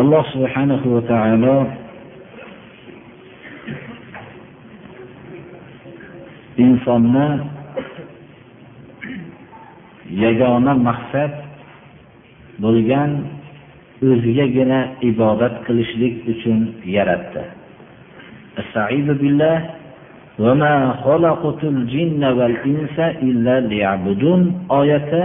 Alloh 0.00 0.22
subhanahu 0.32 0.86
va 0.94 1.02
taolo 1.10 1.56
insonni 6.64 7.28
yagona 10.22 10.72
maqsad 10.88 11.32
bo'lgan 12.62 13.10
o'zigagina 14.08 14.80
ibodat 15.10 15.54
qilishlik 15.66 16.14
uchun 16.32 16.60
yaratdi. 16.96 17.42
Oyati 24.78 25.22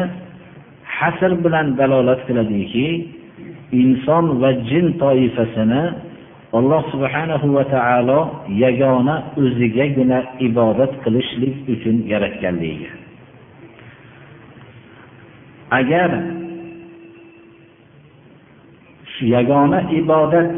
hasr 0.97 1.31
bilan 1.43 1.67
dalolat 1.79 2.19
qiladiki 2.27 2.87
inson 3.81 4.25
va 4.41 4.51
jin 4.69 4.93
toifasini 5.01 5.83
alloh 6.53 6.81
subhanahu 6.93 7.47
va 7.57 7.63
taolo 7.65 8.19
yagona 8.63 9.15
o'zigagina 9.41 10.37
ibodat 10.47 10.91
qilishlik 11.03 11.55
uchun 11.73 12.05
yaratganligiga. 12.11 12.93
Agar 15.79 16.09
shu 19.13 19.23
yagona 19.33 19.79
ibodat 19.99 20.49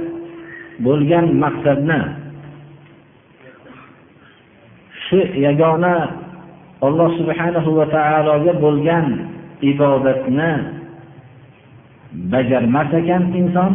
bo'lgan 0.84 1.26
maqsadni 1.44 2.00
shu 5.08 5.20
yagona 5.46 5.94
alloh 6.84 7.10
subhanahu 7.20 7.70
va 7.80 7.86
taologa 7.96 8.52
bo'lgan 8.60 9.08
ibodatni 9.72 10.52
bajarmas 12.34 12.90
ekan 13.00 13.24
inson 13.42 13.74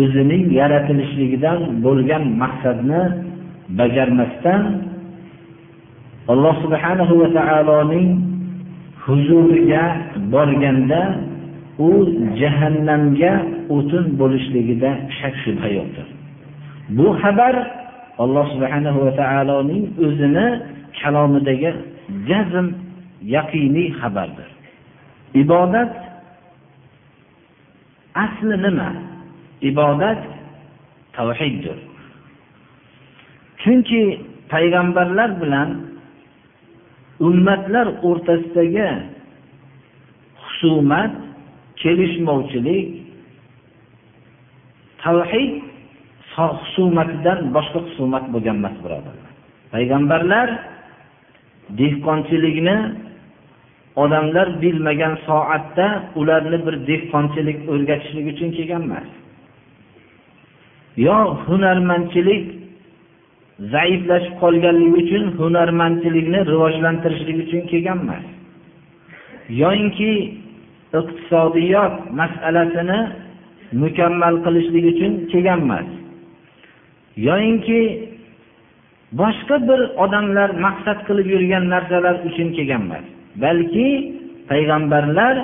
o'zining 0.00 0.44
yaratilishligidan 0.60 1.58
bo'lgan 1.84 2.24
maqsadni 2.42 3.02
bajarmasdan 3.78 4.62
alloh 6.32 6.54
subhanahu 6.64 7.14
va 7.22 7.28
taoloning 7.38 8.08
huzuriga 9.04 9.84
borganda 10.34 11.02
u 11.88 11.90
jahannamga 12.40 13.32
o'tin 13.76 14.04
bo'lishligida 14.20 14.90
shak 15.18 15.34
shubha 15.44 15.68
yo'qdir. 15.78 16.06
Bu 16.96 17.06
xabar 17.22 17.54
alloh 18.24 18.46
subhanahu 18.54 18.98
va 19.06 19.12
taoloning 19.22 19.84
o'zini 20.06 20.46
kalomidagi 21.00 21.70
jazm 22.28 22.66
yaqiniy 23.34 23.88
xabardir. 24.00 24.48
Ibodat 25.42 25.92
asli 28.24 28.56
nima? 28.66 28.90
Ibodat 29.70 30.20
tavhiddir. 31.16 31.78
Chunki 33.62 34.02
payg'ambarlar 34.52 35.30
bilan 35.42 35.70
ummatlar 37.28 37.86
o'rtasidagi 38.08 38.88
husumat 40.44 41.12
kelishmovchilik 41.82 42.88
tavhid 45.02 45.52
husumatidan 46.36 47.38
boshqa 47.56 47.78
husumat 47.86 48.24
bo'lgan 48.32 48.56
emas 48.60 48.76
birodarlar. 48.84 49.30
Payg'ambarlar 49.74 50.48
dehqonchilikni 51.80 52.76
odamlar 53.96 54.62
bilmagan 54.62 55.14
soatda 55.26 55.86
ularni 56.20 56.58
bir 56.66 56.74
dehqonchilik 56.88 57.58
o'rgatishlik 57.72 58.26
uchun 58.32 58.50
kelgan 58.56 58.82
emas. 58.88 59.08
Yo 61.06 61.16
hunarmandchilik 61.46 62.44
zaiflashib 63.74 64.34
qolganligi 64.42 64.96
uchun 65.02 65.24
hunarmandchilikni 65.40 66.40
rivojlantirishlik 66.50 67.38
uchun 67.44 67.62
kelgan 67.70 67.98
emas. 68.04 68.24
Yoyinki 69.62 70.12
iqtisodiyot 71.00 71.94
masalasini 72.20 73.00
mukammal 73.82 74.34
qilishlik 74.44 74.84
uchun 74.92 75.12
kelgan 75.32 75.60
emas. 75.66 75.88
Yoyinki 77.28 77.80
boshqa 79.20 79.56
bir 79.68 79.80
odamlar 80.04 80.50
maqsad 80.66 80.98
qilib 81.08 81.26
yurgan 81.34 81.64
narsalar 81.74 82.16
uchun 82.28 82.48
kelgan 82.56 82.82
emas. 82.88 83.06
Balki 83.42 83.88
payg'ambarlar 84.50 85.36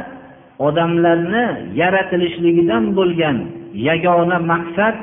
odamlarni 0.66 1.44
yaratilishligidan 1.80 2.84
bo'lgan 2.98 3.36
yagona 3.88 4.38
maqsad 4.52 4.96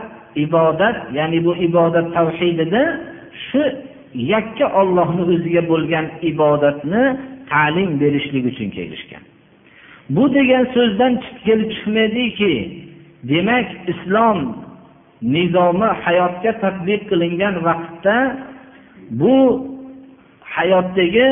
ibodat 0.45 0.97
ya'ni 1.17 1.39
bu 1.45 1.51
ibodat 1.67 2.07
tavhidida 2.17 2.83
shu 3.45 3.61
yakka 4.33 4.65
ollohni 4.81 5.23
o'ziga 5.33 5.61
bo'lgan 5.71 6.05
ibodatni 6.31 7.03
ta'lim 7.51 7.89
berishlik 8.01 8.43
uchun 8.51 8.69
kelishgan. 8.77 9.23
Bu 10.15 10.23
degan 10.37 10.65
so'zdan 10.75 11.13
kelib 11.45 11.69
chiqmaydiki 11.73 12.53
demak 13.31 13.67
islom 13.91 14.39
nizomi 15.35 15.89
hayotga 16.03 16.51
tadbiq 16.63 17.01
qilingan 17.09 17.55
vaqtda 17.67 18.15
bu 19.19 19.35
hayotdagi 20.55 21.27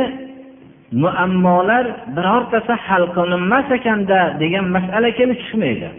muammolar 0.91 1.85
birortasi 2.15 2.73
hal 2.87 3.03
qilinmas 3.15 3.67
ekanda 3.77 4.19
degan 4.41 4.65
masala 4.75 5.09
kelib 5.19 5.37
chiqmaydi. 5.43 5.89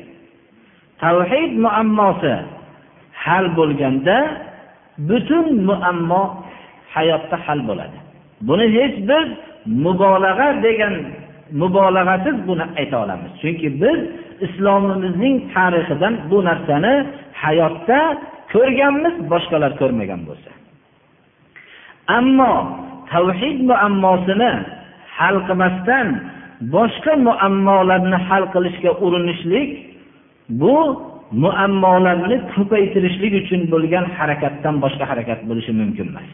Tavhid 1.02 1.52
muammosi 1.64 2.34
hal 3.24 3.44
bo'lganda 3.58 4.16
butun 5.08 5.46
muammo 5.68 6.22
hayotda 6.94 7.36
hal 7.46 7.60
bo'ladi. 7.68 7.98
Buni 8.48 8.66
hech 8.76 8.96
biz 9.10 9.28
mubolag'a 9.84 10.48
degan 10.66 10.94
mubolag'asiz 11.60 12.36
buni 12.48 12.64
ayta 12.80 12.96
olamiz. 13.04 13.30
Chunki 13.42 13.68
biz 13.82 13.98
islomimizning 14.46 15.34
tarixidan 15.54 16.14
bu 16.30 16.38
narsani 16.48 16.94
hayotda 17.42 17.98
ko'rganmiz 18.52 19.14
boshqalar 19.32 19.72
ko'rmagan 19.80 20.20
bo'lsa. 20.28 20.50
Ammo 22.18 22.54
tavhid 23.12 23.58
muammosini 23.70 24.52
hal 25.18 25.36
qilmasdan 25.48 26.08
boshqa 26.74 27.12
muammolarni 27.28 28.18
hal 28.28 28.44
qilishga 28.54 28.92
urinishlik 29.04 29.68
bu 30.60 30.76
muammolarni 31.42 32.36
ko'paytirishlik 32.54 33.32
uchun 33.42 33.60
bo'lgan 33.72 34.04
harakatdan 34.16 34.74
boshqa 34.84 35.04
harakat 35.10 35.40
bo'lishi 35.48 35.72
mumkin 35.80 36.06
emas. 36.12 36.28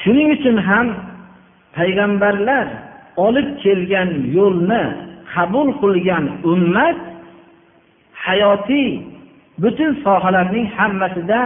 Shuning 0.00 0.28
uchun 0.36 0.56
ham 0.68 0.86
payg'ambarlar 1.76 2.66
olib 3.26 3.48
kelgan 3.64 4.10
yo'lni 4.36 4.82
qabul 5.34 5.68
qilgan 5.82 6.24
ummat 6.52 6.98
hayotiy 8.24 8.88
butun 9.62 9.90
sohalarning 10.04 10.66
hammasida 10.76 11.40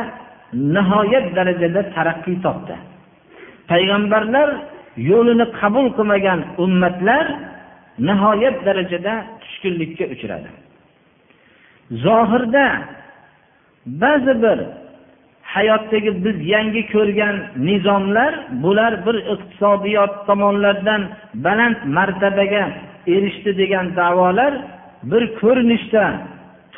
nihoyat 0.75 1.27
darajada 1.37 1.81
taraqqiy 1.95 2.37
topdi. 2.45 2.77
Payg'ambarlar 3.71 4.49
yo'lini 4.97 5.47
qabul 5.61 5.87
qilmagan 5.97 6.41
ummatlar 6.65 7.27
nihoyat 8.09 8.57
darajada 8.67 9.15
tushkunlikka 9.43 10.05
uchradi. 10.15 10.49
Zohirda 12.05 12.67
ba'zi 13.87 14.35
bir 14.43 14.59
hayotdagi 15.55 16.25
biz 16.25 16.37
yangi 16.55 16.83
ko'rgan 16.95 17.37
nizomlar 17.69 18.33
bular 18.63 18.93
bir 19.07 19.17
iqtisodiyot 19.33 20.13
tomonlardan 20.27 21.03
baland 21.35 21.77
martabaga 21.97 22.65
erishdi 23.15 23.51
degan 23.61 23.87
da'volar 24.01 24.53
bir 25.11 25.23
ko'rinishda 25.41 26.05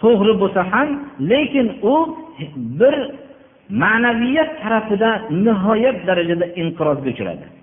to'g'ri 0.00 0.34
bo'lsa 0.42 0.60
ham 0.72 0.88
lekin 1.30 1.66
u 1.92 1.94
bir 2.80 2.96
ma'naviyat 3.82 4.50
tarafida 4.62 5.10
nihoyat 5.46 5.98
darajada 6.08 6.46
inqirozga 6.62 7.08
uchradi. 7.14 7.57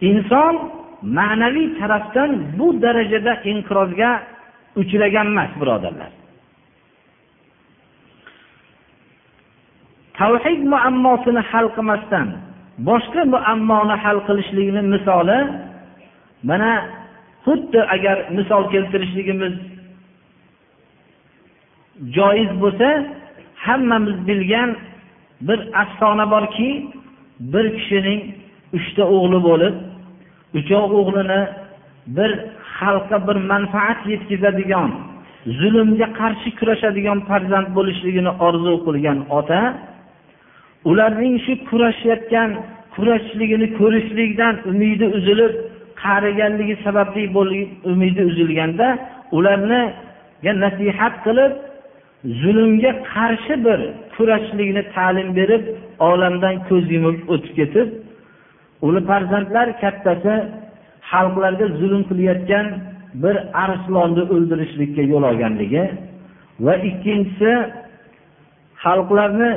Inson 0.00 0.54
ma'naviy 1.02 1.68
tarafdan 1.78 2.30
bu 2.58 2.66
darajada 2.82 3.32
inqirozga 3.50 4.10
uchragan 4.80 5.26
emas 5.32 5.50
birodarlar. 5.60 6.10
Tavhid 10.18 10.60
muammosini 10.72 11.42
hal 11.50 11.66
qilmasdan 11.76 12.28
boshqa 12.88 13.22
muammoni 13.34 13.96
hal 14.04 14.18
qilishlikni 14.28 14.82
misoli 14.94 15.38
mana 16.48 16.72
xuddi 17.44 17.80
agar 17.94 18.16
misol 18.38 18.62
keltirishligimiz 18.72 19.54
joiz 22.16 22.50
bo'lsa 22.62 22.88
hammamiz 23.66 24.16
bilgan 24.28 24.70
bir 25.48 25.58
afsona 25.82 26.24
borki 26.34 26.70
bir 27.52 27.66
kishining 27.78 28.20
uchta 28.78 29.04
o'g'li 29.16 29.38
bo'lib 29.48 29.74
uchov 30.58 30.90
o'g'lini 31.00 31.40
bir 32.16 32.30
xalqqa 32.78 33.18
bir 33.26 33.36
manfaat 33.52 34.00
yetkazadigan 34.12 34.90
zulmga 35.60 36.08
qarshi 36.20 36.48
kurashadigan 36.58 37.18
farzand 37.28 37.68
bo'lishligini 37.76 38.32
orzu 38.46 38.74
qilgan 38.86 39.18
ota 39.38 39.60
ularning 40.90 41.36
shu 41.44 41.52
kurashayotgan 41.68 42.50
kurashishligini 42.94 43.66
ko'rishlikdan 43.78 44.54
umidi 44.70 45.06
uzilib 45.18 45.52
qariganligi 46.04 46.76
sababli 46.84 47.22
umidi 47.92 48.22
uzilganda 48.30 48.88
ularniga 49.38 50.52
nasihat 50.64 51.14
qilib 51.26 51.52
zulmga 52.42 52.92
qarshi 53.14 53.54
bir 53.66 53.80
kurashishlikni 54.16 54.82
ta'lim 54.96 55.28
berib 55.38 55.62
olamdan 56.10 56.54
ko'z 56.68 56.84
yumib 56.94 57.18
o'tib 57.32 57.52
ketib 57.58 57.88
uni 58.86 59.00
farzandlar 59.08 59.68
kattasi 59.82 60.34
xalqlarga 61.10 61.66
zulm 61.80 62.02
qilayotgan 62.10 62.66
bir 63.22 63.36
arslonni 63.64 64.22
o'ldirishlikka 64.34 65.02
yo'l 65.12 65.24
olganligi 65.30 65.84
va 66.64 66.74
ikkinchisi 66.90 67.52
xalqlarni 68.84 69.50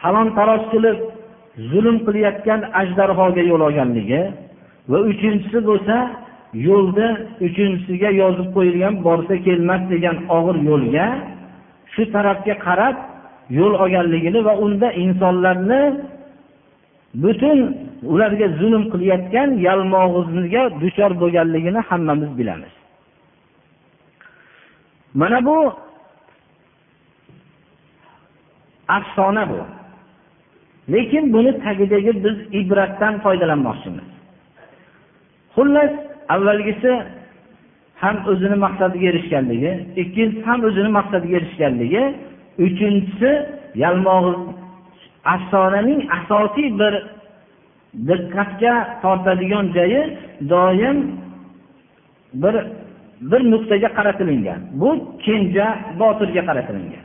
talon 0.00 0.28
taroj 0.38 0.62
qilib 0.72 0.98
zulm 1.70 1.96
qilayotgan 2.06 2.60
ajdarhoga 2.80 3.42
yo'l 3.50 3.62
olganligi 3.68 4.22
va 4.90 4.98
uchinchisi 5.10 5.58
bo'lsa 5.68 5.96
yo'lda 6.68 7.06
uchinchisiga 7.46 8.10
yozib 8.22 8.48
qo'yilgan 8.56 8.94
borsa 9.06 9.34
kelmas 9.46 9.82
degan 9.92 10.16
og'ir 10.36 10.56
yo'lga 10.70 11.06
shu 11.92 12.02
tarafga 12.14 12.54
qarab 12.66 12.96
yo'l 13.58 13.74
olganligini 13.82 14.40
va 14.48 14.54
unda 14.64 14.88
insonlarni 15.04 15.80
butun 17.22 17.58
ularga 18.02 18.48
zulm 18.60 18.84
qilayotgan 18.92 19.50
yalmog'izga 19.66 20.62
duchor 20.80 21.12
bo'lganligini 21.22 21.80
hammamiz 21.88 22.38
bilamiz. 22.38 22.72
Mana 25.14 25.44
bu 25.46 25.56
afsona 28.88 29.48
bu. 29.50 29.60
Lekin 30.92 31.32
buni 31.32 31.52
tagidagi 31.64 32.12
biz 32.24 32.36
ibratdan 32.60 33.14
foydalanmoqchimiz. 33.24 34.08
Xullas 35.54 35.92
avvalgisi 36.28 36.92
ham 38.02 38.16
o'zini 38.30 38.56
maqsadiga 38.64 39.06
erishganligi 39.12 39.72
ikkinchisi 40.02 40.42
ham 40.48 40.60
o'zini 40.68 40.90
maqsadiga 40.98 41.36
erishganligi 41.40 42.02
uchinchisi 42.66 43.30
yalmog'iz 43.82 44.40
afsonaning 45.34 46.00
asosiy 46.18 46.68
bir 46.80 46.94
diqqatga 48.08 48.72
tortadigan 49.02 49.66
joyi 49.76 50.02
doim 50.52 50.98
bir 52.42 52.54
bir 53.30 53.40
nuqtaga 53.52 53.88
qaratilingan. 53.98 54.60
Bu 54.80 54.90
kenja 55.24 55.66
botirga 56.00 56.42
qaratilingan. 56.48 57.04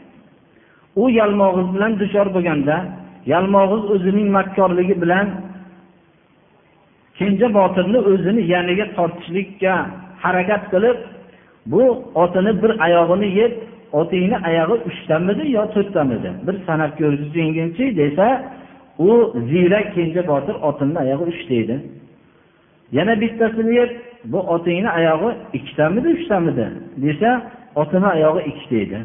U 1.02 1.10
yalmog'iz 1.20 1.68
bilan 1.76 1.92
duchor 2.02 2.28
bo'lganda 2.36 2.76
yalmog'iz 3.34 3.84
o'zining 3.94 4.30
makkorligi 4.38 4.96
bilan 5.04 5.28
kenja 7.20 7.48
botirni 7.60 8.00
o'zini 8.12 8.42
yaniga 8.54 8.86
tortishlikka 8.98 9.74
harakat 10.24 10.64
qilib 10.74 10.98
bu 11.72 11.84
otini 12.24 12.52
bir 12.62 12.72
oyog'ini 12.86 13.28
yeb 13.42 13.54
otingni 14.00 14.38
oyog'i 14.50 14.76
uchtamidi 14.90 15.44
yo 15.58 15.64
to'rttamidi? 15.74 16.30
Bir 16.48 16.56
sanab 16.68 16.92
ko'rgizingchi 17.00 17.86
desa 18.02 18.28
u 19.00 19.34
ziyrak 19.50 19.94
kenja 19.96 20.28
botir 20.28 20.56
otimni 20.70 21.00
oyog'i 21.00 21.26
uchta 21.34 21.54
edi 21.54 21.76
yana 22.92 23.22
bittasini 23.22 23.76
yeb 23.76 23.92
bu 24.32 24.40
otingni 24.40 24.90
oyog'i 25.00 25.30
ikkitamidi 25.58 26.08
uchtamidi? 26.08 26.66
Desa 27.04 27.42
otini 27.76 28.08
oyog'i 28.16 28.42
ikkita 28.50 28.76
edi 28.76 29.00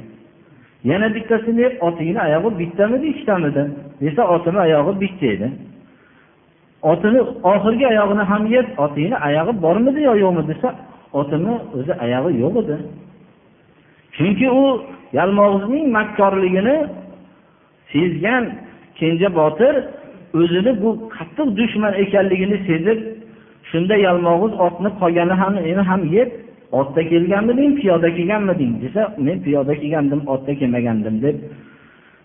yana 0.85 1.15
bittasini 1.15 1.61
yeb 1.61 1.75
otingni 1.81 2.21
oyog'i 2.27 2.59
bittamidi 2.59 3.07
ikkitamidi 3.13 3.63
desa 4.01 4.23
otini 4.35 4.59
oyog'i 4.67 5.01
bitta 5.01 5.27
edi 5.27 5.49
otini 6.83 7.21
oxirgi 7.53 7.87
oyog'ini 7.93 8.25
ham 8.31 8.47
yeb 8.57 8.67
otingni 8.85 9.17
oyog'i 9.29 9.53
bormidi 9.63 10.01
yo 10.09 10.15
yo'qmi 10.23 10.43
desa 10.51 10.69
otini 11.21 11.53
o'zi 11.77 11.93
oyog'i 12.05 12.33
yo'q 12.43 12.55
edi. 12.63 12.77
Chunki 14.17 14.47
u 14.61 14.65
yalmog'izning 15.19 15.87
makkorligini 15.97 16.77
sezgan 17.93 18.45
kenja 19.00 19.29
botir 19.41 19.75
o'zini 20.41 20.73
bu 20.82 20.91
qattiq 21.17 21.49
dushman 21.58 21.94
ekanligini 22.05 22.58
sezib 22.69 22.99
shunda 23.70 23.94
yalmog'iz 24.06 24.52
otni 24.67 24.91
qolgani 25.00 25.35
ham 25.43 25.55
ham 25.91 26.02
yeb 26.17 26.31
otda 26.81 27.02
kelganmiding 27.12 27.73
piyoda 27.81 28.08
kelganmiding 28.17 28.73
desa 28.82 29.02
men 29.26 29.38
piyoda 29.44 29.75
kelgandim 29.81 30.20
otda 30.35 30.52
kelmagandim 30.61 31.17
deb. 31.25 31.37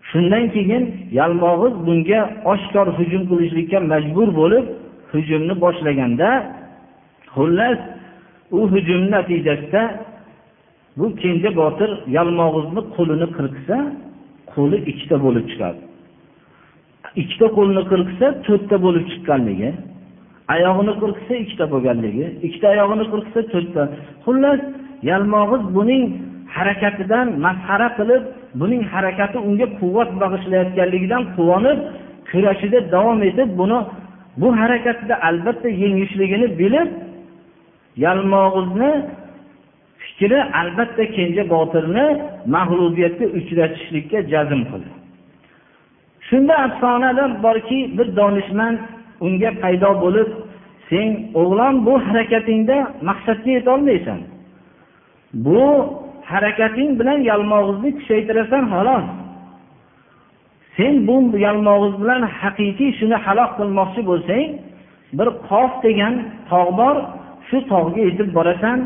Shundan 0.10 0.46
keyin 0.56 0.84
yalmog'iz 1.20 1.74
bunga 1.88 2.20
oshkor 2.52 2.88
hujum 2.98 3.24
qilishlikka 3.30 3.80
majbur 3.92 4.30
bo'lib 4.40 4.66
hujumni 5.12 5.54
boshlaganda 5.64 6.30
xullas 7.36 7.80
u 8.58 8.60
hujum 8.74 9.02
natijasida 9.14 9.84
bu 10.98 11.06
kenja 11.22 11.50
botir 11.62 11.90
yalmog'izni 12.18 12.82
qo'lini 12.96 13.28
qirqsa 13.38 13.78
qo'li 14.54 14.78
ikkita 14.92 15.16
bo'lib 15.26 15.46
chiqadi. 15.52 15.82
Ikkita 17.22 17.48
qo'lni 17.58 17.82
qirqsa 17.92 18.26
to'rtta 18.46 18.76
bo'lib 18.86 19.04
chiqqanligi 19.12 19.70
oyog'ini 20.56 20.94
qirqsa 21.02 21.34
ikkita 21.44 21.66
bo'lganligi 21.74 22.26
ikkita 22.48 22.68
oyog'ini 22.74 23.06
qirqsa 23.14 23.40
to'rtta. 23.54 23.84
Xullas 24.26 24.62
yalmog'iz 25.10 25.64
buning 25.78 26.04
harakatidan 26.56 27.28
masxara 27.46 27.90
qilib 27.98 28.24
buning 28.62 28.82
harakati 28.94 29.38
unga 29.50 29.68
quvvat 29.80 30.10
bag'ishlayotganligidan 30.22 31.24
quvonib 31.36 31.80
kurashida 32.30 32.80
davom 32.96 33.20
etib 33.30 33.50
buni 33.60 33.80
bu 34.42 34.48
harakatida 34.62 35.16
albatta 35.30 35.70
yengishligini 35.84 36.48
bilib 36.62 36.90
yalmog'izni 38.06 38.92
fikri 40.04 40.40
albatta 40.62 41.04
kenja 41.16 41.44
botirni 41.54 42.06
mag'lubiyatga 42.56 43.26
uchratishlikka 43.38 44.18
jazm 44.34 44.62
qildi. 44.72 44.95
Shunda 46.30 46.56
afsonalar 46.66 47.44
borki 47.44 47.80
bir 47.98 48.08
donishmand 48.20 48.80
unga 49.26 49.52
paydo 49.62 49.92
bo'lib 50.04 50.30
sen 50.90 51.08
o'g'lon 51.42 51.76
bu 51.86 51.94
harakatingda 52.08 52.78
maqsadga 53.10 53.52
yetolmaysan. 53.58 54.20
Bu 55.46 55.62
harakating 56.32 56.92
bilan 57.00 57.20
yalmog'izni 57.32 57.90
kuchaytirasan 57.98 58.64
xolos. 58.74 59.06
Sen 60.78 60.94
bu 61.08 61.16
yalmog'iz 61.46 61.94
bilan 62.02 62.22
haqiqiy 62.42 62.92
shuni 63.00 63.18
halok 63.26 63.52
qilmoqchi 63.60 64.02
bo'lsang 64.10 64.46
bir 65.18 65.28
qof 65.50 65.72
degan 65.86 66.14
tog' 66.52 66.72
bor 66.80 66.96
shu 67.48 67.58
tog'ga 67.72 68.02
yetib 68.08 68.30
borasan 68.38 68.78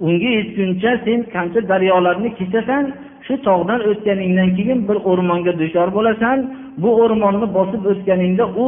unga 0.00 0.30
yetguncha 0.38 0.92
sen 1.04 1.20
qancha 1.34 1.60
daryolarni 1.70 2.30
kechasan 2.38 2.84
shu 3.26 3.34
tog'dan 3.46 3.80
o'tganingdan 3.90 4.50
keyin 4.56 4.80
bir 4.88 4.98
o'rmonga 5.10 5.52
duchor 5.60 5.88
bo'lasan. 5.96 6.38
Bu 6.82 6.90
o'rmonni 7.02 7.46
bosib 7.56 7.82
o'tganingda 7.92 8.44
u 8.62 8.64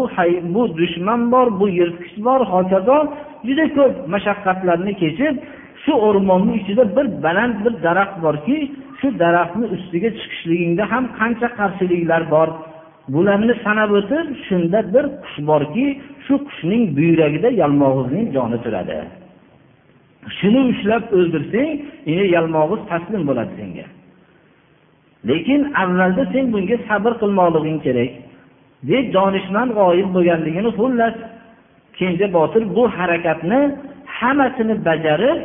bu 0.55 0.63
dushman 0.79 1.21
bor 1.33 1.47
bu 1.61 1.67
yirtqich 1.79 2.17
bor 2.27 2.41
hokazo 2.53 2.99
juda 3.47 3.65
ko'p 3.77 3.95
mashaqqatlarni 4.15 4.93
kechib 5.03 5.35
shu 5.85 5.93
o'rmonni 6.09 6.53
ichida 6.61 6.85
bir 6.97 7.07
baland 7.25 7.57
bir 7.65 7.75
daraxt 7.87 8.17
borki 8.27 8.57
shu 9.01 9.09
daraxtni 9.23 9.67
ustiga 9.77 10.11
chiqishligingda 10.19 10.85
ham 10.93 11.05
qancha 11.19 11.49
qarshiliklar 11.59 12.23
bor. 12.35 12.49
Bularni 13.15 13.55
sanab 13.65 13.91
o'tib 13.99 14.27
shunda 14.47 14.79
bir 14.95 15.05
qush 15.23 15.39
borki 15.51 15.87
shu 16.27 16.35
qushning 16.47 16.83
buyragida 16.97 17.49
yalmog'izning 17.61 18.27
joni 18.37 18.59
turadi. 18.65 18.99
Shuni 20.39 20.61
ushlab 20.73 21.03
o'ldirsang 21.17 21.71
endi 22.11 22.27
yalmog'iz 22.37 22.81
taslim 22.91 23.23
bo'ladi 23.29 23.53
senga. 23.61 23.87
Lekin 25.29 25.61
avvalda 25.83 26.23
sen 26.33 26.45
bunga 26.53 26.77
sabr 26.89 27.13
qilmoqliging 27.23 27.79
kerak. 27.87 28.11
Deb 28.91 29.05
donishmand 29.17 29.71
g'oyib 29.79 30.09
bo'lganligini 30.17 30.71
xullas 30.79 31.15
kenja 31.99 32.27
botir 32.37 32.63
bu 32.77 32.83
harakatni 32.97 33.61
hammasini 34.19 34.75
bajarib 34.89 35.39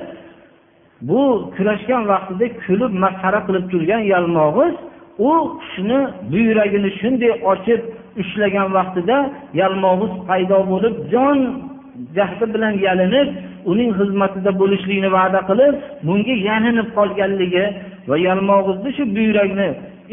bu 1.10 1.22
kurashgan 1.56 2.04
vaqtida 2.12 2.46
kulib 2.64 2.92
masxara 3.04 3.40
qilib 3.48 3.66
turgan 3.72 4.02
yalmog'iz 4.14 4.76
u 5.30 5.32
shuni 5.72 6.00
buyragini 6.32 6.90
shunday 7.00 7.34
ochib 7.52 7.82
ushlagan 8.22 8.70
vaqtida 8.78 9.18
yalmog'iz 9.62 10.14
paydo 10.28 10.60
bo'lib 10.72 10.96
jon 11.14 11.40
jahdi 12.18 12.46
bilan 12.54 12.74
yalinib 12.88 13.30
uning 13.72 13.92
xizmatida 14.00 14.52
bo'lishlikni 14.62 15.10
va'da 15.18 15.40
qilib 15.50 15.76
bunga 16.08 16.36
yalinib 16.50 16.88
qolganligi 16.98 17.66
va 18.10 18.16
yalmog'izni 18.28 18.90
shu 18.98 19.04
buyrakni 19.18 19.70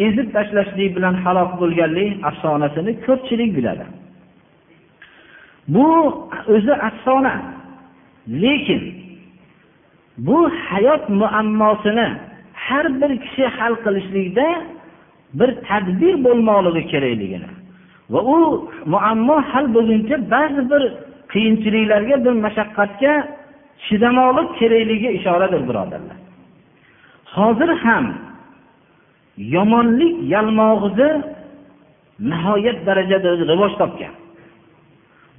ezib 0.07 0.27
tashlashlik 0.37 0.91
bilan 0.97 1.15
halok 1.25 1.51
bo'lganlik 1.61 2.11
afsonasini 2.29 2.93
ko'pchilik 3.07 3.51
biladi. 3.59 3.85
Bu 5.75 5.89
o'zi 6.55 6.75
afsona 6.89 7.35
lekin 8.43 8.83
bu 10.27 10.39
hayot 10.69 11.05
muammosini 11.21 12.09
har 12.67 12.87
bir 13.01 13.13
kishi 13.25 13.45
hal 13.57 13.75
qilishlikda 13.85 14.47
bir 15.39 15.51
tadbir 15.69 16.15
bo'lmoqligi 16.25 16.83
kerakligini 16.93 17.51
va 18.13 18.21
u 18.35 18.39
muammo 18.95 19.37
hal 19.51 19.67
bo'lguncha 19.75 20.17
ba'zi 20.35 20.63
bir 20.73 20.83
qiyinchiliklarga 21.33 22.17
bir 22.25 22.35
mashaqqatga 22.47 23.13
chidamoqlik 23.87 24.49
kerakligiga 24.59 25.11
ishoradir 25.19 25.63
birodarlar. 25.69 26.19
Hozir 27.37 27.71
ham 27.85 28.07
yomonlik 29.57 30.15
yalmog'izi 30.35 31.11
nihoyat 32.31 32.79
darajada 32.87 33.31
rivoj 33.51 33.73
topgan. 33.81 34.15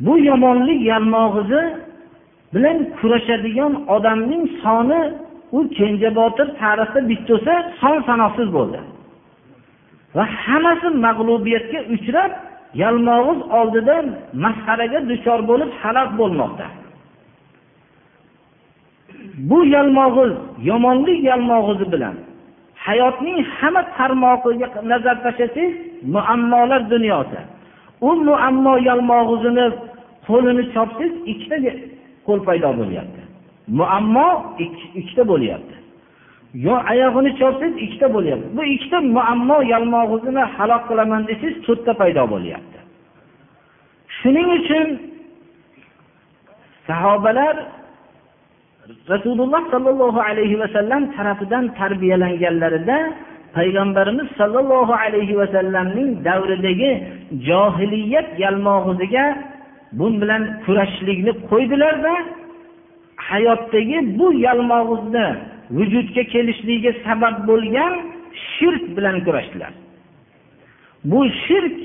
Bu 0.05 0.13
yomonlik 0.29 0.79
yalmog'izi 0.91 1.61
bilan 2.53 2.77
kurashadigan 2.97 3.73
odamning 3.95 4.43
soni 4.63 5.01
u 5.57 5.59
kenjabotir 5.77 6.47
tarixda 6.61 6.99
bitta 7.09 7.35
son 7.81 7.97
sanoqsiz 8.09 8.47
bo'ldi. 8.57 8.79
Va 10.15 10.25
hammasi 10.43 10.87
mag'lubiyatga 11.05 11.79
uchrab 11.95 12.31
yalmog'iz 12.73 13.39
oldidan 13.59 14.05
masxaraga 14.43 14.99
duchor 15.09 15.39
bo'lib 15.49 15.71
halok 15.81 16.09
bo'lmoqda. 16.19 16.67
Bu 19.49 19.65
yalmog'iz 19.75 20.33
yomonlik 20.69 21.19
yalmog'izi 21.29 21.85
bilan 21.93 22.15
hayotning 22.85 23.37
hamma 23.57 23.81
tarmog'iga 23.97 24.67
nazar 24.91 25.17
tashlasangiz 25.25 25.73
muammolar 26.15 26.81
dunyosi 26.93 27.39
u 28.07 28.09
muammo 28.27 28.73
yalmog'izini 28.89 29.65
qo'lini 30.27 30.63
chopsangiz 30.73 31.13
ikkita 31.31 31.57
qo'l 32.27 32.39
paydo 32.47 32.69
bo'lyapti. 32.79 33.21
Muammo 33.79 34.27
ikkita 34.97 35.23
bo'lyapti. 35.31 35.75
Yo 36.53 36.75
oyog'ini 36.91 37.31
chopsangiz 37.39 37.77
ikkita 37.85 38.07
bo'lyapti. 38.15 38.47
Bu 38.57 38.63
ikkita 38.73 38.99
muammo 39.15 39.57
yalmog'izini 39.73 40.43
halok 40.55 40.83
qilaman 40.89 41.21
desangiz 41.29 41.57
to'rtta 41.65 41.93
paydo 42.01 42.23
bo'lyapti. 42.33 42.77
Shuning 44.17 44.47
uchun 44.59 44.87
sahobalar 46.87 47.55
rasululloh 49.13 49.61
sollallohu 49.73 50.19
alayhi 50.29 50.59
vasallam 50.63 51.01
tarafidan 51.15 51.65
tarbiyalanganlarida 51.79 52.97
payg'ambarimiz 53.57 54.27
sollallohu 54.39 54.93
alayhi 55.05 55.37
vasallamning 55.41 56.09
davridagi 56.27 56.91
johiliyat 57.47 58.27
yalmog'iziga 58.43 59.25
bu 59.99 60.05
bilan 60.21 60.43
kurashishlikni 60.65 61.31
qo'ydilarda 61.49 62.13
hayotdagi 63.29 63.97
bu 64.19 64.27
yalmog'izni 64.47 65.27
vujudga 65.75 66.23
kelishligiga 66.33 66.91
sabab 67.05 67.35
bo'lgan 67.49 67.93
shirk 68.53 68.83
bilan 68.97 69.17
kurashdilar. 69.25 69.73
Bu 71.09 71.19
shirk 71.45 71.77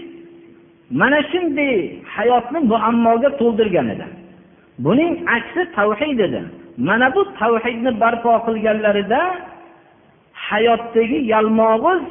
mana 1.00 1.20
shunday 1.30 1.74
hayotni 2.16 2.58
muammoga 2.72 3.30
to'ldirgan 3.40 3.86
edi. 3.94 4.06
Buning 4.84 5.12
aksi 5.36 5.62
tavhid 5.76 6.18
edi. 6.26 6.42
Mana 6.88 7.06
bu 7.14 7.20
tavhidni 7.40 7.90
barpo 8.02 8.32
qilganlarida 8.46 9.20
hayotdagi 10.48 11.18
yalmog'iz 11.32 12.02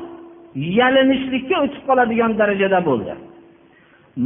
yalinishlikka 0.79 1.55
o'tib 1.63 1.84
qoladigan 1.88 2.32
darajada 2.39 2.79
bo'ldi. 2.89 3.13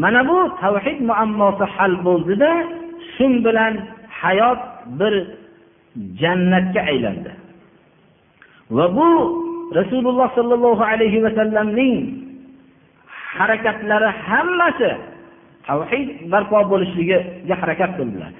Mana 0.01 0.21
bu 0.29 0.37
tavhid 0.61 0.99
muammosi 1.09 1.65
hal 1.75 1.93
bo'ldida 2.07 2.51
shu 3.13 3.25
bilan 3.45 3.73
hayot 4.21 4.61
bir 4.99 5.13
jannatga 6.21 6.81
aylandi. 6.91 7.31
Va 8.77 8.85
bu 8.97 9.09
rasululloh 9.79 10.27
sollallohu 10.37 10.83
alayhi 10.83 11.23
vasallamning 11.25 11.97
harakatlari 13.35 14.09
hammasi 14.27 14.91
tavhid 15.67 16.07
barpo 16.31 16.57
bo'lishligiga 16.71 17.55
harakat 17.61 17.91
qildilar. 17.97 18.31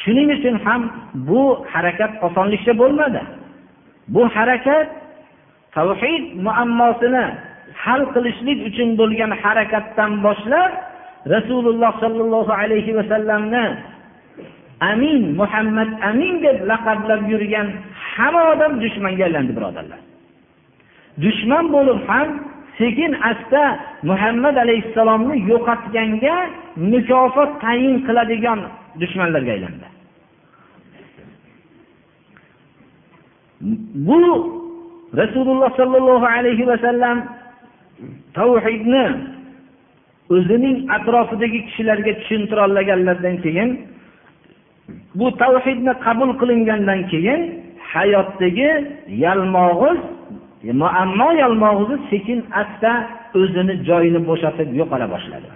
Shuning 0.00 0.28
uchun 0.36 0.54
ham 0.64 0.82
bu 1.28 1.42
harakat 1.72 2.12
osonlikcha 2.26 2.72
bo'lmadi. 2.80 3.22
Bu 4.14 4.22
harakat 4.36 4.88
tavhid 5.76 6.24
muammosini 6.46 7.24
hal 7.84 8.02
qilishlik 8.14 8.58
uchun 8.68 8.88
bo'lgan 9.00 9.32
harakatdan 9.42 10.10
boshlab 10.26 10.72
rasululloh 11.34 11.92
sollallohu 12.02 12.52
alayhi 12.62 12.96
vasallamni 12.98 13.66
amin 14.90 15.22
muhammad 15.40 15.90
amin 16.10 16.34
deb 16.44 16.56
laqablab 16.70 17.22
yurgan 17.32 17.68
hamma 18.16 18.42
odam 18.52 18.72
dushmanga 18.84 19.24
aylandi 19.28 19.52
birodarlar. 19.58 20.00
Dushman 21.24 21.64
bo'lib 21.74 22.00
ham 22.10 22.28
sekin 22.78 23.12
asta 23.30 23.62
muhammad 24.10 24.56
alayhissalomni 24.64 25.36
yo'qotganga 25.50 26.36
mukofot 26.92 27.50
tayin 27.64 27.96
qiladigan 28.06 28.60
dushmanlarga 29.00 29.52
aylandi. 29.56 29.86
Bu 34.08 34.18
rasululloh 35.20 35.70
sollallohu 35.80 36.26
alayhi 36.36 36.64
vasallam 36.72 37.18
tavhidni 38.38 39.06
o'zining 40.34 40.76
atrofidagi 40.96 41.60
kishilarga 41.66 42.12
tushuntirolmaganlaridan 42.20 43.36
keyin 43.44 43.70
bu 45.18 45.26
tavhidni 45.42 45.92
qabul 46.06 46.30
qilingandan 46.40 47.00
keyin 47.12 47.40
hayotdagi 47.94 48.70
yalmog'iz 49.24 50.00
e, 50.68 50.72
muammo 50.82 51.28
yalmog'izi 51.42 51.96
sekin 52.10 52.40
asta 52.62 52.92
o'zini 53.40 53.74
joyini 53.88 54.20
bo'shatib 54.28 54.68
yo'qola 54.80 55.06
boshladi. 55.14 55.48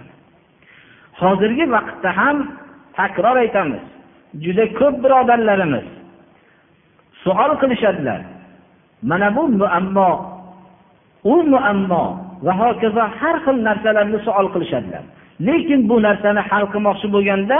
Hozirgi 1.21 1.65
vaqtda 1.75 2.09
ham 2.19 2.37
takror 2.97 3.35
aytamiz 3.43 3.83
juda 4.43 4.65
ko'p 4.79 4.95
birodarlarimiz 5.03 5.85
savol 7.23 7.51
qilishadilar. 7.61 8.21
Mana 9.09 9.27
bu 9.35 9.43
muammo 9.61 10.09
u 11.33 11.35
muammo 11.53 12.03
va 12.45 12.53
hokazo 12.61 13.03
har 13.19 13.35
xil 13.45 13.57
narsalarni 13.67 14.19
savol 14.27 14.47
qilishadilar. 14.53 15.03
Lekin 15.47 15.79
bu 15.89 15.95
narsani 16.07 16.41
hal 16.49 16.63
qilmoqchi 16.73 17.07
bo'lganda 17.15 17.59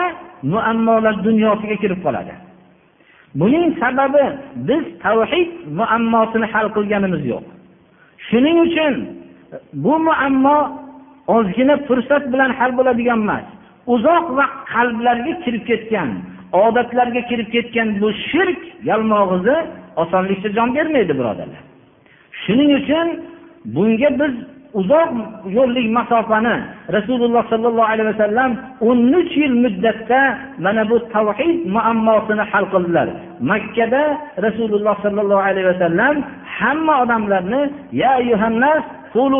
muammolar 0.53 1.15
dunyosiga 1.27 1.75
kirib 1.83 1.99
qoladi. 2.05 2.33
Buning 3.35 3.79
sababi 3.79 4.25
biz 4.55 4.83
tavhid 5.03 5.49
muammosini 5.79 6.45
hal 6.53 6.67
qilganimiz 6.75 7.25
yo'q. 7.25 7.45
Shuning 8.29 8.57
uchun 8.65 8.93
bu 9.73 9.93
muammo 10.07 10.57
ozgina 11.27 11.75
fursat 11.87 12.23
bilan 12.33 12.51
hal 12.59 12.71
bo'ladigan 12.77 13.19
emas. 13.25 13.45
Uzoq 13.93 14.25
vaqt 14.39 14.59
qalblarga 14.73 15.33
kirib 15.43 15.63
ketgan 15.69 16.09
odatlarga 16.51 17.21
kirib 17.29 17.49
ketgan 17.55 17.87
bu 18.01 18.09
shirk 18.29 18.61
yalmog'izi 18.89 19.57
osonlikcha 20.01 20.49
jon 20.57 20.69
bermaydi 20.75 21.13
birodarlar. 21.19 21.61
Shuning 22.43 22.71
uchun 22.79 23.07
bunga 23.75 24.09
biz 24.19 24.33
uzoq 24.73 25.11
yo'llik 25.57 25.87
masofani 25.97 26.55
rasululloh 26.97 27.43
sollallohu 27.49 27.89
alayhi 27.93 28.09
vasallam 28.13 28.51
o'n 28.89 28.99
uch 29.19 29.31
yil 29.41 29.55
muddatda 29.65 30.21
mana 30.65 30.83
bu 30.89 30.97
tavhid 31.13 31.57
muammosini 31.75 32.43
hal 32.51 32.65
qildilar. 32.73 33.07
Makkada 33.51 34.03
rasululloh 34.45 34.95
sollallohu 35.05 35.43
alayhi 35.49 35.67
vasallam 35.71 36.15
hamma 36.59 36.93
odamlarni 37.03 37.61
ya 38.03 38.13
yuhannas 38.31 38.83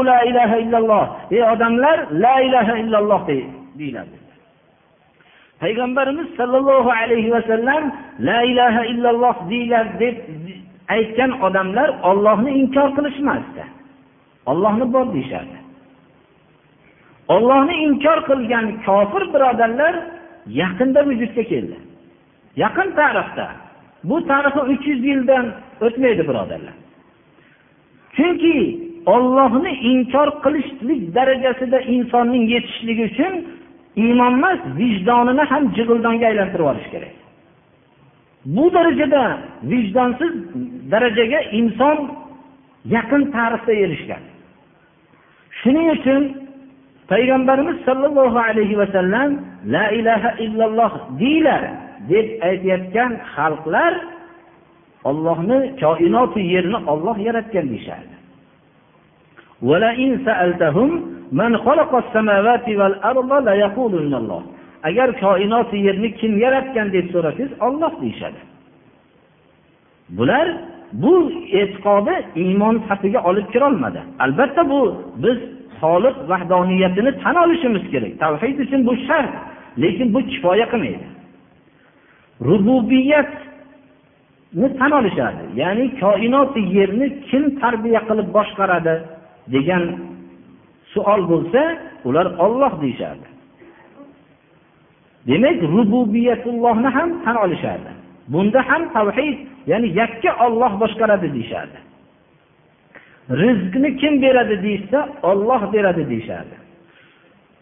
la 0.10 0.20
ilaha 0.30 0.56
illalloh 0.64 1.06
ey 1.32 1.44
odamlar 1.54 1.98
la 2.24 2.36
ilaha 2.48 2.74
illalloh 2.84 3.22
deyiladi. 3.80 4.18
Payg'ambarimiz 5.62 6.28
sollallohu 6.40 6.90
alayhi 7.02 7.32
vasallam 7.36 7.84
la 8.20 8.40
ilaha 8.52 8.82
illalloh 8.92 9.36
deyiladi 9.50 9.94
deb 10.00 10.16
aytgan 10.96 11.32
odamlar 11.48 11.90
ollohni 12.10 12.52
inkor 12.62 12.90
qilishmasdi. 12.98 13.64
Ollohni 14.50 14.86
bor 14.94 15.06
deyishardi. 15.14 15.58
Ollohni 17.36 17.76
inkor 17.88 18.20
qilgan 18.30 18.66
kofir 18.86 19.24
birodarlar 19.34 19.96
yaqinda 20.62 21.02
vujudga 21.10 21.44
keldi. 21.52 21.78
Yaqin 22.64 22.90
tarixda 23.00 23.48
bu 24.10 24.18
tarixi 24.30 24.62
uch 24.74 24.84
yuz 24.92 25.02
yildan 25.10 25.46
o'tmaydi 25.86 26.24
birodarlar. 26.30 26.76
Chunki 28.16 28.56
ollohni 29.16 29.72
inkor 29.92 30.30
qilishlik 30.44 31.02
darajasida 31.18 31.80
insonning 31.96 32.44
yetishligi 32.54 33.04
uchun 33.12 33.34
iymon 34.04 34.34
emas 34.40 34.60
vijdonini 34.80 35.44
ham 35.52 35.64
jig'ildonga 35.78 36.26
aylantirib 36.32 36.66
yuborish 36.66 36.90
kerak. 36.94 37.14
Bu 38.56 38.66
darajada 38.76 39.24
vijdonsiz 39.72 40.34
darajaga 40.92 41.40
inson 41.60 41.98
yaqin 42.96 43.22
tarixda 43.36 43.74
erishgan. 43.84 44.24
Shuning 45.62 45.88
uchun 45.96 46.24
payg'ambarimiz 47.12 47.78
sollallohu 47.88 48.38
alayhi 48.50 48.76
vasallam 48.82 49.30
la 49.76 49.86
ilaha 50.00 50.30
illalloh 50.46 50.94
deylar 51.22 51.64
deb 52.12 52.28
aytayotgan 52.48 53.12
xalqlar 53.36 53.94
ollohni 55.10 55.60
koinoti 55.84 56.42
yerni 56.54 56.80
olloh 56.94 57.18
yaratgan 57.28 57.66
deyishardi. 57.72 58.16
Agar 64.90 65.10
koinoti 65.24 65.78
yerni 65.88 66.10
kim 66.20 66.34
yaratgan 66.46 66.88
deb 66.96 67.06
so'rasangiz 67.14 67.52
olloh 67.68 67.94
deyishadi. 68.02 68.42
Bular 70.18 70.48
bu 70.94 71.32
e'tiqodi 71.52 72.16
iymon 72.36 72.84
safiga 72.88 73.20
olib 73.30 73.48
kirolmadi. 73.54 74.02
Albatta 74.20 74.70
bu 74.70 74.96
biz 75.24 75.38
xoliq 75.82 76.16
vahdoniyatini 76.32 77.12
tan 77.24 77.36
olishimiz 77.36 77.92
kerak. 77.92 78.20
Tavhid 78.20 78.60
uchun 78.60 78.88
bu 78.88 78.96
shart 79.08 79.34
lekin 79.82 80.14
bu 80.14 80.20
kifoya 80.32 80.66
qilmaydi. 80.72 81.08
Rububiyatni 82.50 84.68
tan 84.80 84.92
olishadi 85.00 85.44
ya'ni 85.62 85.86
koinoti 86.00 86.62
yerni 86.78 87.08
kim 87.30 87.44
tarbiya 87.62 88.02
qilib 88.10 88.28
boshqaradi 88.38 88.96
degan 89.54 89.84
savol 90.94 91.22
bo'lsa 91.32 91.62
ular 92.08 92.28
olloh 92.46 92.74
deyishardi. 92.82 93.28
Demak 95.28 95.60
rububiyatullohni 95.76 96.90
ham 96.98 97.10
tan 97.24 97.36
olishardi. 97.46 97.92
Bunda 98.32 98.60
ham 98.70 98.84
tavhid 98.96 99.38
ya'ni 99.72 99.88
yakka 100.02 100.32
olloh 100.46 100.72
boshqaradi 100.82 101.28
deyishardi 101.36 101.80
rizqni 103.42 103.90
kim 104.02 104.14
beradi 104.24 104.56
deyishsa 104.66 105.00
olloh 105.30 105.62
beradi 105.74 106.04
deyishardi 106.12 106.56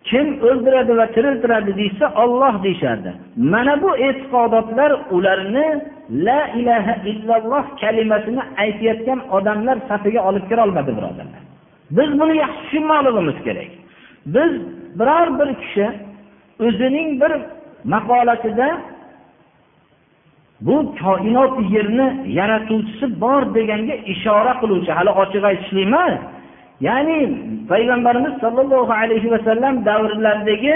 kim 0.10 0.28
o'ldiradi 0.50 0.94
va 1.00 1.06
tiriltiradi 1.16 1.72
deyishsa 1.80 2.06
olloh 2.24 2.54
deyishardi 2.66 3.12
mana 3.54 3.74
bu 3.84 3.92
e'tiqodotlar 4.08 4.92
ularni 5.16 5.68
la 6.10 6.48
ilaha 6.60 6.94
illalloh 7.06 7.64
kalimasini 7.82 8.42
aytayotgan 8.58 9.20
odamlar 9.32 9.78
safiga 9.90 10.22
olib 10.30 10.50
kirolmadi 10.50 10.92
birodarlar. 10.98 11.42
Biz 11.98 12.10
buni 12.20 12.38
yaxshi 12.38 12.62
tushunmoqligimiz 12.64 13.38
kerak. 13.48 13.72
Biz 14.36 14.52
biror 15.00 15.28
bir 15.40 15.50
kishi 15.62 15.88
o'zining 16.66 17.10
bir 17.22 17.32
maqolasida 17.94 18.68
bu 20.62 20.96
koinot 21.02 21.72
yerni 21.74 22.08
yaratuvchisi 22.40 23.22
bor 23.22 23.42
deganga 23.56 23.96
ishora 24.14 24.54
qiluvchi. 24.62 24.92
Hali 24.98 25.12
ochiq 25.22 25.44
aytishlik 25.50 25.84
emas 25.88 26.14
ya'ni 26.88 27.18
payg'ambarimiz 27.72 28.34
sollallohu 28.44 28.94
alayhi 29.02 29.32
vasallam 29.36 29.86
davrlaridagi 29.90 30.76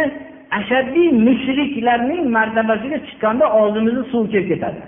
ashaddiy 0.60 1.08
mushriklarning 1.28 2.24
martabasiga 2.38 2.98
chiqqanda 3.08 3.46
og'zimizni 3.62 4.04
suv 4.12 4.24
kelib 4.32 4.48
ketadi. 4.52 4.82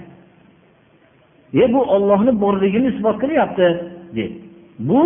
E 1.63 1.73
bu 1.73 1.81
ollohni 1.95 2.31
borligini 2.43 2.87
isbot 2.93 3.17
qilyapti 3.23 3.67
deb. 4.17 4.31
Bu 4.89 5.03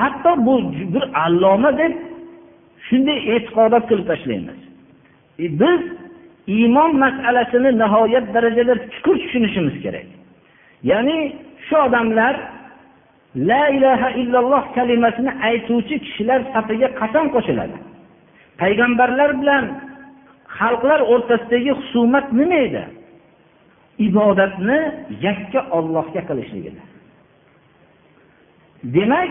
hatto 0.00 0.30
bu 0.46 0.54
bir 0.94 1.04
alloma 1.24 1.70
deb 1.80 1.92
shunday 2.86 3.18
e'tiqodot 3.34 3.84
qilib 3.88 4.06
tashlaymiz. 4.12 4.58
E 5.44 5.46
biz 5.60 5.80
iymon 6.46 6.96
masalasini 7.04 7.70
nihoyat 7.82 8.26
darajada 8.34 8.74
chuqur 8.92 9.16
tushunishimiz 9.22 9.76
kerak. 9.84 10.06
Ya'ni 10.90 11.16
shu 11.66 11.76
odamlar 11.86 12.34
la 13.36 13.62
ilaha 13.76 14.08
illalloh 14.20 14.64
kalimasini 14.76 15.32
aytuvchi 15.48 15.96
kishilar 16.04 16.40
safiga 16.54 16.88
qasam 17.00 17.26
qo'shiladi? 17.34 17.76
Payg'ambarlar 18.60 19.30
bilan 19.40 19.64
xalqlar 20.58 21.00
o'rtasidagi 21.12 21.72
husumat 21.80 22.26
nima 22.38 22.58
edi? 22.66 22.84
Ibodatni 24.08 24.78
yakka 25.26 25.60
ollohga 25.78 26.20
qilishligida. 26.28 26.82
Demak 28.96 29.30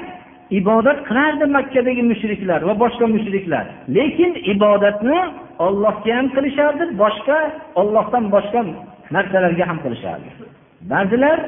ibodat 0.60 1.00
qilardi 1.08 1.46
makkadagi 1.58 2.04
mushriklar 2.12 2.60
va 2.68 2.74
boshqa 2.84 3.06
mushriklar. 3.16 3.66
Lekin 3.98 4.32
ibodatni 4.54 5.20
ollohga 5.66 6.12
ham 6.18 6.28
qilishardi 6.36 6.86
boshqa 7.04 7.38
ollohdan 7.82 8.26
boshqa 8.36 8.62
narsalarga 9.16 9.64
ham 9.70 9.80
qilishardi. 9.86 10.30
Ba'zilar 10.92 11.40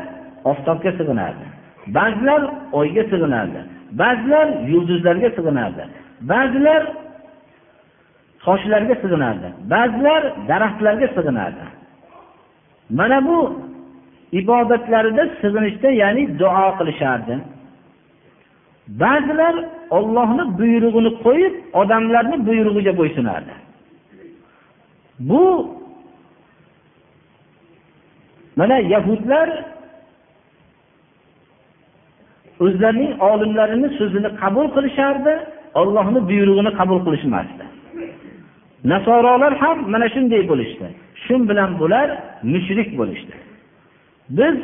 oftobga 0.52 0.92
sig'inardi 1.00 1.46
ba'zilar 1.98 2.42
oyga 2.80 3.04
sig'inardi 3.12 3.60
ba'zilar 4.02 4.48
yulduzlarga 4.72 5.30
sig'inardi 5.38 5.84
ba'zilar 6.32 6.82
toshlarga 8.46 8.96
sig'inardi 9.04 9.48
ba'zilar 9.74 10.22
daraxtlarga 10.50 11.08
sig'inardi. 11.18 11.66
Mana 13.00 13.20
bu 13.28 13.40
ibodatlarida 14.42 15.24
sig'inishda 15.42 15.90
ya'ni 16.02 16.24
duo 16.40 16.68
qilishardi. 16.80 17.36
Ba'zilar 19.04 19.56
ollohni 19.98 20.44
buyrug'ini 20.60 21.12
qo'yib 21.26 21.54
odamlarni 21.82 22.38
buyrug'iga 22.48 22.94
bo'ysunardi. 23.00 23.54
Bu 25.20 25.76
mana 28.56 28.78
yahudlar 28.78 29.50
o'zlarining 32.60 33.22
olimlarini 33.22 33.90
so'zini 33.98 34.30
qabul 34.42 34.68
qilishardi 34.76 35.34
ollohni 35.82 36.20
buyrug'ini 36.30 36.72
qabul 36.80 37.00
qilishmasdi. 37.06 37.64
Nasorolar 38.92 39.54
ham 39.64 39.78
mana 39.94 40.08
shunday 40.16 40.42
bo'lishdi. 40.52 40.88
Shu 41.24 41.36
bilan 41.50 41.72
bular 41.80 42.08
mushrik 42.54 42.90
bo'lishdi. 43.00 43.36
Biz 44.38 44.56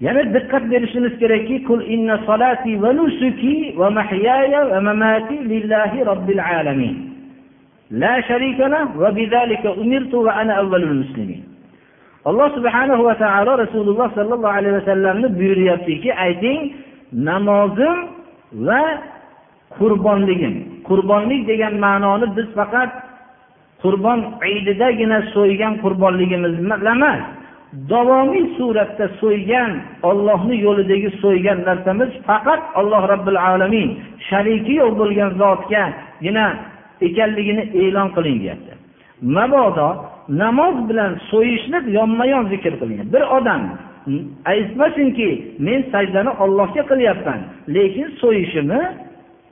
yana 0.00 0.22
diqqat 0.34 0.64
berishimiz 0.72 1.14
kerakki 1.20 1.56
kul 1.68 1.80
inna 1.94 2.16
salati 2.28 2.82
va 2.82 2.90
nusuki 2.98 3.54
va 3.80 3.88
mahyaya 3.98 4.60
va 4.70 4.80
mamati 4.88 5.36
lillahi 5.52 5.98
robbil 6.10 6.42
alamin. 6.58 7.07
La 7.90 8.22
sharika 8.28 8.68
له 8.68 8.84
va 9.00 9.08
أمرت 9.08 9.66
umirtu 9.82 10.24
va 10.24 10.32
ana 10.40 10.62
muslimin. 10.62 11.42
Alloh 12.24 12.48
subhanahu 12.56 13.02
va 13.08 13.14
taolo 13.14 13.52
rasululloh 13.64 14.08
sollallohu 14.18 14.56
alayhi 14.58 14.74
vasallamni 14.80 15.28
buyuryaptiki 15.38 16.10
ayting 16.26 16.60
namozim 17.12 17.96
va 18.66 18.82
qurbonligim. 19.78 20.54
Qurbonlik 20.88 21.42
degan 21.50 21.74
ma'noni 21.84 22.26
biz 22.36 22.48
faqat 22.58 22.90
qurbon 23.82 24.18
ididagina 24.56 25.18
so'ygan 25.34 25.74
qurbonligimiz 25.82 26.54
emas 26.94 27.20
davomiy 27.90 28.46
suratda 28.56 29.06
so'ygan 29.20 29.70
ollohni 30.10 30.56
yo'lidagi 30.66 31.10
so'ygan 31.22 31.58
narsamiz 31.68 32.10
faqat 32.28 32.60
alloh 32.80 33.02
robbil 33.12 33.40
alamin 33.52 33.88
shariki 34.28 34.74
yo'q 34.82 34.92
bo'lgan 35.00 35.30
zotgagina 35.42 36.46
ekanligini 37.06 37.64
e'lon 37.82 38.08
qiling 38.16 38.38
deyapti 38.42 38.72
mabodo 39.36 39.88
namoz 40.42 40.76
bilan 40.88 41.12
so'yishni 41.30 41.78
yonma 41.98 42.24
yon 42.32 42.44
zikr 42.52 42.72
qilingan 42.80 43.08
bir 43.14 43.22
odam 43.38 43.62
aytmasinki 44.52 45.28
men 45.66 45.80
sajdani 45.92 46.32
ollohga 46.44 46.82
qilyapman 46.90 47.40
lekin 47.76 48.08
so'yishimni 48.20 48.82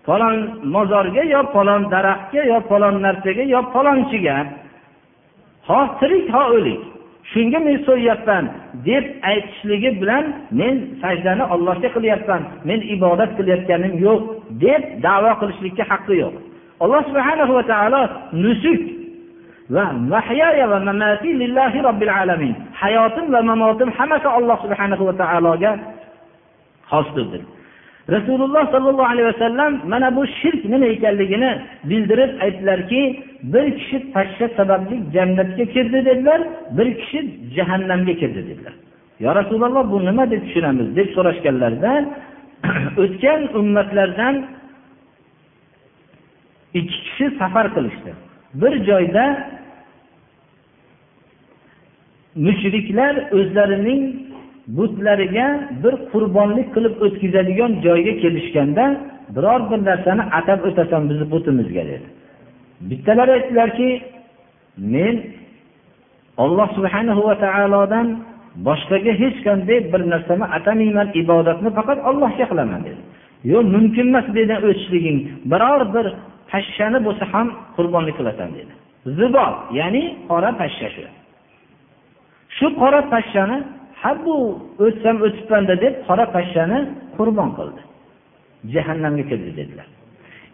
falon 0.06 0.36
mozorga 0.74 1.22
yo 1.34 1.40
falon 1.54 1.82
daraxtga 1.94 2.42
yo 2.52 2.58
falon 2.70 2.96
narsaga 3.06 3.44
yo 3.54 3.60
falonchiga 3.74 4.36
ho 5.68 5.80
tirik 6.00 6.26
ho 6.34 6.42
o'lik 6.56 6.82
shunga 7.32 7.58
men 7.66 7.76
so'yyapman 7.88 8.44
deb 8.88 9.04
aytishligi 9.30 9.90
bilan 10.00 10.24
men 10.60 10.74
sajdani 11.02 11.44
ollohga 11.54 11.88
qilyapman 11.96 12.42
men 12.68 12.80
ibodat 12.94 13.30
qilayotganim 13.38 13.94
yo'q 14.06 14.22
deb 14.64 14.82
davo 15.06 15.30
qilishlikka 15.40 15.84
haqqi 15.92 16.14
yo'q. 16.22 16.34
Alloh 16.84 17.00
subhana 17.08 17.44
va 17.58 17.62
taolo 17.72 18.02
nusuk 18.44 18.82
va 19.74 19.84
mahya 20.12 20.66
va 20.72 20.78
mamati 20.88 21.30
lillahi 21.42 21.78
robbil 21.88 22.12
alamin. 22.22 22.54
Hayotim 22.80 23.26
va 23.34 23.40
mamotim 23.42 23.88
hammasi 23.98 24.28
alloh 24.38 24.56
subhanahu 24.64 25.02
va 25.08 25.14
taologa 25.22 25.72
xosdir 26.90 27.42
rasululloh 28.14 28.64
sollallohu 28.74 29.10
alayhi 29.12 29.28
vasallam 29.32 29.72
mana 29.92 30.16
bu 30.16 30.22
shirk 30.40 30.64
nima 30.72 30.86
ekanligini 30.94 31.50
bildirib 31.90 32.30
aytdilarki 32.44 33.02
bir 33.52 33.66
kishi 33.78 33.98
pashsha 34.14 34.46
sababli 34.58 34.96
jannatga 35.14 35.64
kirdi 35.74 35.98
dedilar 36.08 36.40
bir 36.76 36.88
kishi 37.00 37.20
jahannamga 37.56 38.14
kirdi 38.20 38.40
dedilar. 38.48 38.74
Yo 39.24 39.30
rasululloh 39.40 39.84
bu 39.92 39.98
nima 40.08 40.30
deb 40.30 40.42
tushunamiz? 40.46 40.86
deb 40.96 41.08
so'rashganlarida 41.16 41.92
o'tgan 43.02 43.40
ummatlardan 43.58 44.34
ikki 46.78 46.98
kishi 47.04 47.26
safar 47.38 47.66
qilishdi. 47.76 48.10
Bir 48.60 48.72
joyda 48.88 49.24
mushriklar 52.46 53.14
o'zlarining 53.38 54.02
butlariga 54.78 55.46
bir 55.82 55.94
qurbonlik 56.12 56.68
qilib 56.74 56.94
o'tkazadigan 57.06 57.72
joyga 57.86 58.12
kelishganda 58.22 58.84
biror 59.36 59.60
bir 59.70 59.80
narsani 59.88 60.22
atab 60.38 60.60
o'tasan 60.68 61.02
bizni 61.10 61.26
butimizga 61.34 61.84
dedi. 61.90 62.06
Bittalari 62.90 63.32
aytdilarki 63.38 63.88
men 64.94 65.16
olloh 66.44 66.68
subhanahu 66.76 67.22
va 67.28 67.34
taolodan 67.44 68.06
boshqaga 68.66 69.12
hech 69.22 69.38
qanday 69.46 69.78
bir 69.92 70.02
narsani 70.12 70.44
atamayman 70.56 71.08
ibodatni 71.22 71.70
faqat 71.78 71.98
ollohga 72.08 72.44
qilaman 72.50 72.80
dedi. 72.88 73.00
Yo'q 73.52 73.64
mumkin 73.76 74.06
emas 74.10 74.26
dedi 74.38 74.54
o'tishliging. 74.68 75.18
Biror 75.52 75.82
bir 75.94 76.06
pashshani 76.50 76.98
bo'lsa 77.06 77.24
ham 77.32 77.46
qurbonlik 77.76 78.14
qilasan 78.18 78.48
dedi. 78.58 78.72
Zibo 79.18 79.46
ya'ni 79.78 80.02
qora 80.28 80.50
pashsha 80.60 80.88
shu. 80.94 81.02
Shu 82.56 82.66
qora 82.80 83.00
pashshani 83.12 83.58
ha 84.00 84.10
bu 84.24 84.34
o'tsam 84.84 85.16
o'tibmanda 85.26 85.74
deb 85.84 85.94
qora 86.06 86.24
pashshani 86.36 86.78
qurbon 87.16 87.50
qildi. 87.58 87.82
Jahannamga 88.74 89.24
kirdi 89.30 89.50
dedilar. 89.60 89.88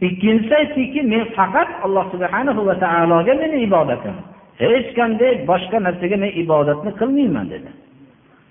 Ikkinchisi 0.07 0.55
aytdiki 0.61 1.01
men 1.13 1.23
faqat 1.39 1.69
alloh 1.85 2.05
subhana 2.13 2.53
va 2.69 2.75
taologa 2.85 3.33
meni 3.43 3.57
ibodatim. 3.67 4.17
Hech 4.63 4.89
qanday 4.99 5.33
boshqa 5.51 5.79
narsaga 5.87 6.17
men 6.23 6.31
ibodatni 6.43 6.91
qilmayman 7.01 7.47
dedi. 7.55 7.71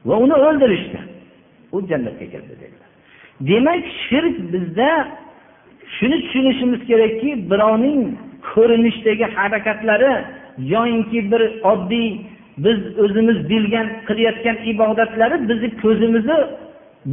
Va 0.08 0.16
uni 0.26 0.36
o'ldirishdi. 0.48 1.00
U 1.76 1.78
jannatga 1.90 2.26
kirdi 2.34 2.54
dedilar. 2.62 2.90
Demak 3.50 3.84
shirk 4.06 4.36
bizda 4.54 4.90
shuni 5.96 6.18
tushunishimiz 6.24 6.82
kerakki 6.90 7.30
birovning 7.52 8.02
ko'rinishdagi 8.54 9.26
harakatlari 9.36 10.14
yoyinki 10.74 11.20
bir 11.32 11.42
oddiy 11.72 12.10
biz 12.66 12.80
o'zimiz 13.04 13.38
bilgan 13.50 13.88
qilayotgan 14.08 14.58
ibodatlari 14.72 15.36
bizni 15.50 15.70
ko'zimizni 15.84 16.38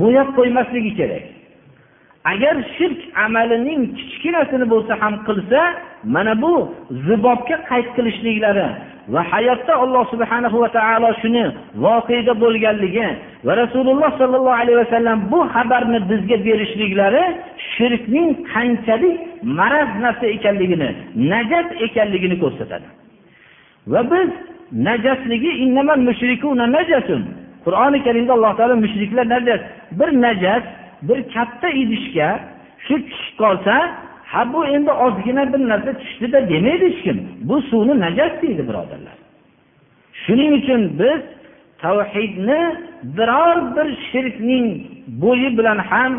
bo'yab 0.00 0.28
qo'ymasligi 0.38 0.92
kerak. 1.00 1.24
Agar 2.32 2.54
shirk 2.76 3.00
amalining 3.26 3.80
kichkinasini 3.98 4.66
bo'lsa 4.72 4.92
ham 5.02 5.14
qilsa 5.28 5.60
mana 6.04 6.42
bu 6.42 6.52
zibobga 6.90 7.56
qayd 7.70 7.86
qilishliklari 7.96 8.66
va 9.14 9.22
hayotda 9.32 9.74
alloh 9.84 10.04
subhana 10.12 10.48
va 10.62 10.68
taolo 10.78 11.10
shuni 11.22 11.44
voqeda 11.84 12.32
bo'lganligi 12.42 13.08
va 13.46 13.52
rasululloh 13.62 14.10
sollallohu 14.20 14.60
alayhi 14.62 14.78
vasallam 14.84 15.18
bu 15.32 15.40
xabarni 15.54 15.98
bizga 16.10 16.36
berishliklari 16.46 17.24
shirkning 17.72 18.28
qanchalik 18.52 19.16
maraz 19.58 19.90
narsa 20.04 20.26
ekanligini 20.36 20.88
najat 21.32 21.68
ekanligini 21.86 22.36
ko'rsatadi. 22.42 22.88
Va 23.92 24.00
biz 24.12 24.28
najasligi 24.88 25.50
qur'oni 27.64 27.98
karimda 28.06 28.32
alloh 28.36 28.52
taolo 28.58 28.74
mushriklar 28.84 29.26
najas 29.34 29.60
bir 29.98 30.10
najas 30.26 30.64
bir 31.08 31.18
katta 31.34 31.68
idishga 31.82 32.28
shu 32.86 32.94
tushib 33.08 33.34
qolsa 33.42 33.74
ha 34.32 34.52
bu 34.52 34.60
endi 34.74 34.92
ozgina 35.04 35.52
bir 35.52 35.60
narsa 35.70 35.92
tushdida 36.00 36.38
demaydi 36.52 36.86
hech 36.90 37.02
kim. 37.04 37.18
Bu 37.48 37.56
suvni 37.70 37.94
najas 38.04 38.32
deydi 38.42 38.62
birodarlar. 38.68 39.16
Shuning 40.22 40.50
uchun 40.58 40.82
biz 41.00 41.20
tavhidni 41.82 42.60
biror 43.16 43.56
bir 43.76 43.88
shirkning 44.08 44.66
bo'yi 45.22 45.48
bilan 45.58 45.78
ham 45.90 46.12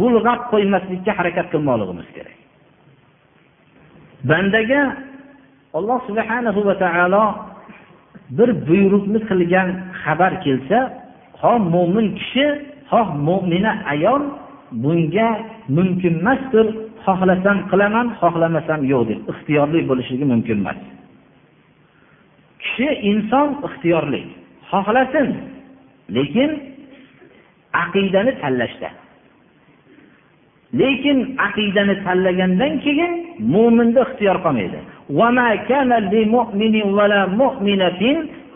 bulg'ab 0.00 0.40
qo'ymaslikka 0.52 1.12
harakat 1.18 1.46
qilmoqligimiz 1.52 2.08
kerak. 2.16 2.36
Bandaga 4.30 4.82
alloh 5.78 5.98
subhanahu 6.08 6.60
va 6.68 6.74
taolo 6.84 7.24
bir 8.38 8.48
buyruqni 8.68 9.20
qilgan 9.30 9.68
xabar 10.02 10.32
kelsa 10.44 10.78
xoh 11.40 11.58
mo'min 11.74 12.06
kishi 12.18 12.46
xoh 12.90 13.08
mo'mina 13.28 13.72
ayol 13.92 14.22
bunga 14.82 15.28
mumkinmasdir 15.76 16.66
xohlasam 17.07 17.57
qilaman 17.71 18.07
xohlamasam 18.21 18.81
yo'q 18.91 19.03
deb 19.09 19.19
ixtiyorli 19.31 19.79
bo'lishligi 19.89 20.25
mumkin 20.33 20.57
emas 20.63 20.79
kishi 22.63 22.89
inson 23.11 23.49
ixtiyorli 23.67 24.21
xohlasin 24.71 25.27
lekin 26.15 26.51
aqidani 27.83 28.31
tanlashda 28.41 28.89
lekin 30.81 31.17
aqidani 31.47 31.95
tanlagandan 32.05 32.73
keyin 32.85 33.11
mo'minda 33.53 33.99
ixtiyor 34.07 34.37
qolmaydi 34.45 34.81
وما 35.09 35.55
كان 35.55 35.91
لمؤمن 36.13 36.75
ولا 36.83 37.25
مؤمنة 37.25 38.01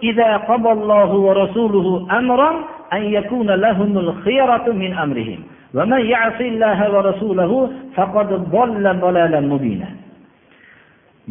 إذا 0.04 0.38
قضى 0.38 0.72
الله 0.72 1.10
ورسوله 1.14 1.88
أمرا 2.20 2.52
أن 2.94 3.02
يكون 3.18 3.48
لهم 3.66 3.98
الخيرة 3.98 4.66
من 4.72 4.94
أمرهم 4.94 5.40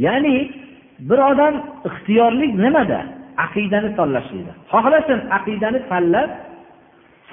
ya'ni 0.06 0.36
bir 1.10 1.20
odam 1.32 1.56
ixtiyorlik 1.90 2.52
nimada? 2.64 3.00
Aqidani 3.46 3.90
tanlashlikda. 3.98 4.54
Xohlasin 4.72 5.20
aqidani 5.38 5.80
tanlab 5.92 6.30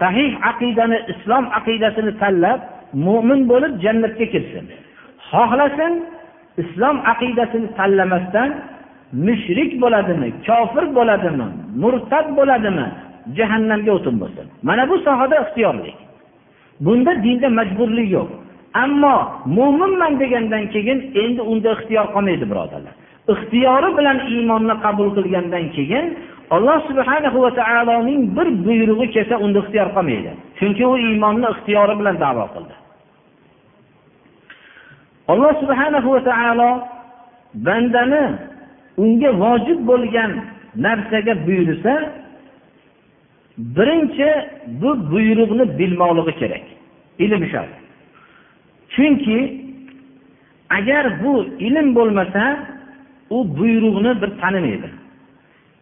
sahih 0.00 0.30
aqidani 0.50 0.98
islom 1.12 1.44
aqidasini 1.58 2.12
tanlab 2.22 2.60
mo'min 3.06 3.40
bo'lib 3.50 3.72
jannatga 3.84 4.26
kirsin. 4.32 4.64
Xohlasin 5.30 5.92
islom 6.62 6.96
aqidasini 7.12 7.68
tanlamasdan 7.78 8.50
mushrik 9.26 9.70
bo'ladimi 9.82 10.28
kofir 10.46 10.84
bo'ladimi 10.98 11.48
murtad 11.82 12.26
bo'ladimi 12.38 12.86
jahannamga 13.38 13.90
o'tin 13.98 14.14
bo'lsin. 14.22 14.46
Mana 14.68 14.82
bu 14.90 14.96
sohada 15.06 15.36
ixtiyorlik. 15.44 15.96
Bunda 16.80 17.12
dinda 17.24 17.48
majburlik 17.58 18.08
yo'q. 18.16 18.28
Ammo 18.84 19.16
mo'minman 19.56 20.12
degandan 20.22 20.64
keyin 20.74 20.98
endi 21.22 21.42
unda 21.52 21.70
ixtiyor 21.76 22.06
qolmaydi 22.14 22.44
birodarlar. 22.50 22.94
Ixtiyori 23.32 23.90
bilan 23.98 24.18
iymonni 24.32 24.74
qabul 24.84 25.08
qilgandan 25.16 25.64
keyin 25.76 26.04
alloh 26.56 26.78
subhana 26.88 27.28
va 27.44 27.50
taoloning 27.60 28.20
bir 28.36 28.48
buyrug'i 28.64 29.06
kelsa 29.14 29.34
unda 29.44 29.58
ixtiyor 29.64 29.88
qolmaydi. 29.96 30.30
Chunki 30.58 30.84
u 30.92 30.94
iymonni 31.06 31.46
ixtiyori 31.54 31.94
bilan 32.00 32.16
davo 32.24 32.44
qildi. 32.54 32.74
Alloh 35.32 35.52
subhana 35.62 35.98
va 36.12 36.20
taolo 36.30 36.70
bandani 37.66 38.22
unga 39.02 39.30
vojib 39.42 39.78
bo'lgan 39.90 40.30
narsaga 40.84 41.34
buyursa 41.46 41.92
birinchi 43.58 44.28
bu 44.66 45.10
buyruqni 45.12 45.78
bilmoqligi 45.78 46.38
kerak. 46.38 46.64
Ilm 47.18 47.42
shart. 47.52 47.72
Chunki 48.94 49.38
agar 50.70 51.24
bu 51.24 51.44
ilm 51.58 51.94
bo'lmasa 51.94 52.42
u 53.30 53.58
buyruqni 53.58 54.22
bir 54.22 54.30
tanimaydi. 54.40 54.90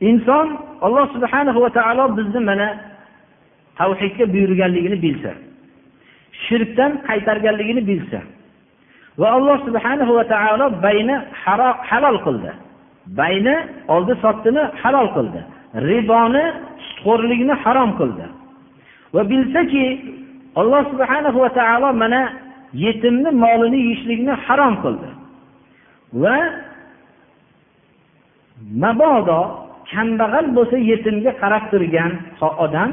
Inson 0.01 0.47
alloh 0.81 1.07
subhana 1.15 1.61
va 1.61 1.71
taolo 1.79 2.17
bizni 2.17 2.41
mana 2.41 2.69
tavhidga 3.79 4.25
buyurganligini 4.35 5.03
bilsa 5.03 5.31
shirkdan 6.45 6.93
qaytarganligini 7.09 7.83
bilsa 7.91 8.21
va 9.21 9.27
alloh 9.37 9.59
subhanahu 9.67 10.13
va 10.19 10.25
taolo 10.35 10.67
bayni 10.87 11.17
halol 11.91 12.19
qildi. 12.27 12.51
Bayni 13.21 13.57
oldi 13.95 14.15
sotdini 14.25 14.63
halol 14.83 15.09
qildi. 15.17 15.41
Riboni 15.75 16.45
sutxo'rlikni 16.87 17.55
harom 17.65 17.91
qildi. 18.01 18.27
Va 19.15 19.23
bilsaki 19.31 19.85
alloh 20.61 20.83
subhanahu 20.93 21.39
va 21.45 21.51
taolo 21.61 21.89
mana 22.03 22.23
yetimni 22.85 23.31
molini 23.45 23.79
yeyishlikni 23.87 24.35
harom 24.47 24.75
qildi. 24.85 25.09
Va 26.23 26.37
mabodo 28.83 29.41
kambag'al 29.93 30.47
bo'lsa 30.57 30.77
yetimga 30.91 31.33
qarab 31.43 31.65
turgan 31.73 32.13
odam 32.65 32.91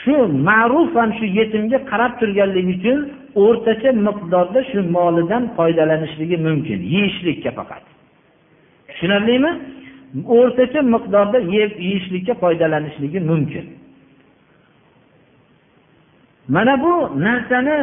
shu 0.00 0.16
ma'rufan 0.48 1.08
shu 1.18 1.26
yetimga 1.38 1.78
qarab 1.90 2.12
turganligi 2.20 2.72
uchun 2.76 2.98
o'rtacha 3.44 3.90
miqdorda 4.06 4.60
shu 4.70 4.78
molidan 4.96 5.42
foydalanishligi 5.56 6.36
mumkin 6.46 6.78
yeyishlikka 6.94 7.50
faqat. 7.58 7.84
Tushunarlimi? 8.88 9.50
O'rtacha 10.22 10.80
miqdorda 10.94 11.38
yeb 11.38 11.70
yeyishlikka 11.86 12.34
foydalanishligi 12.42 13.20
mumkin. 13.20 13.66
Mana 16.48 16.74
bu 16.82 16.92
narsani 17.26 17.76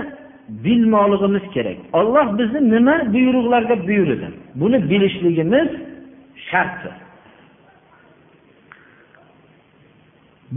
bilmoqligimiz 0.49 1.45
kerak. 1.53 1.77
Olloh 1.93 2.37
bizni 2.39 2.59
nima 2.73 2.95
buyruqlarga 3.13 3.87
buyurdi? 3.87 4.27
Buni 4.55 4.89
bilishligimiz 4.89 5.69
shartdir. 6.49 6.93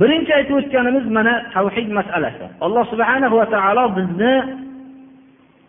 Birinchi 0.00 0.34
aytib 0.34 0.54
o'tganimiz 0.60 1.06
mana 1.16 1.34
tavhid 1.54 1.88
masalasi. 1.98 2.44
Alloh 2.60 2.84
subhana 2.92 3.28
va 3.38 3.46
taolo 3.54 3.84
bizni 3.98 4.34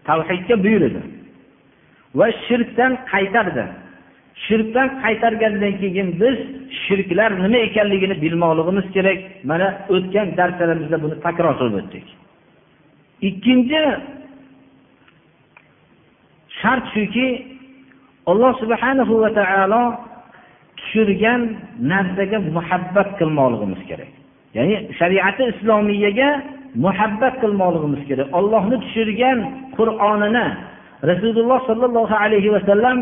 tavhidga 0.07 0.55
buyurdi 0.63 1.01
va 2.19 2.27
shirkdan 2.45 2.91
qaytardi. 3.11 3.65
Shirkdan 4.43 4.87
qaytargandan 5.03 5.73
keyin 5.81 6.07
biz 6.21 6.37
shirklar 6.85 7.31
nima 7.43 7.59
ekanligini 7.67 8.15
bilmoqligimiz 8.23 8.87
kerak. 8.95 9.19
Mana 9.49 9.67
o'tgan 9.95 10.27
darslarimizda 10.39 10.97
buni 11.03 11.15
takror 11.25 11.53
qilib 11.59 11.75
o'tdik. 11.81 12.05
Ikkinchi 13.29 13.81
shart 16.59 16.85
shuki 16.95 17.27
alloh 18.31 18.51
subhanahu 18.61 19.13
va 19.23 19.29
taolo 19.39 19.83
tushirgan 20.77 21.41
narsaga 21.91 22.37
muhabbat 22.57 23.09
qilmoqligimiz 23.19 23.81
kerak. 23.89 24.11
Ya'ni 24.57 24.75
shariati 24.99 25.43
islomiyaga 25.53 26.29
muhabbat 26.85 27.33
qilmoqligimiz 27.43 28.01
kerak. 28.09 28.27
Ollohni 28.39 28.77
tushirgan 28.83 29.37
qur'onini 29.77 30.45
rasululloh 31.09 31.59
sollallohu 31.69 32.15
alayhi 32.23 32.49
vasallam 32.55 32.97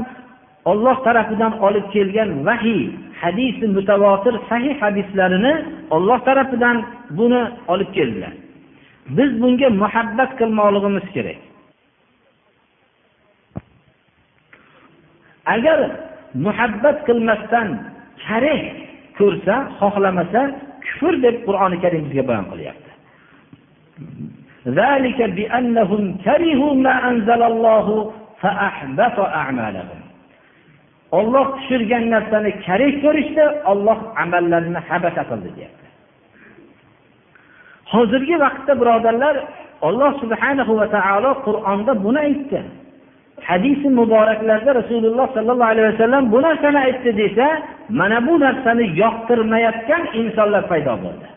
olloh 0.66 0.98
tarafidan 1.06 1.54
olib 1.68 1.86
kelgan 1.96 2.30
vahiy 2.48 2.84
hadisi 3.22 3.66
mutavotir 3.78 4.36
sahih 4.50 4.76
hadislarini 4.82 5.54
olloh 5.96 6.20
tarafidan 6.28 6.78
buni 7.18 7.44
olib 7.74 7.90
keldilar. 7.98 8.34
Biz 9.18 9.32
bunga 9.42 9.70
muhabbat 9.84 10.32
qilmoqligimiz 10.40 11.06
kerak. 11.16 11.40
Agar 15.56 15.80
muhabbat 16.46 16.98
qilmasdan 17.08 17.68
karih 18.26 18.62
ko'rsa 19.18 19.56
xohlamasa 19.80 20.42
kufr 20.86 21.14
deb 21.26 21.36
qur'oni 21.48 21.78
karim 21.84 22.04
bizga 22.08 22.24
bayon 22.30 22.46
qilyapti. 22.52 22.92
Olloh 31.18 31.48
tushirgan 31.56 32.06
narsani 32.14 32.52
karek 32.66 32.96
ko'rishdi 33.04 33.44
olloh 33.72 34.00
amallarini 34.24 34.82
habata 34.90 35.24
qildi 35.30 35.50
deyapti. 35.58 35.88
Hozirgi 37.94 38.36
vaqtda 38.44 38.74
birodarlar 38.82 39.36
alloh 39.88 40.12
subhanahu 40.22 40.74
va 40.80 40.88
taolo 40.96 41.32
qur'onda 41.48 41.94
buni 42.06 42.20
aytdi. 42.28 42.60
Hadisi 43.50 43.88
muboraklarda 44.00 44.72
rasululloh 44.80 45.28
sollallohu 45.36 45.72
alayhi 45.74 45.88
vasallam 45.94 46.24
bu 46.34 46.40
narsani 46.48 46.80
aytdi 46.88 47.12
desa 47.22 47.48
mana 48.00 48.18
bu 48.28 48.34
narsani 48.46 48.86
yoqtirmayotgan 49.04 50.04
insonlar 50.22 50.64
paydo 50.72 50.94
bo'ldi. 51.04 51.28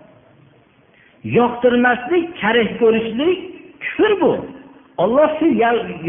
Yoqtirmaslik 1.39 2.25
karih 2.41 2.69
ko'rishlik 2.81 3.39
kufr 3.83 4.13
bu. 4.21 4.33
Olloh 5.03 5.31
shu 5.39 5.47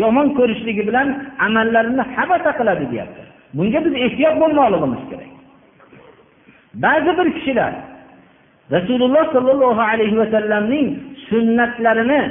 yomon 0.04 0.28
ko'rishligi 0.40 0.84
bilan 0.90 1.08
amallarini 1.46 2.04
habata 2.16 2.52
qiladi 2.60 2.86
deyapti. 2.94 3.27
Bunga 3.54 3.80
biz 3.86 3.94
ehtiyot 4.06 4.36
bo'lmoqligimiz 4.42 5.04
kerak. 5.10 5.32
Ba'zi 6.84 7.12
bir 7.18 7.28
kishilar 7.38 7.74
rasululloh 8.76 9.26
sollallohu 9.36 9.82
alayhi 9.92 10.18
vasallamning 10.22 10.88
sunnatlarini 11.30 12.22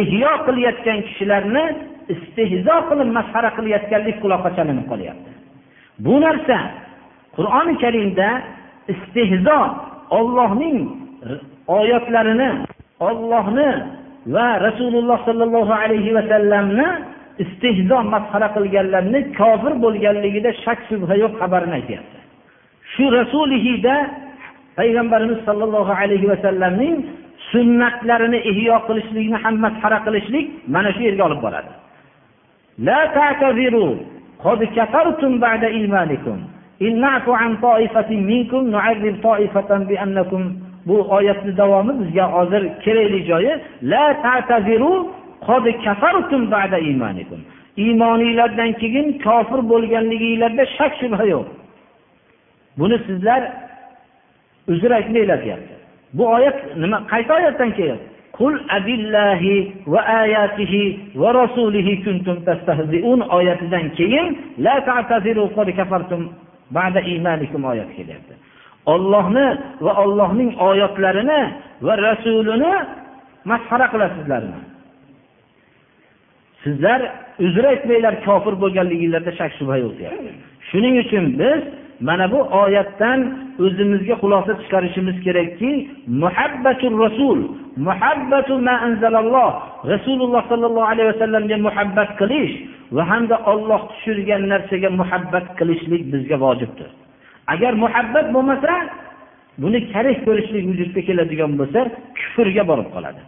ehyo 0.00 0.32
qilayotgan 0.46 0.98
kishilarni 1.08 1.64
istehzo 2.14 2.76
qilib 2.88 3.08
masxara 3.18 3.50
qilayotganlik 3.56 4.16
quloqqa 4.22 4.50
chalinib 4.56 4.86
qolyapti. 4.92 5.30
Bu 6.04 6.14
narsa 6.24 6.58
qur'oni 7.36 7.74
karimda 7.84 8.28
istehzo 8.92 9.60
ollohning 10.18 10.78
oyatlarini 11.78 12.50
ollohni 13.08 13.70
va 14.34 14.48
rasululloh 14.66 15.18
sollallohu 15.28 15.72
alayhi 15.82 16.14
vasallamni 16.18 16.88
istehzo 17.43 17.97
masxara 18.13 18.47
qilganlarni 18.55 19.19
kofir 19.39 19.73
bo'lganligida 19.83 20.51
shak 20.63 20.79
shubha 20.89 21.15
yo'q 21.23 21.33
xabarini 21.41 21.75
aytyapti 21.79 22.17
shu 22.93 23.05
rasulihida 23.19 23.95
payg'ambarimiz 24.79 25.39
sollallohu 25.47 25.91
alayhi 26.01 26.27
vasallamning 26.33 26.95
sunnatlarini 27.51 28.39
ihyo 28.51 28.77
qilishlikni 28.87 29.37
ham 29.43 29.55
masxara 29.65 29.97
qilishlik 30.05 30.45
mana 30.73 30.89
shu 30.95 31.01
yerga 31.07 31.23
olib 31.29 31.41
boradi 31.47 31.73
لا 32.87 33.01
تعتذروا 33.17 33.93
قد 34.45 34.59
كفرتم 34.77 35.31
بعد 35.45 35.63
إيمانكم 35.63 36.37
إن 36.81 36.99
نعفو 36.99 37.33
عن 37.41 37.51
طائفة 37.67 38.09
منكم 38.31 38.61
نعذب 38.75 39.15
طائفة 39.23 39.71
بأنكم 39.89 40.43
bu 40.87 41.01
oyatni 41.17 41.57
davomi 41.57 41.93
bizga 41.99 42.25
hozir 42.31 42.63
kerakli 42.83 43.19
joyi 43.29 43.53
la 43.91 44.05
ta'taziru 44.23 44.93
qad 45.46 45.64
kafartum 45.84 46.42
ba'da 46.54 46.78
imanikum 46.92 47.40
iymoninglardan 47.76 48.72
keyin 48.82 49.06
kofir 49.26 49.60
bo'lganliginglarda 49.72 50.64
shak 50.76 50.92
shubha 51.00 51.24
yo'q. 51.34 51.46
Buni 52.78 52.96
sizlar 53.06 53.42
uzr 54.72 54.90
aytmanglar 54.98 55.38
deyapti 55.44 55.74
bu 56.16 56.24
oyat 56.36 56.58
nima 56.76 56.98
qaysi 57.12 57.32
oyatdan 57.38 57.70
kelyapti? 57.78 58.08
Qul 58.38 58.54
abillahi 58.78 59.54
va 59.92 60.00
ayatihi 60.22 60.82
va 61.22 61.34
rasulihi 61.40 62.04
kuntum 62.04 62.36
tastahziun 62.48 63.20
oyatidan 63.20 63.86
keyin 63.98 64.26
la 64.64 64.76
ta'taziru 64.88 65.44
qad 65.56 65.68
kafartum 65.78 66.22
ba'da 66.76 67.00
imanikum 67.00 67.62
oyat 67.72 67.90
kelyapti. 67.96 68.34
Ollohni 68.94 69.46
va 69.84 69.92
ollohning 70.02 70.50
oyatlarini 70.68 71.40
va 71.86 71.94
rasulini 72.06 72.72
masxara 73.50 73.86
qilasizlarmi? 73.92 74.71
Sizlar 76.64 77.00
uzr 77.46 77.64
aytmanglar 77.72 78.14
kofir 78.26 78.54
bo'lganliginglarda 78.62 79.32
shak 79.38 79.52
shubha 79.58 79.76
yo'q 79.84 79.92
deyapti. 80.00 80.30
Shuning 80.70 80.94
uchun 81.04 81.24
biz 81.40 81.60
mana 82.08 82.26
bu 82.32 82.40
oyatdan 82.62 83.20
o'zimizga 83.64 84.14
xulosa 84.22 84.52
chiqarishimiz 84.62 85.16
kerakki 85.26 85.70
muhabbatul 86.22 86.96
rasul 87.04 87.38
muhabbatu 87.88 88.52
ma 88.68 88.74
anzalalloh 88.88 89.50
rasululloh 89.92 90.42
sollallohu 90.52 90.88
alayhi 90.92 91.08
vasallamga 91.12 91.56
muhabbat 91.66 92.10
qilish 92.20 92.54
va 92.96 93.02
hamda 93.10 93.36
olloh 93.52 93.80
tushirgan 93.90 94.42
narsaga 94.52 94.90
muhabbat 95.00 95.46
qilishlik 95.58 96.02
bizga 96.12 96.36
vojibdir. 96.44 96.90
Agar 97.54 97.72
muhabbat 97.84 98.26
bo'lmasa 98.34 98.72
buni 99.62 99.78
karih 99.92 100.16
ko'rishlik 100.26 100.64
vujudga 100.70 101.00
keladigan 101.08 101.52
bo'lsa 101.60 101.80
kufrga 102.18 102.62
borib 102.70 102.88
qoladi. 102.94 103.22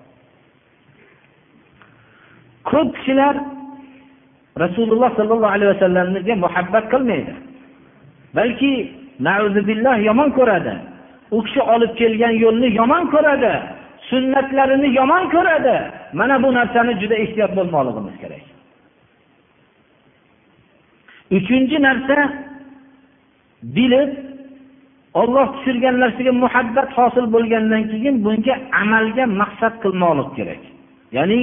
Ko'p 2.71 2.89
kishilar 2.97 3.35
rasululloh 4.63 5.11
sollallohu 5.19 5.55
alayhi 5.57 5.71
vasallamga 5.75 6.35
muhabbat 6.45 6.85
qilmaydi. 6.93 7.35
Balki 8.37 8.73
billah 9.69 9.97
yomon 10.09 10.31
ko'radi. 10.39 10.75
U 11.37 11.39
kishi 11.47 11.61
olib 11.75 11.93
kelgan 12.01 12.35
yo'lni 12.45 12.69
yomon 12.81 13.05
ko'radi. 13.15 13.53
Sunnatlarini 14.11 14.89
yomon 14.99 15.25
ko'radi. 15.35 15.77
Mana 16.19 16.43
bu 16.43 16.49
narsani 16.59 16.93
juda 17.01 17.15
ehtiyot 17.25 17.53
bo'lmoqligimiz 17.59 18.17
kerak. 18.23 18.45
Uchinchi 21.37 21.77
narsa 21.87 22.19
bilib 23.77 24.11
olloh 25.21 25.47
tushirgan 25.55 25.97
narsaga 26.03 26.33
muhabbat 26.45 26.89
hosil 26.99 27.27
bo'lgandan 27.35 27.83
keyin 27.93 28.15
bunga 28.25 28.55
amalga 28.83 29.25
maqsad 29.41 29.75
qilmoqlik 29.83 30.31
kerak. 30.39 30.63
Ya'ni 31.17 31.41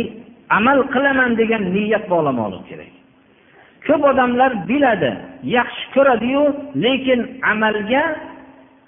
amal 0.57 0.79
qilaman 0.93 1.31
degan 1.41 1.63
niyat 1.75 2.05
bog'lamoqlik 2.11 2.63
kerak. 2.69 2.93
Ko'p 3.87 4.03
odamlar 4.11 4.51
biladi 4.69 5.11
yaxshi 5.57 5.85
ko'radiyu 5.95 6.43
lekin 6.85 7.19
amalga 7.51 8.03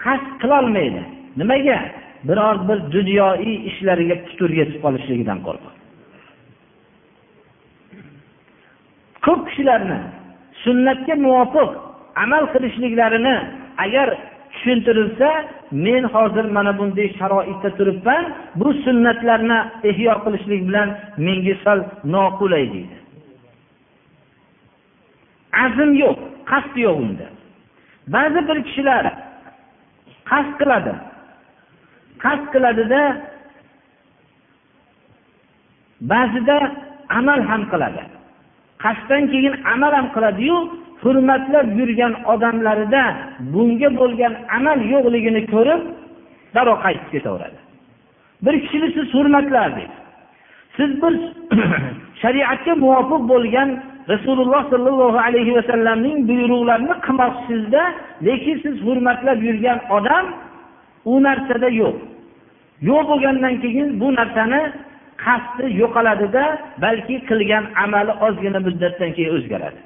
qasd 0.04 0.28
qilolmaydi. 0.42 1.02
Nimaga? 1.40 1.80
Biror 2.28 2.58
bir 2.68 2.80
dunyoiy 2.96 3.56
ishlariga 3.70 4.16
putur 4.26 4.50
yetib 4.60 4.80
qolishligidan 4.86 5.40
qo'rqib 5.48 5.74
ko'p 9.26 9.42
kishilarni 9.50 10.00
sunnatga 10.64 11.16
muvofiq 11.26 11.72
amal 12.24 12.44
qilishliklarini 12.54 13.36
agar 13.86 14.08
tushuntirilsa 14.64 15.46
men 15.72 16.04
hozir 16.04 16.46
mana 16.46 16.78
bunday 16.78 17.08
sharoitda 17.20 17.70
turibman 17.78 18.24
bu 18.56 18.74
sunnatlarni 18.74 19.60
ehyo 19.90 20.14
qilishlik 20.24 20.62
bilan 20.68 20.90
menga 21.18 21.56
sal 21.64 21.80
noqulay 22.14 22.66
deydi. 22.74 22.98
Azm 25.66 25.90
yo'q 26.04 26.18
qasd 26.52 26.76
yo'q 26.86 26.98
unda. 27.06 27.28
Ba'zi 28.16 28.40
bir 28.48 28.58
kishilar 28.68 29.06
qasd 30.30 30.54
qiladi. 30.60 30.94
Qasd 32.24 32.46
qiladida 32.54 33.02
ba'zida 36.12 36.58
amal 37.20 37.42
ham 37.50 37.62
qiladi. 37.72 38.04
Qasddan 38.84 39.24
keyin 39.32 39.54
amal 39.74 39.92
ham 39.98 40.08
qiladiyu 40.16 40.58
hurmatlab 41.04 41.68
yurgan 41.80 42.14
odamlarida 42.34 43.04
bunga 43.54 43.90
bo'lgan 44.00 44.34
amal 44.58 44.80
yo'qligini 44.94 45.42
ko'rib 45.54 45.82
darrov 46.56 46.78
qaytib 46.86 47.10
ketaveradi. 47.16 47.60
Bir 48.46 48.56
kishini 48.64 48.88
siz 48.96 49.08
hurmatlardik 49.16 49.92
siz 50.78 51.02
bir 51.02 51.14
shariatga 52.22 52.74
muvofiq 52.84 53.22
bo'lgan 53.32 53.70
rasululloh 54.14 54.64
sollallohu 54.74 55.20
alayhi 55.28 55.56
vasallamning 55.58 56.18
buyruqlarini 56.30 56.96
qilmoqchisizda 57.06 57.84
lekin 58.28 58.56
siz 58.64 58.76
hurmatlab 58.86 59.40
yurgan 59.48 59.80
odam 59.98 60.26
u 61.12 61.14
narsada 61.28 61.70
yo'q. 61.82 61.96
Yo'q 62.90 63.04
bo'lgandan 63.12 63.56
keyin 63.64 63.88
bu 64.02 64.08
narsani 64.20 64.62
qasdi 65.26 65.66
yo'qoladida 65.82 66.44
balki 66.84 67.16
qilgan 67.30 67.64
amali 67.84 68.14
ozgina 68.26 68.60
muddatdan 68.68 69.12
keyin 69.16 69.32
o'zgaradi. 69.38 69.80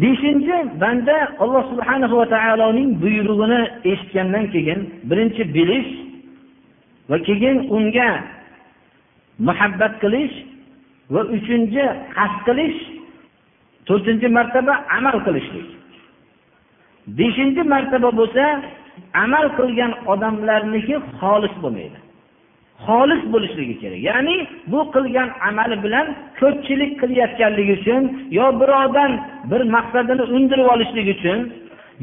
Beshinchi 0.00 0.56
banda 0.80 1.16
alloh 1.42 1.62
subhanahu 1.72 2.14
va 2.20 2.26
taoloning 2.34 2.90
buyrug'ini 3.02 3.60
eshitgandan 3.90 4.44
keyin 4.54 4.80
birinchi 5.10 5.42
bilish 5.56 5.90
va 7.10 7.16
keyin 7.28 7.56
unga 7.76 8.10
muhabbat 9.46 9.92
qilish 10.02 10.36
va 11.14 11.22
uchinchi 11.36 11.84
qasd 12.16 12.38
qilish 12.48 12.78
to'rtinchi 13.88 14.28
martaba 14.38 14.74
amal 14.96 15.16
qilishlik. 15.26 15.68
Beshinchi 17.18 17.62
martaba 17.74 18.10
bo'lsa 18.20 18.44
amal 19.24 19.46
qilgan 19.58 19.92
odamlarniki 20.12 20.96
xolis 21.20 21.54
bo'lmaydi. 21.62 21.98
xolis 22.85 23.21
bo'lishligi 23.33 23.75
kerak 23.81 24.01
ya'ni 24.09 24.35
bu 24.71 24.79
qilgan 24.95 25.29
amali 25.49 25.77
bilan 25.85 26.07
ko'pchilik 26.39 26.91
qilayotganligi 27.01 27.73
uchun 27.79 28.03
yo 28.37 28.45
birovdan 28.61 29.11
bir 29.51 29.61
maqsadini 29.75 30.23
undirib 30.35 30.67
olishlik 30.73 31.07
uchun 31.15 31.39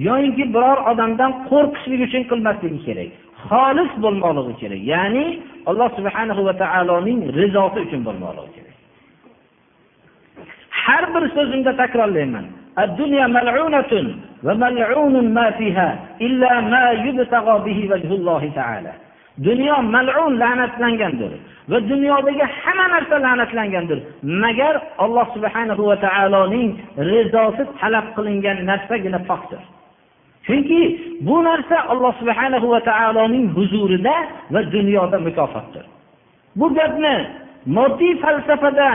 yoyinki 0.07 0.44
biror 0.55 0.79
odamdan 0.90 1.31
qo'rqishlik 1.50 2.00
uchun 2.09 2.22
qilmasligi 2.31 2.81
kerak 2.87 3.11
xolis 3.48 3.90
bo'lmoqligi 4.05 4.55
kerak 4.62 4.83
ya'ni 4.92 5.24
alloh 5.70 5.88
subhanahu 5.98 6.42
va 6.48 6.55
taoloning 6.62 7.20
rizosi 7.40 7.79
uchun 7.87 8.00
bo'lmoqligi 8.09 8.53
kerak 8.57 8.76
har 10.85 11.05
bir 11.14 11.24
so'zimda 11.37 11.72
takrorlayman 11.83 12.46
الدنيا 12.87 13.26
ملعونة 13.26 13.92
وملعون 14.46 15.14
ما 15.37 15.46
فيها 15.59 15.88
إلا 16.26 16.53
ما 16.72 16.85
يبتغى 17.07 17.55
به 17.66 17.79
وجه 17.92 18.11
الله 18.18 18.42
تعالى 18.61 18.92
dunyo 19.38 19.82
mal'un 19.82 20.32
la'natlangandir 20.41 21.32
va 21.69 21.80
dunyodagi 21.91 22.45
hamma 22.62 22.86
narsa 22.93 23.15
la'natlangandir. 23.26 24.00
Magar 24.43 24.76
alloh 25.04 25.28
subhanahu 25.36 25.84
va 25.89 25.98
taoloning 26.06 26.69
rizosi 27.10 27.63
talab 27.80 28.06
qilingan 28.15 28.58
narsagina 28.69 29.19
pokdir. 29.30 29.62
Chunki 30.45 30.82
bu 31.28 31.36
narsa 31.43 31.78
alloh 31.91 32.13
subhanahu 32.21 32.67
va 32.74 32.82
taoloning 32.91 33.45
huzurida 33.58 34.15
va 34.54 34.62
dunyoda 34.76 35.17
mukofotdir. 35.28 35.86
Bu 36.60 36.65
gapni 36.78 37.15
moddiy 37.65 38.13
falsafada 38.24 38.89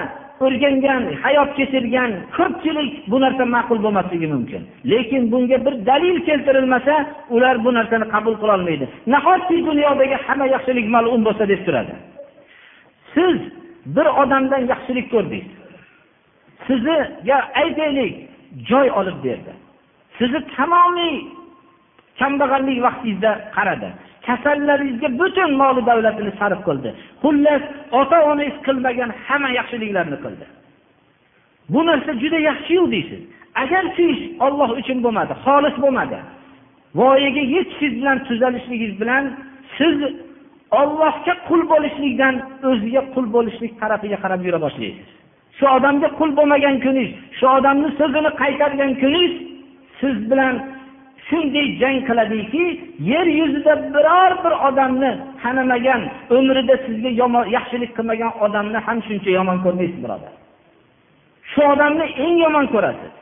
o'rgangan 0.45 1.03
hayot 1.23 1.51
kechirgan 1.59 2.11
ko'pchilik 2.37 2.93
bu 3.11 3.17
narsa 3.25 3.45
ma'qul 3.55 3.79
bo'lmasligi 3.85 4.27
mumkin. 4.35 4.63
Lekin 4.93 5.23
bunga 5.33 5.59
bir 5.67 5.75
dalil 5.91 6.17
keltirilmasa 6.29 6.95
ular 7.35 7.57
bu 7.65 7.71
narsani 7.79 8.07
qabul 8.15 8.35
qilolmaydi 8.43 8.87
nahotki 9.15 9.57
dunyodagi 9.69 10.17
hamma 10.27 10.47
yaxshilik 10.55 10.87
malum 10.95 11.21
bo'lsa 11.27 11.45
deb 11.53 11.61
turadi? 11.67 11.95
Siz 13.15 13.37
bir 13.97 14.07
odamdan 14.23 14.63
yaxshilik 14.73 15.07
ko'rdingiz. 15.15 15.51
Sizga 16.67 17.39
aytaylik 17.63 18.15
joy 18.71 18.87
olib 19.01 19.19
berdi. 19.25 19.53
Sizni 20.19 20.41
tamomiy 20.57 21.17
kambag'allik 22.21 22.79
vaqtingizda 22.87 23.33
qaradi. 23.57 23.89
Kasallaringizga 24.27 25.09
butun 25.21 25.51
moli 25.63 25.81
davlatini 25.91 26.33
sarf 26.41 26.61
qildi. 26.69 26.91
Xullas 27.23 27.63
ota 28.01 28.19
onangiz 28.31 28.57
qilmagan 28.67 29.11
hamma 29.27 29.51
yaxshiliklarni 29.59 30.19
qildi. 30.25 30.45
Bu 31.73 31.81
narsa 31.89 32.13
juda 32.23 32.39
yaxshiyu 32.51 32.85
deysiz. 32.95 33.21
Agar 33.63 33.85
shu 33.97 34.03
ish 34.15 34.23
olloh 34.47 34.71
uchun 34.81 34.99
bo'lmadi 35.05 35.33
xolis 35.45 35.77
bo'lmadi 35.85 36.19
voyaga 37.01 37.43
yetishingiz 37.55 37.95
bilan 38.01 38.19
tuzalishligingiz 38.29 38.95
bilan 39.01 39.25
siz 39.79 39.97
ollohga 40.81 41.35
qul 41.49 41.63
bo'lishlikdan 41.73 42.35
o'ziga 42.71 43.03
qul 43.15 43.27
bo'lishlik 43.35 43.73
tarafiga 43.81 44.19
qarab 44.25 44.41
yura 44.47 44.61
boshlaysiz. 44.67 45.09
Shu 45.59 45.65
odamga 45.77 46.09
qul 46.19 46.31
bo'lmagan 46.39 46.77
kuningiz 46.85 47.11
shu 47.39 47.47
odamni 47.59 47.89
so'zini 47.99 48.31
qaytargan 48.43 48.93
kuningiz 49.03 49.35
siz 50.01 50.17
bilan 50.31 50.55
shunday 51.31 51.67
jang 51.81 51.99
qiladiki 52.09 52.65
yer 53.13 53.27
yuzida 53.41 53.75
biror 53.95 54.33
bir 54.45 54.55
odamni 54.69 55.13
tanimagan 55.43 56.03
umrida 56.37 56.77
sizga 56.87 57.11
yomon 57.21 57.45
yaxshilik 57.57 57.91
qilmagan 57.97 58.33
odamni 58.45 58.79
ham 58.87 58.99
shuncha 59.09 59.31
yomon 59.39 59.59
ko'rmaysiz 59.65 59.99
birodar. 60.05 60.33
Shu 61.53 61.61
odamni 61.73 62.07
eng 62.25 62.37
yomon 62.45 62.67
ko'rasiz. 62.75 63.13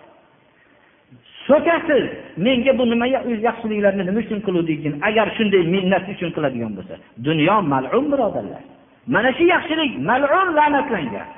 So'kasiz 1.49 2.05
menga 2.45 2.73
bu 2.79 2.85
nima 2.93 3.07
yaxshiliklarni 3.49 4.03
nima 4.09 4.21
uchun 4.25 4.41
qiluvding 4.47 4.95
agar 5.09 5.27
shunday 5.37 5.63
minnat 5.75 6.05
uchun 6.15 6.31
qiladigan 6.37 6.73
bo'lsa 6.79 6.95
dunyo 7.27 7.57
malum 7.73 8.05
birodarlar. 8.13 8.63
Mana 9.15 9.31
shu 9.37 9.45
yaxshilik 9.55 9.93
malum 10.09 10.49
la'natlangan. 10.59 11.29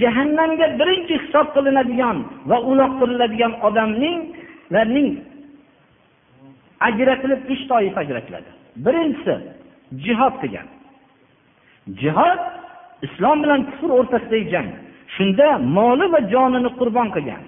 Jahannamga 0.00 0.66
birinchi 0.80 1.14
hisob 1.22 1.46
qilinadigan 1.54 2.16
va 2.50 2.58
uloqtiriladigan 2.70 3.52
odamning 3.68 4.18
ularning 4.72 5.08
ajratilib 6.88 7.40
uch 7.52 7.62
toifa 7.70 8.00
ajratiladi. 8.04 8.50
Birinchisi 8.84 9.34
jihod 10.04 10.34
degan 10.42 10.66
jihod 12.02 12.40
islom 13.06 13.38
bilan 13.42 13.60
kufr 13.70 13.90
o'rtasidagi 13.98 14.46
jang. 14.54 14.68
Shunda 15.14 15.48
moli 15.76 16.06
va 16.14 16.20
jonini 16.32 16.70
qurbon 16.80 17.08
qilgan. 17.16 17.42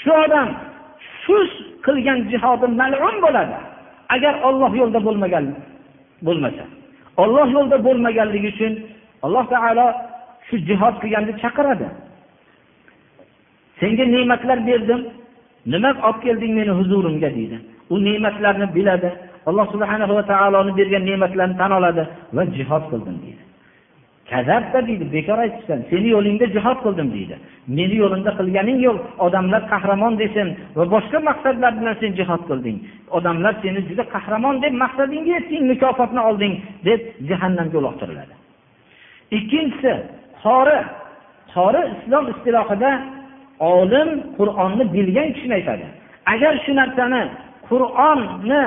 Shu 0.00 0.10
odam 0.24 0.48
shu 1.22 1.36
qilgan 1.86 2.18
jihodi 2.32 2.66
malum 2.80 3.16
bo'ladi. 3.24 3.56
Agar 4.14 4.34
olloh 4.48 4.72
yo'lida 4.80 5.00
bo'lmagan 5.06 5.44
bo'lmasa. 6.26 6.64
Olloh 7.22 7.48
yo'lida 7.56 7.78
bo'lmaganligi 7.86 8.48
uchun 8.54 8.72
alloh 9.24 9.44
taolo 9.52 9.86
shu 10.46 10.54
jihod 10.68 10.94
qilganni 11.02 11.32
chaqiradi. 11.42 11.88
Senga 13.80 14.04
ne'matlar 14.14 14.58
berdim. 14.70 15.00
Nima 15.72 15.90
olib 16.08 16.18
kelding 16.24 16.52
meni 16.58 16.72
huzurimga 16.78 17.30
deydi. 17.38 17.56
U 17.92 17.94
ne'matlarni 18.06 18.66
biladi 18.76 19.10
alloh 19.48 19.66
subhana 19.72 20.04
va 20.18 20.22
taoloni 20.32 20.72
bergan 20.78 21.02
ne'matlarni 21.08 21.56
tan 21.60 21.72
oladi 21.78 22.02
va 22.36 22.42
jihod 22.56 22.84
qildim 22.90 23.16
deydi. 23.24 23.42
Kazabda 24.30 24.78
deydi 24.88 25.04
bekor 25.16 25.38
aytibsan 25.44 25.80
seni 25.90 26.08
yo'lingda 26.14 26.46
jihod 26.56 26.78
qildim 26.84 27.08
deydi. 27.16 27.36
Meni 27.78 27.96
yo'limda 28.02 28.30
qilganing 28.38 28.78
yo'q 28.86 28.98
odamlar 29.26 29.62
qahramon 29.72 30.14
desin 30.22 30.48
va 30.76 30.84
boshqa 30.94 31.18
maqsadlar 31.28 31.72
bilan 31.80 31.94
sen 32.02 32.12
jihod 32.20 32.42
qilding. 32.50 32.76
Odamlar 33.16 33.54
seni 33.62 33.80
juda 33.88 34.04
qahramon 34.14 34.56
deb 34.64 34.74
maqsadingga 34.84 35.30
yetding 35.36 35.62
mukofotni 35.72 36.20
olding 36.28 36.52
deb 36.88 37.00
jahannamga 37.30 37.76
uloqtiriladi. 37.82 38.34
Ikkinchisi 39.38 39.92
qori. 40.44 40.78
Qori 41.54 41.82
islom 41.94 42.24
istilohida 42.32 42.90
olim 43.60 44.08
qur'onni 44.38 44.84
bilgan 44.94 45.28
kishini 45.34 45.54
aytadi. 45.60 45.86
Agar 46.32 46.54
shu 46.64 46.72
narsani 46.80 47.22
qur'onni 47.68 48.64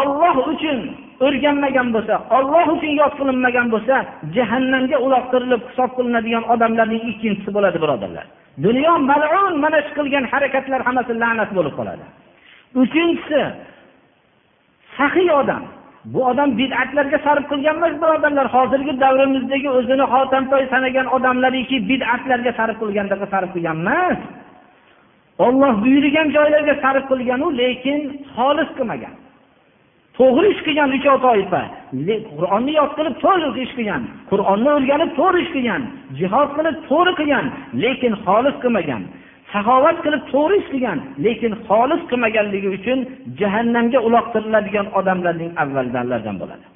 olloh 0.00 0.36
uchun 0.52 0.78
o'rganmagan 1.26 1.88
bo'lsa 1.94 2.14
olloh 2.36 2.66
uchun 2.74 2.92
yod 3.00 3.12
qilinmagan 3.18 3.66
bo'lsa 3.74 3.96
jahannamga 4.36 4.96
uloqtirilib 5.06 5.62
hisob 5.68 5.90
qilinadigan 5.96 6.44
odamlarning 6.54 7.02
ikkinchisi 7.10 7.50
bo'ladi 7.56 7.78
birodarlar. 7.84 8.26
Dunyo 8.66 8.92
malun 9.10 9.54
mana 9.64 9.78
shu 9.86 9.92
qilgan 9.98 10.24
harakatlar 10.32 10.80
hammasi 10.86 11.12
la'nat 11.22 11.50
bo'lib 11.58 11.74
qoladi. 11.78 12.04
Uchinchisi 12.82 13.40
saxiy 14.96 15.30
odam. 15.40 15.62
Bu 16.12 16.20
odam 16.30 16.50
bid'atlarga 16.60 17.18
sarf 17.26 17.44
qilgan 17.50 17.76
emas 17.80 17.94
birodarlar. 18.02 18.46
Hozirgi 18.56 18.92
davrimizdagi 19.04 19.68
o'zini 19.78 20.04
xotamtoy 20.14 20.62
sanagan 20.72 21.06
odamlariki 21.16 21.76
bid'atlarga 21.90 22.52
sarf 22.58 22.76
qilgandaqa 22.82 23.26
sarf 23.34 23.50
qilgan 23.54 23.78
emas. 23.82 24.18
Olloh 25.46 25.72
buyurgan 25.84 26.28
joylarga 26.36 26.74
sarf 26.84 27.04
qilganu 27.10 27.46
lekin 27.60 27.98
xolis 28.36 28.70
qilmagan. 28.78 29.14
To'g'ri 30.18 30.48
ish 30.54 30.62
qilgan 30.66 30.90
uchov 30.98 31.16
toifa 31.26 31.62
qur'onni 32.38 32.72
yod 32.80 32.90
qilib 32.98 33.14
to'g'ri 33.24 33.60
ish 33.66 33.74
qilgan 33.78 34.02
qur'onni 34.30 34.70
o'rganib 34.76 35.10
to'g'ri 35.18 35.38
ish 35.44 35.52
qilgan 35.56 35.82
jihod 36.20 36.48
qilib 36.56 36.76
to'g'ri 36.90 37.12
qilgan 37.20 37.46
lekin 37.82 38.12
xolis 38.24 38.56
qilmagan. 38.62 39.02
Saxovat 39.52 39.96
qilib 40.04 40.22
to'g'ri 40.32 40.54
ish 40.60 40.68
qilgan 40.72 40.98
lekin 41.24 41.52
xolis 41.68 42.02
qilmaganligi 42.10 42.68
uchun 42.78 42.98
jahannamga 43.40 43.98
uloqtiriladigan 44.08 44.86
odamlarning 44.98 45.50
avvaldanlaridan 45.62 46.36
bo'ladi. 46.42 46.66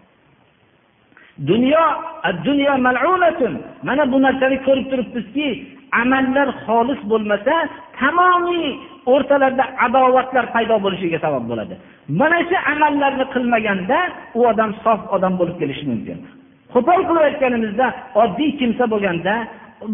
Dunyo 1.51 1.85
dunyo 2.47 2.73
mal'unatun. 2.87 3.53
Mana 3.89 4.03
bu 4.13 4.19
narsani 4.27 4.57
ko'rib 4.67 4.87
turibmizki 4.91 5.49
amallar 6.03 6.49
xolis 6.65 7.01
bo'lmasa 7.11 7.55
tamomiy 8.01 8.67
o'rtalarida 9.13 9.65
adovatlar 9.87 10.45
paydo 10.55 10.77
bo'lishiga 10.85 11.19
sabab 11.25 11.45
bo'ladi. 11.51 11.75
Mana 12.21 12.39
shu 12.49 12.57
amallarni 12.73 13.25
qilmaganda 13.35 13.99
u 14.39 14.41
odam 14.53 14.71
sof 14.85 15.01
odam 15.17 15.33
bo'lib 15.41 15.57
kelishi 15.61 15.85
mumkin. 15.93 16.19
Qo'pol 16.75 17.01
qilib 17.09 17.25
aytganimizda 17.31 17.87
oddiy 18.23 18.51
kimsa 18.61 18.85
bo'lganda 18.93 19.35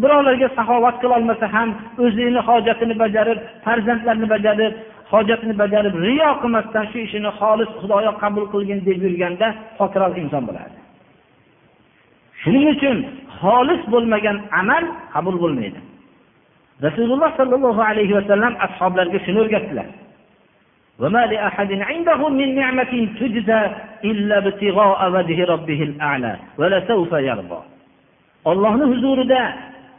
birovlarga 0.02 0.48
saxovat 0.58 0.96
qilolmasa 1.02 1.46
ham 1.54 1.68
o'zini 2.04 2.40
hojatini 2.48 2.94
bajarib 3.02 3.38
farzandlarini 3.64 4.26
bajarib 4.34 4.72
hojatini 5.12 5.54
bajarib 5.62 5.94
riyo 6.06 6.30
qilmasdan 6.42 6.84
shu 6.90 6.98
ishini 7.06 7.30
xolis 7.40 7.70
xudoyo 7.80 8.12
qabul 8.22 8.44
qilgin 8.52 8.78
deb 8.88 8.98
yurganda 9.06 9.48
pokroq 9.78 10.14
inson 10.22 10.42
bo'ladi 10.48 10.76
shuning 12.42 12.66
uchun 12.74 12.96
xolis 13.40 13.82
bo'lmagan 13.92 14.36
amal 14.60 14.84
qabul 15.14 15.36
bo'lmaydi 15.42 15.80
rasululloh 16.86 17.30
sollallohu 17.40 17.82
alayhi 17.90 18.14
vasallam 18.18 18.52
ashoblarga 18.66 19.18
shuni 19.26 19.40
o'rgatdilar 19.46 19.88
وما 21.02 21.22
لأحد 21.34 21.70
عنده 21.90 22.20
من 22.28 22.48
نعمة 22.60 22.92
تجزى 23.20 23.62
إلا 24.10 24.36
ابتغاء 24.42 25.00
وجه 25.14 25.38
ربه 25.52 25.80
الأعلى 25.88 26.32
ولسوف 26.58 27.12
يرضى 27.30 27.60
ollohni 28.50 28.84
huzurida 28.92 29.40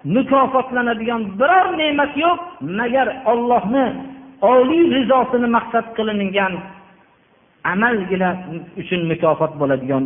mukofotlanadigan 0.04 1.22
biror 1.40 1.66
ne'mat 1.80 2.12
yo'q 2.24 2.40
magar 2.78 3.08
ollohni 3.32 3.86
oliy 4.52 4.84
rizosini 4.96 5.48
maqsad 5.56 5.86
qilingan 5.96 6.52
amalgina 7.72 8.30
uchun 8.80 9.00
mukofot 9.12 9.52
bo'ladigan 9.60 10.04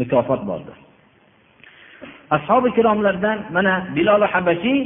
mukofot 0.00 0.40
bordir 0.48 0.76
ashobi 2.36 2.68
ikromlardan 2.72 3.38
mana 3.56 3.72
bilol 3.96 4.22
habashiy 4.32 4.80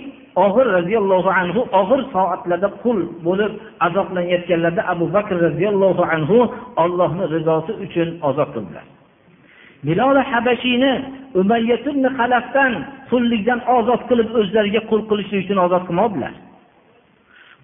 og'ir 0.45 0.67
roziyallohu 0.77 1.31
anhu 1.41 1.61
og'ir 1.81 2.01
soatlarda 2.15 2.69
qul 2.83 2.99
bo'lib 3.27 3.53
azoblanayotganlarida 3.87 4.83
abu 4.93 5.05
bakr 5.17 5.35
roziyallohu 5.47 6.03
anhu 6.15 6.39
ollohni 6.83 7.25
rizosi 7.35 7.73
uchun 7.85 8.09
ozod 8.29 8.51
qildilar. 8.55 8.87
Bilol 9.87 10.17
habashiyni 10.31 10.93
umayyatibn 11.41 12.05
halafdan 12.19 12.73
qullikdan 13.11 13.61
ozod 13.77 14.03
qilib 14.11 14.29
o'zlariga 14.41 14.81
qul 14.91 15.01
qilishlik 15.11 15.41
uchun 15.45 15.59
ozod 15.67 15.85
qilmadilar. 15.89 16.33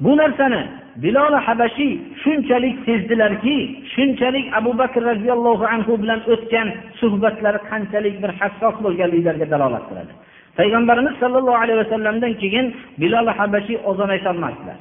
Bu 0.05 0.13
narsani 0.21 0.63
bilol 1.05 1.35
habashiy 1.47 1.93
shunchalik 2.23 2.77
sezdilarki 2.87 3.57
shunchalik 3.95 4.47
abu 4.59 4.71
bakr 4.81 5.01
roziyallohu 5.11 5.65
anhu 5.75 5.93
bilan 6.03 6.21
o'tgan 6.33 6.69
suhbatlari 7.01 7.59
qanchalik 7.71 8.15
bir 8.23 8.31
hassos 8.41 8.77
bo'lganliklariga 8.85 9.47
dalolat 9.55 9.85
qiladi. 9.89 10.13
Payg'ambarimiz 10.59 11.15
sollallohu 11.23 11.59
alayhi 11.65 11.79
vasallamdan 11.85 12.33
keyin 12.43 12.67
bilol 13.03 13.27
habashiy 13.39 13.79
ozon 13.91 14.11
aytolmasdilar 14.17 14.79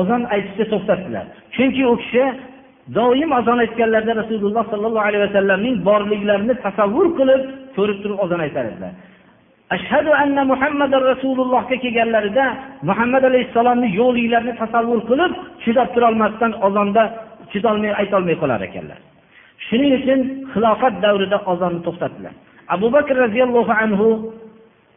ozon 0.00 0.22
aytishni 0.34 0.64
to'xtatdilar. 0.72 1.26
Chunki 1.54 1.82
u 1.92 1.94
kishi 2.02 2.24
doim 2.96 3.30
azon 3.38 3.58
aytganlarida 3.64 4.12
rasululloh 4.22 4.64
sollallohu 4.72 5.06
alayhi 5.08 5.24
vasallamning 5.26 5.76
borliklarini 5.88 6.54
tasavvur 6.64 7.06
qilib 7.18 7.42
ko'rib 7.76 7.98
turib 8.02 8.18
ozon 8.24 8.40
aytar 8.46 8.64
edilar. 8.70 8.92
Ashhadu 9.76 10.10
anna 10.22 10.42
muhammadan 10.52 11.02
rasulullohga 11.12 11.76
kelganlarida 11.84 12.44
muhammad 12.88 13.22
alayhissalomni 13.30 13.88
yo'qliklarini 14.00 14.54
tasavvur 14.62 15.00
qilib 15.10 15.32
chidab 15.64 15.88
turolmasdan 15.94 16.52
ozonda 16.66 17.02
chidolmay 17.52 17.92
aytolmay 18.00 18.36
qolar 18.42 18.60
ekanlar. 18.68 18.98
Shuning 19.66 19.92
uchun 19.98 20.20
xilofat 20.52 20.94
davrida 21.04 21.38
ozonni 21.52 21.80
to'xtatdilar. 21.86 22.34
Abu 22.74 22.86
bakr 22.96 23.14
roziyallohu 23.24 23.72
anhu 23.84 24.08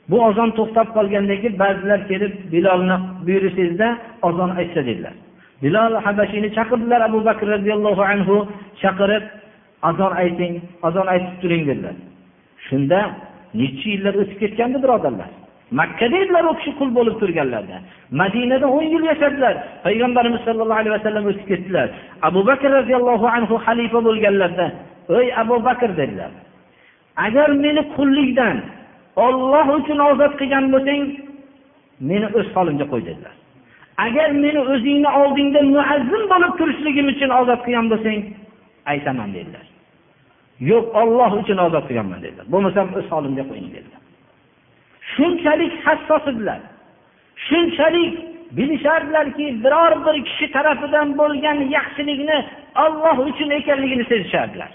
bu 0.09 0.17
ozon 0.29 0.49
to'xtab 0.57 0.87
qolgandan 0.97 1.37
keyin 1.41 1.55
ba'zilar 1.63 1.99
kelib 2.11 2.33
bilolni 2.53 2.95
buyursangizda 3.25 3.87
ozon 4.27 4.49
aytsa 4.59 4.81
dedilar. 4.89 5.15
Bilol 5.63 5.93
habashiyni 6.05 6.49
chaqirdilar 6.57 7.01
abu 7.09 7.19
bakr 7.27 7.45
roziyallohu 7.55 8.03
anhu 8.13 8.35
chaqirib 8.81 9.23
azon 9.89 10.13
ayting 10.23 10.53
azon 10.87 11.07
aytib 11.13 11.35
turing 11.41 11.63
dedilar. 11.69 11.95
Shunda 12.67 12.99
necha 13.59 13.87
yillar 13.93 14.13
o'tib 14.21 14.37
ketgandi 14.43 14.77
birodarlar. 14.83 15.29
Makkada 15.79 16.17
edilar 16.23 16.43
u 16.51 16.53
kishi 16.59 16.71
qul 16.79 16.89
bo'lib 16.97 17.15
turganlarda 17.21 17.77
madinada 18.21 18.67
o'n 18.77 18.85
yil 18.93 19.03
yashadilar. 19.11 19.55
Payg'ambarimiz 19.85 20.41
sollallohu 20.47 20.81
alayhi 20.81 20.95
vasallam 20.97 21.25
o'tib 21.31 21.45
ketdilar. 21.51 21.87
Abu 22.27 22.41
bakr 22.49 22.69
roziyallohu 22.77 23.27
anhu 23.37 23.55
xalifa 23.65 23.99
bo'lganlarida 24.07 24.67
ey 25.19 25.27
abu 25.43 25.55
bakr 25.67 25.89
dedilar. 26.01 26.31
Agar 27.25 27.49
meni 27.65 27.81
qullikdan 27.95 28.57
olloh 29.25 29.67
uchun 29.79 29.99
ozod 30.09 30.33
qilgan 30.39 30.65
bo'lsang 30.73 31.01
meni 32.09 32.27
o'z 32.37 32.47
holimga 32.55 32.85
qo'y 32.91 33.03
dedilar. 33.09 33.35
Agar 33.97 34.29
meni 34.43 34.59
o'zingni 34.73 35.09
oldingda 35.21 35.61
muazzim 35.75 36.23
bo'lib 36.31 36.53
turishligim 36.59 37.07
uchun 37.13 37.29
ozod 37.39 37.59
qilgan 37.65 37.87
bo'lsang 37.91 38.19
aytaman 38.91 39.29
dedilar. 39.37 39.65
Yo'q 40.69 40.85
olloh 41.01 41.31
uchun 41.41 41.57
ozod 41.67 41.85
qilganman 41.89 42.19
dedilar. 42.25 42.45
Bo'lmasam 42.53 42.87
o'z 42.97 43.07
holimga 43.13 43.43
qo'ying 43.49 43.69
dedilar. 43.75 44.01
Shunchalik 45.13 45.73
hassos 45.85 46.23
edilar. 46.31 46.59
Shunchalik 47.47 48.13
bilishardilarki 48.57 49.45
biror 49.63 49.93
bir 50.05 50.15
kishi 50.27 50.47
tarafidan 50.55 51.07
bo'lgan 51.19 51.57
yaxshilikni 51.77 52.37
olloh 52.83 53.17
uchun 53.29 53.49
ekanligini 53.59 54.05
sezishardilar. 54.11 54.71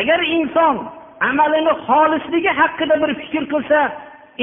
Agar 0.00 0.20
inson 0.36 0.76
amalini 1.28 1.72
xolisligi 1.86 2.52
haqida 2.60 2.94
bir 3.02 3.10
fikr 3.20 3.44
qilsa 3.52 3.78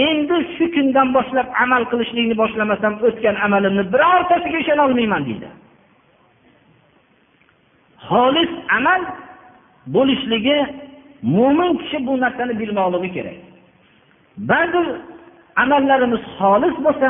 endi 0.05 0.37
shu 0.55 0.65
kundan 0.75 1.07
boshlab 1.17 1.47
amal 1.63 1.83
qilishlikni 1.91 2.35
boshlamasam 2.41 2.93
o'tgan 3.07 3.35
amalimni 3.45 3.83
birortasiga 3.93 4.57
ishonolmayman 4.63 5.21
deydi. 5.27 5.49
Xolis 8.09 8.51
amal 8.77 9.01
bo'lishligi 9.95 10.57
mo'min 11.35 11.71
kishi 11.81 11.97
bu 12.07 12.13
narsani 12.23 12.53
bilmoqligi 12.61 13.09
kerak. 13.17 13.37
Ba'zi 14.51 14.81
amallarimiz 15.63 16.23
xolis 16.37 16.75
bo'lsa 16.85 17.09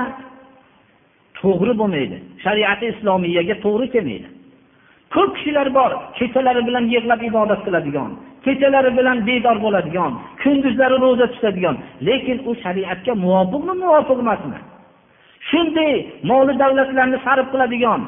to'g'ri 1.40 1.74
bo'lmaydi. 1.82 2.18
Shariati 2.44 2.86
islomiyaga 2.94 3.56
to'g'ri 3.66 3.88
kelmaydi. 3.96 4.28
Ko'p 5.14 5.30
kishilar 5.38 5.68
bor 5.78 5.92
kechalari 6.18 6.62
bilan 6.68 6.86
yig'lab 6.94 7.22
ibodat 7.30 7.62
qiladigan 7.66 8.12
kechalari 8.48 8.92
bilan 8.98 9.18
bedor 9.28 9.58
bo'ladigan 9.66 10.12
kunduzlari 10.42 10.98
ro'za 11.06 11.28
tutadigan 11.34 11.76
lekin 12.08 12.38
u 12.50 12.52
shariatga 12.64 13.14
muvofiqmi 13.24 13.74
muvofiq 13.84 14.18
emasmi 14.26 14.60
shunday 15.50 15.94
moli 16.30 16.54
davlatlarni 16.62 17.18
sarf 17.26 17.48
qiladigan 17.54 18.02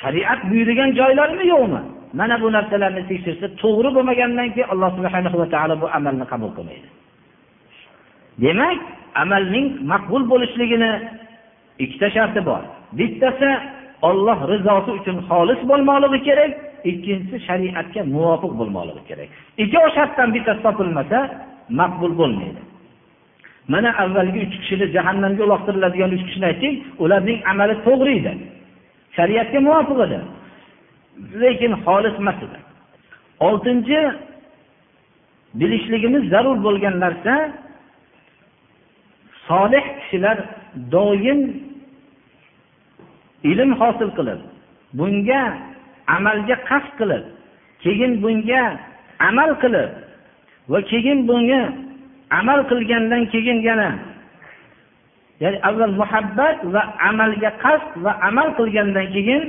shariat 0.00 0.40
buyurgan 0.50 0.90
joylarmi 1.00 1.44
yo'qmi? 1.54 1.80
Mana 2.18 2.36
bu 2.42 2.48
narsalarni 2.56 3.02
tekshirsa 3.10 3.46
to'g'ri 3.62 3.90
bo'lmagandan 3.96 4.48
keyin 4.54 4.68
alloh 4.72 4.90
subhana 4.96 5.30
va 5.40 5.46
taolo 5.54 5.74
bu 5.82 5.86
amalni 5.98 6.24
qabul 6.32 6.50
qilmaydi. 6.56 6.88
Demak 8.44 8.78
amalning 9.22 9.66
maqbul 9.92 10.22
bo'lishligini 10.32 10.90
ikkita 11.84 12.08
sharti 12.16 12.40
bor. 12.48 12.62
Bittasi 12.98 13.50
olloh 14.08 14.38
rizosi 14.52 14.90
uchun 14.98 15.16
xolis 15.28 15.60
bo'lmoqligi 15.70 16.18
kerak 16.28 16.52
ikkinchisi 16.90 17.36
shariatga 17.48 18.00
muvofiq 18.14 18.52
bo'lmoqligi 18.60 19.02
kerak. 19.08 19.28
Ikkovi 19.62 19.90
shartdan 19.96 20.28
bittasi 20.34 20.60
topilmasa 20.66 21.18
maqbul 21.80 22.12
bo'lmaydi. 22.20 22.60
Mana 23.72 23.90
avvalgi 24.02 24.38
uch 24.46 24.54
kishini 24.62 24.86
jahannamga 24.96 25.42
uloqtiriladigan 25.46 26.10
uch 26.16 26.24
kishini 26.28 26.46
aytdik 26.50 26.74
ularning 27.04 27.38
amali 27.50 27.74
to'g'ri 27.86 28.12
edi 28.20 28.32
shariatga 29.16 29.58
muvofiq 29.66 29.98
edi. 30.06 30.18
Lekin 31.42 31.72
xolis 31.84 32.14
emas 32.22 32.38
edi. 32.46 32.58
Oltinchi 33.48 34.00
bilishligimiz 35.60 36.22
zarur 36.32 36.56
bo'lgan 36.66 36.94
narsa 37.04 37.34
solih 39.48 39.84
kishilar 40.00 40.38
doim 40.94 41.40
ilm 43.50 43.70
hosil 43.80 44.10
qilib 44.18 44.40
bunga 44.98 45.42
amalga 46.16 46.56
qasd 46.68 46.90
qilib 46.98 47.24
keyin 47.82 48.12
bunga 48.22 48.62
amal 49.28 49.50
qilib 49.62 49.90
va 50.72 50.78
keyin 50.90 51.18
bunga 51.28 51.62
amal 52.40 52.60
qilgandan 52.70 53.22
keyin 53.32 53.58
yana 53.68 53.90
ya'ni 55.42 55.58
avval 55.68 55.94
muhabbat 56.00 56.56
va 56.74 56.82
amalga 57.10 57.50
qasd 57.64 57.90
va 58.04 58.12
amal 58.28 58.48
qilgandan 58.58 59.06
keyin 59.14 59.42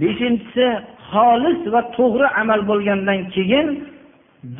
beshinchisi 0.00 0.66
xolis 1.10 1.60
va 1.72 1.80
to'g'ri 1.96 2.26
amal 2.42 2.60
bo'lgandan 2.70 3.20
keyin 3.34 3.66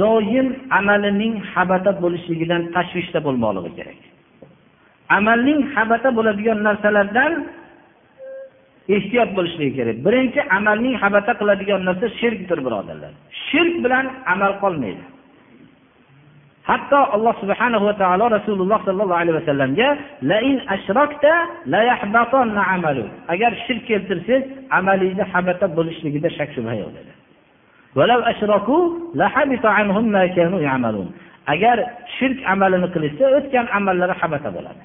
doim 0.01 0.49
amalining 0.79 1.35
habata 1.53 1.93
bo'lishligidan 2.03 2.63
tashvishda 2.75 3.19
bo'lmoqligi 3.27 3.73
kerak. 3.79 4.01
Amalning 5.19 5.61
habata 5.75 6.09
bo'ladigan 6.17 6.59
narsalardan 6.67 7.33
ehtiyot 8.89 9.31
bo'lishligi 9.37 9.73
kerak. 9.79 9.97
Birinchi 10.07 10.41
amalning 10.57 10.95
habata 11.03 11.33
qiladigan 11.41 11.81
narsa 11.89 12.07
shirkdir 12.21 12.59
birodarlar. 12.67 13.13
Shirk 13.49 13.75
bilan 13.85 14.07
amal 14.33 14.53
qolmaydi. 14.63 15.05
Hatto 16.69 16.99
alloh 17.17 17.35
subhanahu 17.43 17.85
va 17.89 17.95
taolo 18.03 18.25
rasululloh 18.37 18.79
sollallohu 18.87 19.21
alayhi 19.23 19.37
vasallamga 19.41 19.89
lain 20.31 20.57
ashrakta 20.75 21.33
la 21.73 21.81
yahbatanna 21.91 22.63
amalu. 22.75 23.05
Agar 23.35 23.53
shirk 23.67 23.83
keltirsangiz 23.91 24.43
amalingizni 24.79 25.25
habata 25.33 25.67
bo'lishligida 25.77 26.29
shak 26.39 26.49
shubha 26.57 26.75
yo'q 26.83 26.91
dedi. 26.97 27.13
Agar 31.55 31.79
shirk 32.17 32.39
amalini 32.53 32.89
qilishsa 32.95 33.25
o'tgan 33.39 33.67
amallari 33.79 34.15
habata 34.23 34.49
bo'ladi. 34.57 34.83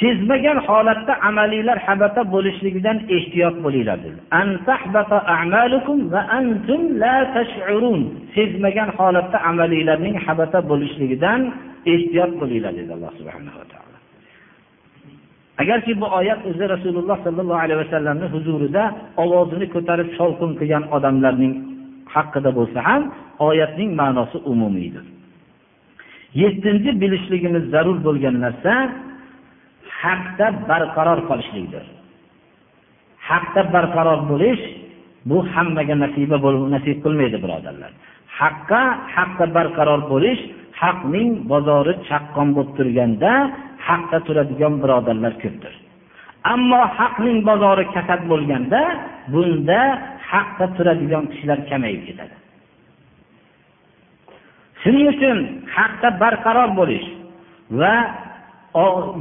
Sezmagan 0.00 0.58
holatda 0.66 1.14
amaliylar 1.28 1.78
habata 1.86 2.22
bo'lishligidan 2.34 2.96
ehtiyot 3.16 3.56
bo'linglar 3.64 3.98
sezmagan 8.36 8.90
holatda 8.98 9.38
amaliylarning 9.50 10.16
habata 10.26 10.58
bo'lishligidan 10.70 11.40
ehtiyot 11.92 12.32
bo'linglar 12.40 12.72
dedi 12.78 12.90
alloh 12.96 13.12
subhanahu 13.18 13.56
va 13.60 13.66
taolo. 13.72 13.98
Agarki 15.62 15.92
bu 16.00 16.06
oyat 16.18 16.40
o'zi 16.50 16.64
rasululloh 16.74 17.16
sollallohu 17.26 17.62
alayhi 17.64 17.80
vasallamni 17.84 18.26
huzurida 18.34 18.82
ovozini 19.24 19.66
ko'tarib 19.74 20.08
shovqin 20.18 20.50
qilgan 20.60 20.84
odamlarning 20.96 21.52
haqida 22.14 22.50
bo'lsa 22.58 22.78
ham 22.88 23.02
oyatning 23.48 23.90
ma'nosi 24.00 24.38
umumiydir 24.52 25.04
yettinchi 26.42 26.90
bilishligimiz 27.02 27.64
zarur 27.74 27.98
bo'lgan 28.06 28.36
narsa 28.44 28.72
haqda 30.02 30.46
barqaror 30.70 31.20
qolishlikdir. 31.28 31.84
Haqda 33.28 33.60
barqaror 33.74 34.20
bo'lish 34.30 34.62
bu 35.30 35.38
hammaga 35.52 35.94
nasiba 36.04 36.36
nasib 36.74 36.96
qilmaydi 37.04 37.38
birodarlar. 37.44 37.92
Haqqa 38.40 38.82
haqda 39.14 39.44
barqaror 39.56 40.00
bo'lish 40.12 40.40
haqning 40.82 41.28
bozori 41.52 41.94
chaqqon 42.08 42.48
bo'lib 42.56 42.72
turganda 42.78 43.32
haqda 43.86 44.18
turadigan 44.26 44.74
birodarlar 44.82 45.32
ko'pdir. 45.42 45.74
Ammo 46.54 46.82
haqning 46.98 47.38
bozori 47.48 47.84
kasad 47.94 48.22
bo'lganda 48.30 48.80
bunda 49.32 49.80
haqda 50.30 50.66
turadigan 50.76 51.24
kishilar 51.32 51.58
kamayib 51.70 52.02
ketadi. 52.08 52.34
Shuning 54.82 55.06
uchun 55.14 55.38
haqda 55.76 56.08
barqaror 56.22 56.70
bo'lish 56.80 57.06
va 57.80 57.94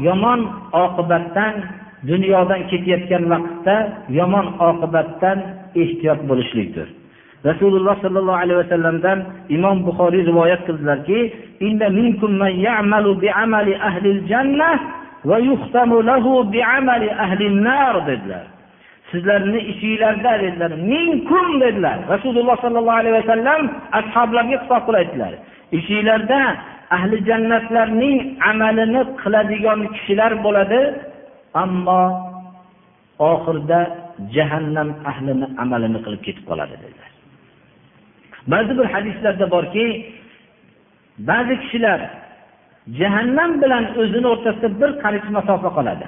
yomon 0.07 0.41
oqibatdan 0.83 1.53
dunyodan 2.07 2.61
ketayotgan 2.71 3.23
vaqtda 3.33 3.75
yomon 4.19 4.47
oqibatdan 4.69 5.37
ehtiyot 5.75 6.21
bo'lishlikdir. 6.29 6.87
Rasululloh 7.49 7.95
sollallohu 8.03 8.41
alayhi 8.43 8.59
vasallamdan 8.63 9.19
imom 9.55 9.77
buxoriy 9.85 10.23
rivoyat 10.29 10.61
qildilarki 10.67 11.19
dedilar. 18.09 18.45
Sizlarni 19.11 19.59
ishinglarda 19.71 20.31
dedilar. 20.43 20.71
Minkum 20.93 21.47
dedilar. 21.61 21.97
Rasululloh 22.13 22.57
sollallohu 22.63 22.99
alayhi 23.01 23.15
vasallam 23.21 23.61
ashoblarga 23.99 24.55
xitob 24.61 24.81
qilib 24.87 24.99
aytdilar 25.01 25.33
ishinglarda 25.77 26.39
ahli 26.95 27.17
jannatlarning 27.29 28.17
amalini 28.51 29.01
qiladigan 29.21 29.81
kishilar 29.95 30.31
bo'ladi 30.45 30.79
ammo 31.63 32.01
oxirida 33.31 33.79
jahannam 34.35 34.89
ahlini 35.11 35.47
amalini 35.63 35.99
qilib 36.05 36.21
ketib 36.27 36.43
qoladi 36.49 36.75
dedilar. 36.83 37.09
Ba'zi 38.51 38.71
bir 38.79 38.87
hadislarda 38.93 39.45
borki 39.55 39.85
ba'zi 41.29 41.55
kishilar 41.63 41.99
jahannam 42.99 43.51
bilan 43.61 43.83
o'zini 44.01 44.27
o'rtasida 44.33 44.69
bir 44.81 44.91
qarich 45.03 45.27
masofa 45.37 45.69
qoladi. 45.77 46.05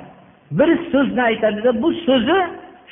Bir 0.60 0.70
so'zni 0.92 1.22
aytadida 1.30 1.72
bu 1.84 1.90
so'zi 2.08 2.40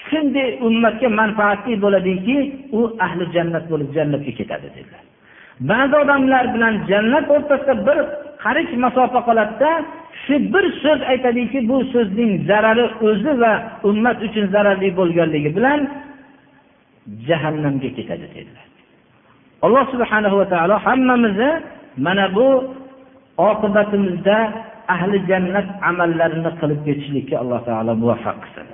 shunday 0.08 0.50
ummatga 0.68 1.10
manfaatli 1.22 1.74
bo'ladiki 1.84 2.38
u 2.80 2.82
ahli 3.06 3.24
jannat 3.36 3.66
bo'lib 3.72 3.90
jannatga 3.98 4.32
ketadi 4.40 4.68
dedilar. 4.76 5.04
Ba'zi 5.70 5.96
odamlar 6.04 6.44
bilan 6.54 6.74
jannat 6.90 7.26
o'rtasida 7.36 7.76
bir 7.88 7.98
qarich 8.44 8.72
masofa 8.86 9.20
qoladida 9.28 9.72
shu 10.24 10.36
bir 10.54 10.66
so'z 10.84 11.00
aytadiki 11.12 11.60
bu 11.70 11.78
so'zning 11.94 12.32
zarari 12.50 12.86
o'zi 13.08 13.34
va 13.42 13.54
ummat 13.90 14.18
uchun 14.28 14.46
zararli 14.54 14.90
bo'lganligi 15.00 15.50
bilan 15.58 15.80
jahannamga 17.28 17.90
ketadi 17.98 18.28
dedilar. 18.36 18.68
Alloh 19.66 19.86
subhanahu 19.94 20.36
va 20.42 20.48
taolo 20.54 20.76
hammamizni 20.86 21.52
mana 22.06 22.26
bu 22.38 22.48
oqibatimizda 23.50 24.38
ahli 24.94 25.18
jannat 25.30 25.68
amallarini 25.90 26.52
qilib 26.60 26.80
ketishlikka 26.88 27.36
alloh 27.44 27.60
taolo 27.70 27.92
muvaffaq 28.02 28.38
qilsin. 28.44 28.68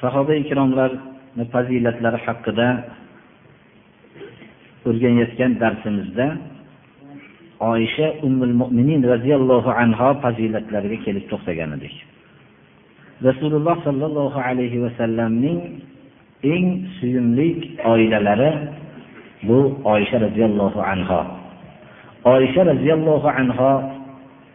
Sahoba 0.00 0.32
ikromlarni 0.42 1.44
fazilatlari 1.54 2.18
haqida 2.26 2.68
o'rganayotgan 4.88 5.52
darsimizda 5.62 6.26
oysha 7.60 8.08
ummul 8.26 8.54
mo'minin 8.60 9.00
roziyallohu 9.12 9.70
anho 9.82 10.08
fazilatlariga 10.22 10.98
kelib 11.04 11.24
to'xtagan 11.30 11.70
edik. 11.76 11.94
Rasululloh 13.28 13.76
sollallohu 13.86 14.38
alayhi 14.48 14.78
vasallamning 14.84 15.58
eng 16.54 16.66
suyumli 16.98 17.48
oilalari 17.92 18.50
bu 19.48 19.58
oysha 19.84 20.16
roziyallohu 20.26 20.80
anho 20.92 21.22
oysha 22.34 22.62
roziyallohu 22.72 23.28
anho 23.40 23.72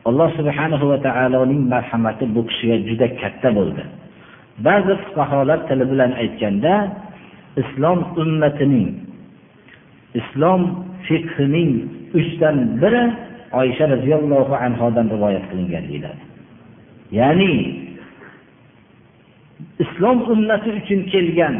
alloh 0.10 0.30
subhanahu 0.38 0.86
va 0.92 0.98
taoloning 1.08 1.62
marhamati 1.74 2.26
bu 2.36 2.42
kishiga 2.50 2.78
juda 2.88 3.08
katta 3.22 3.50
bo'ldi. 3.58 3.84
Ba'zi 4.66 4.94
fuqarolar 5.04 5.60
tili 5.68 5.86
bilan 5.92 6.12
aytganda 6.22 6.74
islom 7.62 8.00
ummatining 8.22 9.11
islom 10.20 10.62
fiqhining 11.07 11.72
uchdan 12.20 12.57
biri 12.82 13.03
oysha 13.62 13.86
roziyallohu 13.93 14.53
anhodan 14.66 15.07
rivoyat 15.14 15.43
qilingan 15.51 15.84
deyiladi. 15.89 16.22
Ya'ni 17.20 17.53
islom 19.84 20.18
ummati 20.34 20.70
uchun 20.80 20.99
kelgan 21.12 21.55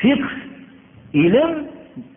fiqh 0.00 0.28
ilm 1.24 1.52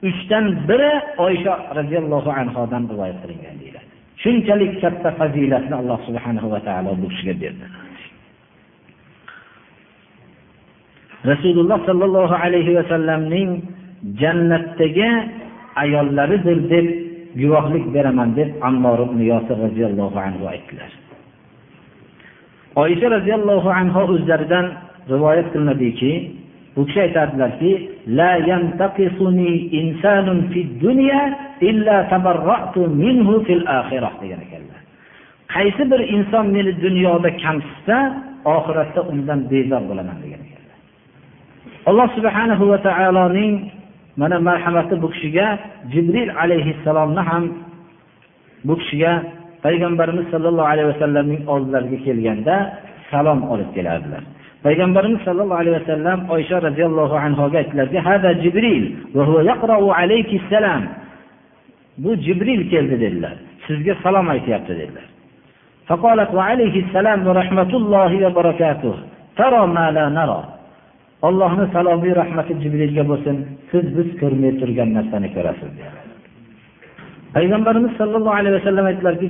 uchdan 0.10 0.46
biri 0.70 0.94
oysha 1.26 1.54
roziyallohu 1.80 2.30
anhodan 2.42 2.84
rivoyat 2.92 3.18
qilingan 3.24 3.56
deyiladi. 3.62 3.88
Shunchalik 4.24 4.74
katta 4.84 5.10
fazilatni 5.20 5.76
alloh 5.82 6.00
subhanahu 6.08 6.48
va 6.54 6.60
taolo 6.68 6.92
bu 7.02 7.08
kishiga 7.12 7.36
berdi. 7.42 7.66
Rasululloh 11.32 11.80
sollallohu 11.90 12.36
alayhi 12.46 12.76
vasallamning 12.80 13.50
jannatdagi 14.22 15.10
ayollaridir 15.76 16.60
deb 16.70 16.88
guvohlik 17.42 17.86
beraman 17.94 18.36
deb 18.36 18.50
ammor 18.62 19.00
ibn 19.08 19.20
yosir 19.32 19.58
roziyallohu 19.66 20.18
anhu 20.28 20.44
aytdilar. 20.54 20.92
Oysha 22.76 23.08
roziyallohu 23.16 23.70
anhu 23.80 24.00
o'zlaridan 24.14 24.66
rivoyat 25.14 25.48
qilinadiki 25.54 26.12
bu 26.76 26.86
kishi 26.88 27.02
aytadilarki 27.02 27.72
la 28.20 28.32
yantaqisuni 28.52 29.52
insanun 29.82 30.40
fid 30.52 30.70
dunya 30.86 31.22
illa 31.70 31.98
tabarra'tu 32.12 32.82
minhu 33.04 33.34
fil 33.48 33.64
akhirah 33.80 34.14
degan 34.22 34.42
ekanlar. 34.48 34.80
Qaysi 35.54 35.84
bir 35.92 36.02
inson 36.16 36.46
meni 36.56 36.72
dunyoda 36.86 37.30
kamsitsa 37.44 37.98
oxiratda 38.56 39.02
undan 39.12 39.40
bezor 39.52 39.82
bo'laman 39.90 40.18
degan 40.24 40.42
ekanlar. 40.48 40.78
Alloh 41.90 42.08
subhanahu 42.18 42.64
va 42.72 42.78
taoloning 42.88 43.54
mana 44.21 44.37
marhamati 44.49 44.95
bu 45.03 45.09
kishiga 45.15 45.47
jibril 45.93 46.31
alayhissalomni 46.43 47.23
ham 47.29 47.45
bu 48.67 48.75
kishiga 48.81 49.13
payg'ambarimiz 49.65 50.27
sollallohu 50.33 50.69
alayhi 50.73 50.89
vasallamning 50.93 51.43
oldilariga 51.53 51.99
kelganda 52.07 52.57
salom 53.11 53.41
olib 53.53 53.71
kelardilar 53.77 54.23
payg'ambarimiz 54.67 55.21
sollallohu 55.27 55.61
alayhi 55.63 55.77
vasallam 55.81 56.19
oysha 56.35 56.57
roziyallohu 56.67 57.15
anhoga 57.27 57.57
aytdilarki 57.63 57.99
hada 58.09 58.31
jibril 58.45 58.85
bu 62.03 62.11
jibril 62.27 62.63
keldi 62.73 62.97
dedilar 63.05 63.37
sizga 63.67 63.95
salom 64.05 64.27
aytyapti 64.35 64.75
dedilar 64.83 65.07
فقالت 65.91 66.31
وعليه 66.39 66.75
السلام 66.85 67.21
ورحمة 67.29 67.73
الله 67.81 68.27
وبركاته 68.27 68.95
ترى 69.41 69.63
ما 69.77 69.87
لا 69.97 70.07
نرى 70.19 70.41
allohni 71.29 71.65
salomiy 71.77 72.13
rahmati 72.23 72.53
jibrilga 72.63 73.05
bo'lsin 73.11 73.37
siz 73.71 73.85
biz 73.97 74.09
ko'rmay 74.21 74.53
turgan 74.61 74.91
narsani 74.99 75.29
ko'rasiz 75.37 75.71
payg'ambarimiz 77.35 77.93
sollallohu 78.01 78.37
alayhi 78.41 78.57
vasallam 78.59 78.85
aytdilarki 78.91 79.29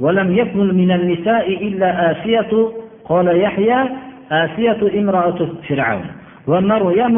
ولم 0.00 0.28
يكمل 0.40 0.74
من 0.74 0.90
النساء 0.90 1.66
إلا 1.68 2.12
آسية 2.12 2.68
قال 3.04 3.40
يحيى 3.40 3.80
آسية 4.32 5.00
امرأة 5.00 5.38
فرعون 5.68 6.06
ومريم 6.46 7.16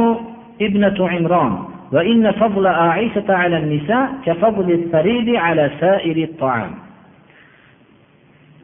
ابنة 0.66 1.08
عمران 1.08 1.58
وإن 1.92 2.30
فضل 2.30 2.66
عائشة 2.66 3.24
على 3.28 3.56
النساء 3.58 4.08
كفضل 4.26 4.72
الثريد 4.72 5.28
على 5.36 5.70
سائر 5.80 6.16
الطعام 6.16 6.70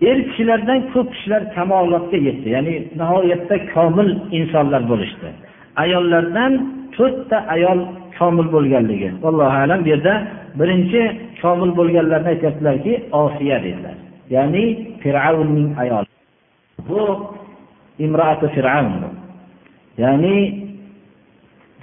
er 0.09 0.17
kishilardan 0.27 0.79
ko'p 0.93 1.07
kishilar 1.13 1.41
kamolotga 1.55 2.17
yetdi. 2.27 2.47
Ya'ni 2.55 2.73
nihoyatda 2.99 3.55
komil 3.73 4.09
insonlar 4.37 4.81
bo'lishdi. 4.91 5.27
Ayollardan 5.83 6.53
to'rtta 6.95 7.37
ayol 7.55 7.79
komil 8.17 8.47
bo'lganligi. 8.55 9.09
Allohu 9.29 9.57
alam 9.63 9.79
bu 9.85 9.89
yerda 9.93 10.13
birinchi 10.59 11.01
komil 11.41 11.71
bo'lganlarni 11.79 12.29
aytyaptilarki 12.33 12.93
osiya 13.23 13.57
dedilar. 13.65 13.95
Ya'ni 14.35 14.63
fir'avnning 15.01 15.69
ayoli. 15.83 16.09
Bu 16.89 17.01
imroati 18.05 18.47
fir'avn 18.55 18.93
ya'ni 20.03 20.37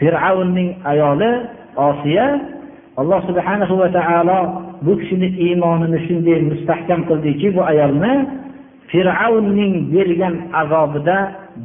fir'avnning 0.01 0.71
ayoli 0.93 1.31
osiya. 1.89 2.27
Alloh 3.01 3.21
subhanahu 3.29 3.75
va 3.81 3.89
taolo 3.99 4.68
bu 4.86 4.92
kishini 5.00 5.28
iymonini 5.46 6.00
shunday 6.08 6.40
mustahkam 6.52 7.02
qildiki 7.10 7.48
bu 7.56 7.62
ayolni 7.72 8.14
fir'avnning 8.92 9.74
bergan 9.94 10.36
azobida 10.62 11.18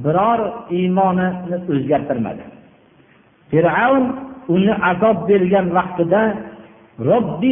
biror 0.04 0.40
iymonini 0.78 1.56
o'zgartirmadi 1.72 2.44
fir'avn 3.50 4.04
uni 4.54 4.72
azob 4.90 5.18
bergan 5.30 5.66
vaqtida 5.78 6.22
robbi 7.11 7.50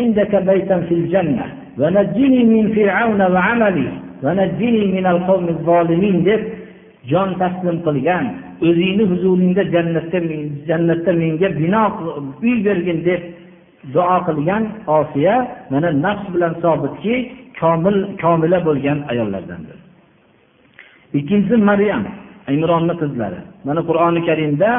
عندك 0.00 0.32
بيتا 0.48 0.76
في 0.88 0.94
الجنة 1.00 1.46
ونجني 1.80 2.40
من 2.52 2.64
فرعون 2.76 3.20
وعملي 3.34 3.88
ونجني 4.24 4.82
من 4.96 5.06
القوم 5.12 5.44
الظالمين 5.54 6.16
deb 6.28 6.42
jon 7.10 7.30
taslim 7.40 7.76
qilgan 7.86 8.24
o'zingni 8.66 9.04
huzuringda 9.10 9.62
jannatda 9.74 10.18
jannatda 10.68 11.12
menga 11.20 11.48
bino 11.60 11.82
uy 12.44 12.54
bergin 12.66 12.98
deb 13.08 13.20
duo 13.93 14.17
qilgan 14.27 14.63
osiya 14.97 15.35
mana 15.71 15.89
nafs 16.05 16.25
bilan 16.33 16.53
sobitki 16.63 17.15
komil 17.59 17.97
komila 18.21 18.57
bo'lgan 18.67 18.97
ayollardandir. 19.11 19.77
Ikkinchisi 21.19 21.57
maryam 21.69 22.03
imronni 22.55 22.93
qizlari. 23.01 23.39
Mana 23.67 23.81
qur'oni 23.89 24.21
karimda 24.29 24.69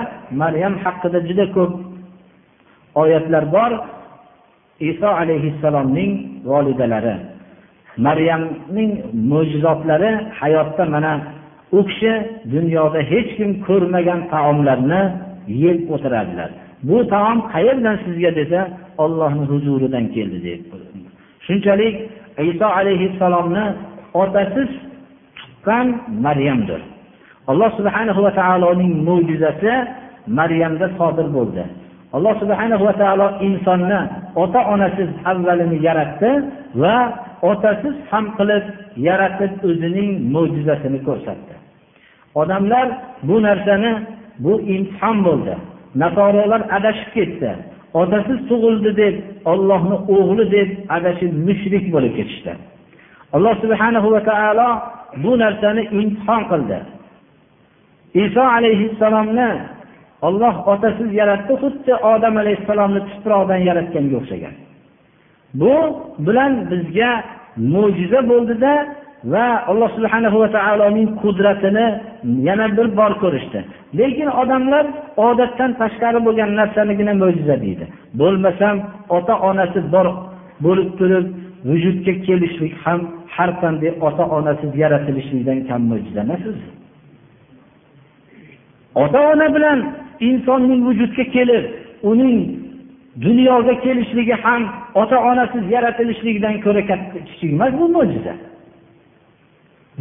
maryam 0.42 0.74
haqida 0.84 1.18
juda 1.28 1.44
ko'p 1.56 1.72
oyatlar 3.02 3.44
bor. 3.56 3.72
Iso 4.90 5.08
alayhissalomning 5.22 6.12
volidalari 6.50 7.14
maryamning 8.06 8.90
mo'jizotlari 9.30 10.10
hayotda 10.40 10.84
mana 10.94 11.12
u 11.78 11.80
kishi 11.88 12.12
dunyoda 12.54 13.00
hech 13.12 13.30
kim 13.36 13.50
ko'rmagan 13.66 14.20
taomlarni 14.32 15.02
yeb 15.64 15.78
o'tiradilar. 15.94 16.50
Bu 16.88 16.98
taom 17.12 17.38
qayerdan 17.52 17.96
sizga 18.04 18.30
desa 18.38 18.60
ollohni 19.04 19.44
huzuridan 19.50 20.04
keldi 20.14 20.38
deb 20.48 20.60
shunchalik 21.46 21.94
iso 22.52 22.66
alayhissalomni 22.80 23.64
otasi 24.22 24.62
tuqqan 25.36 25.86
maryamdir. 26.26 26.80
Alloh 27.50 27.70
subhanahu 27.78 28.20
va 28.26 28.32
taoloning 28.40 28.92
mo'jizasi 29.08 29.72
maryamda 30.38 30.86
sodir 30.98 31.26
bo'ldi. 31.36 31.64
Alloh 32.16 32.34
subhanahu 32.42 32.84
va 32.88 32.94
taolo 33.02 33.26
insonni 33.46 34.00
ota 34.42 34.60
onasiz 34.74 35.10
avvalini 35.30 35.78
yaratdi 35.88 36.30
va 36.82 36.96
otasiz 37.50 37.94
ham 38.10 38.24
qilib 38.38 38.64
yaratib 39.08 39.52
o'zining 39.68 40.10
mo'jizasini 40.34 40.98
ko'rsatdi. 41.08 41.54
Odamlar 42.40 42.86
bu 43.28 43.36
narsani 43.48 43.92
bu 44.44 44.52
imtihon 44.74 45.16
bo'ldi. 45.26 45.54
Nasorolar 46.02 46.62
adashib 46.76 47.10
ketdi. 47.16 47.50
Otasiz 47.94 48.38
tug'ildi 48.48 48.90
deb 49.02 49.14
ollohni 49.52 49.96
o'g'li 50.16 50.44
deb 50.56 50.68
adashib 50.96 51.32
mushrik 51.46 51.84
bo'lib 51.94 52.12
ketishdi. 52.18 52.52
Alloh 53.34 53.54
subhanahu 53.62 54.08
va 54.14 54.20
taolo 54.30 54.68
bu 55.22 55.32
narsani 55.42 55.82
imtihon 56.00 56.42
qildi. 56.50 56.78
Iso 58.24 58.42
alayhissalomni 58.56 59.50
olloh 60.26 60.54
otasiz 60.72 61.10
yaratdi 61.20 61.54
xuddi 61.62 61.92
odam 62.12 62.34
alayhissalomni 62.42 63.00
tuproqdan 63.10 63.60
yaratganga 63.68 64.16
o'xshagan. 64.20 64.54
Bu 65.60 65.74
bilan 66.26 66.52
bizga 66.70 67.10
mo'jiza 67.74 68.20
bo'ldida 68.30 68.72
va 69.24 69.64
alloh 69.70 69.90
subhanahu 69.96 70.36
va 70.42 70.48
taoloning 70.56 71.08
qudratini 71.22 71.86
yana 72.48 72.66
bir 72.76 72.86
bor 72.98 73.12
ko'rishdi. 73.22 73.58
Lekin 73.98 74.28
odamlar 74.42 74.84
odatdan 75.28 75.70
tashqari 75.80 76.18
bo'lgan 76.26 76.50
narsanigina 76.60 77.14
mo'jiza 77.22 77.56
deydi. 77.64 77.84
Bo'lmasam 78.20 78.76
ota 79.16 79.34
onasi 79.48 79.80
bor 79.94 80.06
bo'lib 80.64 80.88
turib 80.98 81.26
vujudga 81.70 82.12
kelishlik 82.26 82.74
ham 82.84 83.00
har 83.36 83.50
qanday 83.62 83.90
ota 84.08 84.24
onasiz 84.36 84.70
yaratilishlikdan 84.82 85.58
kam 85.68 85.80
mo'jiza 85.90 86.20
emas 86.26 86.42
ota 89.02 89.20
ona 89.32 89.46
bilan 89.56 89.78
insonning 90.28 90.80
vujudga 90.88 91.24
kelib 91.36 91.64
uning 92.10 92.36
dunyoga 93.24 93.74
kelishligi 93.84 94.36
ham 94.44 94.62
ota 95.02 95.16
onasiz 95.30 95.64
yaratilishligidan 95.76 96.54
ko'ra 96.64 96.82
katta 96.90 97.18
kichik 97.28 97.50
emas 97.56 97.72
bu 97.80 97.86
mo'jiza. 97.96 98.34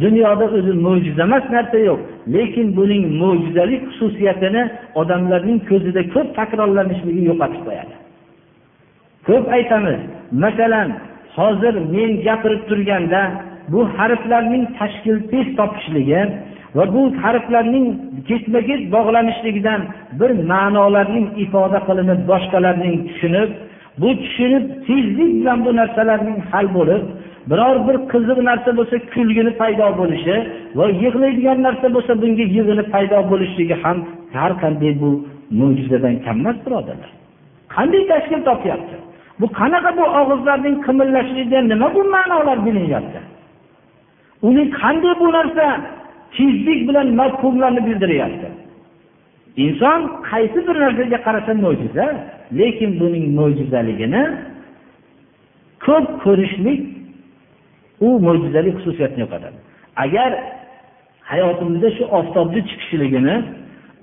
Dunyoda 0.02 0.44
o'zi 0.56 0.72
mo'jiza 0.86 1.22
emas 1.28 1.44
narsa 1.54 1.78
yo'q. 1.88 2.00
Lekin 2.34 2.66
buning 2.78 3.04
mo'jizalik 3.22 3.82
xususiyatini 3.88 4.62
odamlarning 5.00 5.58
ko'zida 5.70 6.02
ko'p 6.14 6.28
takrorlanishligi 6.38 7.22
yo'qotib 7.30 7.62
qo'yadi. 7.66 7.94
Ko'p 9.28 9.44
aytamiz 9.56 10.00
masalan 10.44 10.88
hozir 11.36 11.74
men 11.94 12.10
gapirib 12.26 12.62
turganda 12.68 13.22
bu 13.72 13.80
harflarning 13.96 14.64
tashkil 14.78 15.16
tez 15.30 15.46
topishligi 15.58 16.22
va 16.76 16.84
bu 16.94 17.02
harflarning 17.22 17.86
ketma 18.28 18.60
ket 18.68 18.82
bog'lanishligidan 18.94 19.80
bir 20.20 20.30
ma'nolarning 20.52 21.26
ifoda 21.44 21.78
qilinib 21.88 22.20
boshqalarning 22.30 22.96
tushunib 23.08 23.50
bu 24.00 24.10
tushunib 24.22 24.64
tezlik 24.86 25.30
bilan 25.40 25.58
bu 25.66 25.70
narsalarning 25.80 26.38
hal 26.50 26.66
bo'lib 26.76 27.02
biror 27.50 27.76
bir 27.88 27.96
qiziq 28.12 28.38
narsa 28.48 28.70
bo'lsa 28.78 28.96
kulgini 29.14 29.52
paydo 29.60 29.86
bo'lishi 30.00 30.36
va 30.78 30.86
yig'laydigan 31.02 31.58
narsa 31.66 31.86
bo'lsa 31.94 32.12
bunga 32.22 32.44
yig'ini 32.56 32.84
paydo 32.94 33.18
bo'lishligi 33.30 33.76
ham 33.82 33.96
har 34.36 34.52
qanday 34.62 34.92
bu 35.02 35.10
mo'jizadan 35.60 36.14
kam 36.24 36.36
emas 36.40 36.58
birodarlar. 36.66 37.10
Qanday 37.74 38.02
tashkil 38.12 38.40
topyapti? 38.50 38.96
Bu 39.40 39.46
qanaqa 39.60 39.90
bu 39.98 40.04
og'izlarning 40.20 40.76
qimillashligidan 40.86 41.64
nima 41.72 41.86
bu 41.96 42.02
ma'nolar 42.14 42.58
bilinyapti? 42.66 43.20
Uning 44.48 44.68
qanday 44.82 45.14
bu 45.22 45.26
narsa 45.36 45.64
tezlik 46.36 46.80
bilan 46.88 47.08
mafhumlarni 47.20 47.80
bildiryapti 47.86 48.48
inson 49.56 50.00
qaysi 50.30 50.58
bir 50.66 50.76
narsaga 50.84 51.18
qarasa 51.26 51.52
mo'jiza 51.64 52.06
lekin 52.58 52.90
buning 53.00 53.26
mo'jizaligini 53.38 54.22
ko'p 55.86 56.06
ko'rishlik 56.24 56.80
u 58.06 58.08
mo'jizali 58.26 58.70
xususiyatni 58.76 59.20
yo'qotadi. 59.24 59.58
Agar 60.04 60.30
hayotimizda 61.30 61.88
shu 61.96 62.04
oftobni 62.18 62.60
chiqishligini 62.68 63.34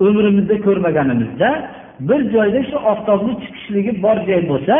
umrimizda 0.06 0.56
ko'rmaganimizda 0.66 1.48
bir 2.08 2.20
joyda 2.34 2.60
shu 2.70 2.76
oftobni 2.92 3.32
chiqishligi 3.42 3.92
bor 4.04 4.16
joy 4.28 4.42
bo'lsa 4.50 4.76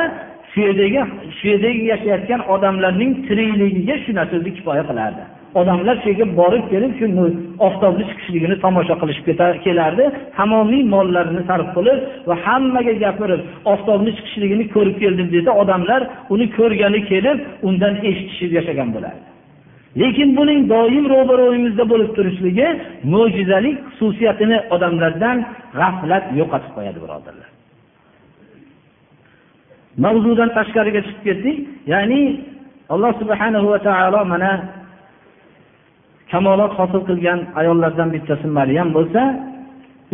shu 0.50 0.58
yerdagi 0.66 1.00
shu 1.36 1.44
yerdagi 1.52 1.82
yashayotgan 1.92 2.40
odamlarning 2.54 3.12
tirikligiga 3.26 3.96
shu 4.04 4.10
narsa 4.18 4.34
o'zi 4.40 4.50
kifoya 4.58 4.84
qilardi. 4.90 5.22
Odamlar 5.60 5.96
shu 6.02 6.08
yerga 6.10 6.26
borib 6.40 6.64
kelib 6.72 6.92
shu 6.98 7.06
oftobni 7.68 8.04
chiqishligini 8.10 8.56
tomosha 8.64 8.94
qilishib 9.00 9.24
kelardi. 9.66 10.04
Tamomiy 10.38 10.82
mollarini 10.94 11.42
sarf 11.50 11.68
qilib 11.76 11.98
va 12.28 12.34
hammaga 12.44 12.94
gapirib 13.04 13.40
oftobni 13.72 14.10
chiqishligini 14.16 14.64
ko'rib 14.74 14.96
keldim 15.02 15.28
desa 15.34 15.50
odamlar 15.62 16.00
uni 16.34 16.46
ko'rgani 16.58 17.00
kelib 17.10 17.38
undan 17.68 17.94
eshitishib 18.08 18.50
yashagan 18.58 18.88
bo'lardi. 18.96 19.26
Lekin 20.00 20.28
buning 20.38 20.60
doim 20.72 21.04
ro'baro'yimizda 21.14 21.84
bo'lib 21.92 22.10
turishligi 22.16 22.66
mo'jizalik 23.12 23.76
xususiyatini 23.96 24.58
odamlardan 24.74 25.36
g'aflat 25.78 26.24
yo'qotib 26.40 26.72
qo'yadi 26.76 26.98
birodarlar. 27.04 27.48
Mavzudan 30.04 30.50
tashqariga 30.56 31.00
chiqib 31.06 31.22
ketdik. 31.28 31.56
Ya'ni 31.92 32.20
alloh 32.94 33.12
subhanahu 33.20 33.66
va 33.72 33.78
taolo 33.88 34.20
mana 34.32 34.52
kamolot 36.32 36.72
hosil 36.78 37.02
qilgan 37.08 37.40
ayollardan 37.60 38.08
bittasi 38.14 38.46
maryam 38.58 38.88
bo'lsa 38.96 39.22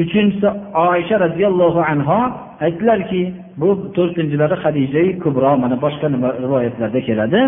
uchinchisi 0.03 0.49
oysha 0.89 1.17
roziyallohu 1.27 1.81
anho 1.93 2.21
aytdilarki 2.65 3.23
bu 3.61 3.69
to'rtinchilari 3.97 4.57
hadija 4.65 5.03
kubro 5.23 5.51
mana 5.63 5.77
boshqa 5.85 6.07
rivoyatlarda 6.45 7.01
keladi. 7.09 7.41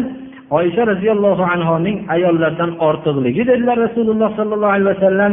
Oysha 0.59 0.83
roziyallohu 0.93 1.45
anhoning 1.55 1.97
ayollardan 2.15 2.71
ortiqligi 2.89 3.43
dedilar 3.51 3.77
rasululloh 3.87 4.29
sollallohu 4.39 4.75
alayhi 4.77 4.91
vasallam 4.95 5.33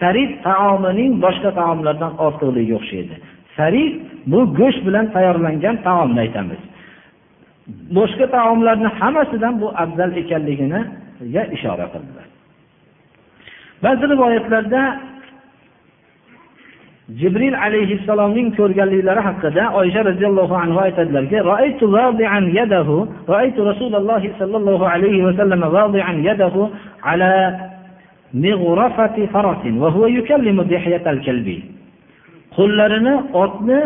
sarid 0.00 0.30
taomining 0.48 1.12
boshqa 1.24 1.50
taomlardan 1.60 2.12
ortiqligiga 2.26 2.74
o'xshaydi. 2.80 3.14
Sarid 3.56 3.92
bu 4.32 4.40
go'sht 4.58 4.82
bilan 4.86 5.06
tayyorlangan 5.14 5.76
taomni 5.86 6.20
aytamiz. 6.26 6.60
Boshqa 7.98 8.26
taomlarni 8.36 8.88
hammasidan 8.98 9.54
bu 9.62 9.68
afzal 9.82 10.10
ekanligini 10.22 10.80
ishora 11.56 11.86
qildilar. 11.94 12.29
ba'zi 13.83 14.05
rivoyatlarda 14.13 14.81
jibril 17.19 17.55
alayhissalomning 17.65 18.47
ko'rganliklari 18.59 19.21
haqida 19.27 19.63
oysha 19.79 20.01
roziyallohu 20.09 20.55
anhu 20.63 20.77
aytadilarki 20.85 21.37
رأيت 23.35 23.57
رسول 23.71 23.93
الله 23.99 24.23
صلى 24.39 24.55
الله 24.61 24.81
عليه 24.93 25.17
وسلم 25.27 25.61
واضعا 25.77 26.13
يده 26.29 26.55
على 27.09 27.31
مغرفة 28.45 29.17
فرس 29.33 29.63
وهو 29.81 30.03
يكلم 30.17 30.57
دحية 30.73 31.05
الكلب 31.13 31.47
qo'llarini 32.57 33.15
otni 33.43 33.81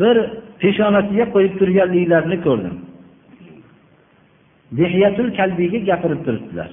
bir 0.00 0.16
peshonasiga 0.62 1.24
qo'yib 1.34 1.54
turganliklarini 1.60 2.38
ko'rdim 2.46 2.76
dehyatul 4.78 5.28
kalbiyga 5.38 5.78
gapirib 5.90 6.20
turibdilar 6.26 6.70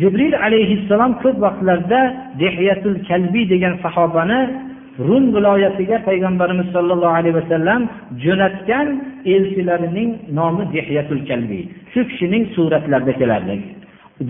Jibril 0.00 0.34
alayhissalom 0.46 1.12
ko'p 1.22 1.36
vaqtlarda 1.44 2.00
dehyatul 2.42 2.96
kalbiy 3.08 3.44
degan 3.52 3.74
sahobani 3.84 4.40
rum 5.08 5.24
viloyatiga 5.34 5.96
payg'ambarimiz 6.08 6.68
sollallohu 6.76 7.14
alayhi 7.20 7.36
vasallam 7.40 7.80
jo'natgan 8.24 8.86
elchilarining 9.34 10.10
nomi 10.38 10.64
dehyatul 10.76 11.22
kalbiy 11.30 11.62
shu 11.92 12.00
kishining 12.10 12.44
suratlarida 12.56 13.12
kelardi 13.20 13.56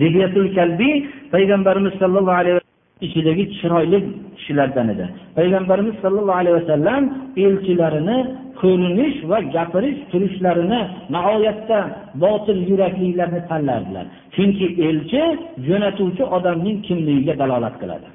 dehyatul 0.01 0.49
kalbiy 0.57 0.93
payg'ambarimiz 1.33 1.93
sollallohu 2.01 2.39
alayhi 2.41 2.57
ichidagi 3.05 3.43
chiroyli 3.57 3.99
kishilardan 4.37 4.87
edi. 4.93 5.05
Payg'ambarimiz 5.37 5.95
sollallohu 6.03 6.39
alayhi 6.41 6.57
vasallam 6.61 7.03
elchilarini 7.45 8.17
ko'rinish 8.61 9.17
va 9.29 9.37
gapirish 9.55 9.99
turishlarini 10.11 10.81
nihoyatda 11.15 11.79
botil 12.23 12.59
yuraklilarni 12.69 13.41
tanlardilar. 13.49 14.05
Chunki 14.35 14.67
elchi 14.87 15.23
jo'natuvchi 15.67 16.23
odamning 16.37 16.77
kimligiga 16.87 17.33
dalolat 17.41 17.75
qiladi. 17.81 18.07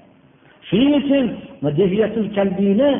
Shuning 0.69 0.95
uchun 1.01 2.27
kalbiyni 2.39 2.91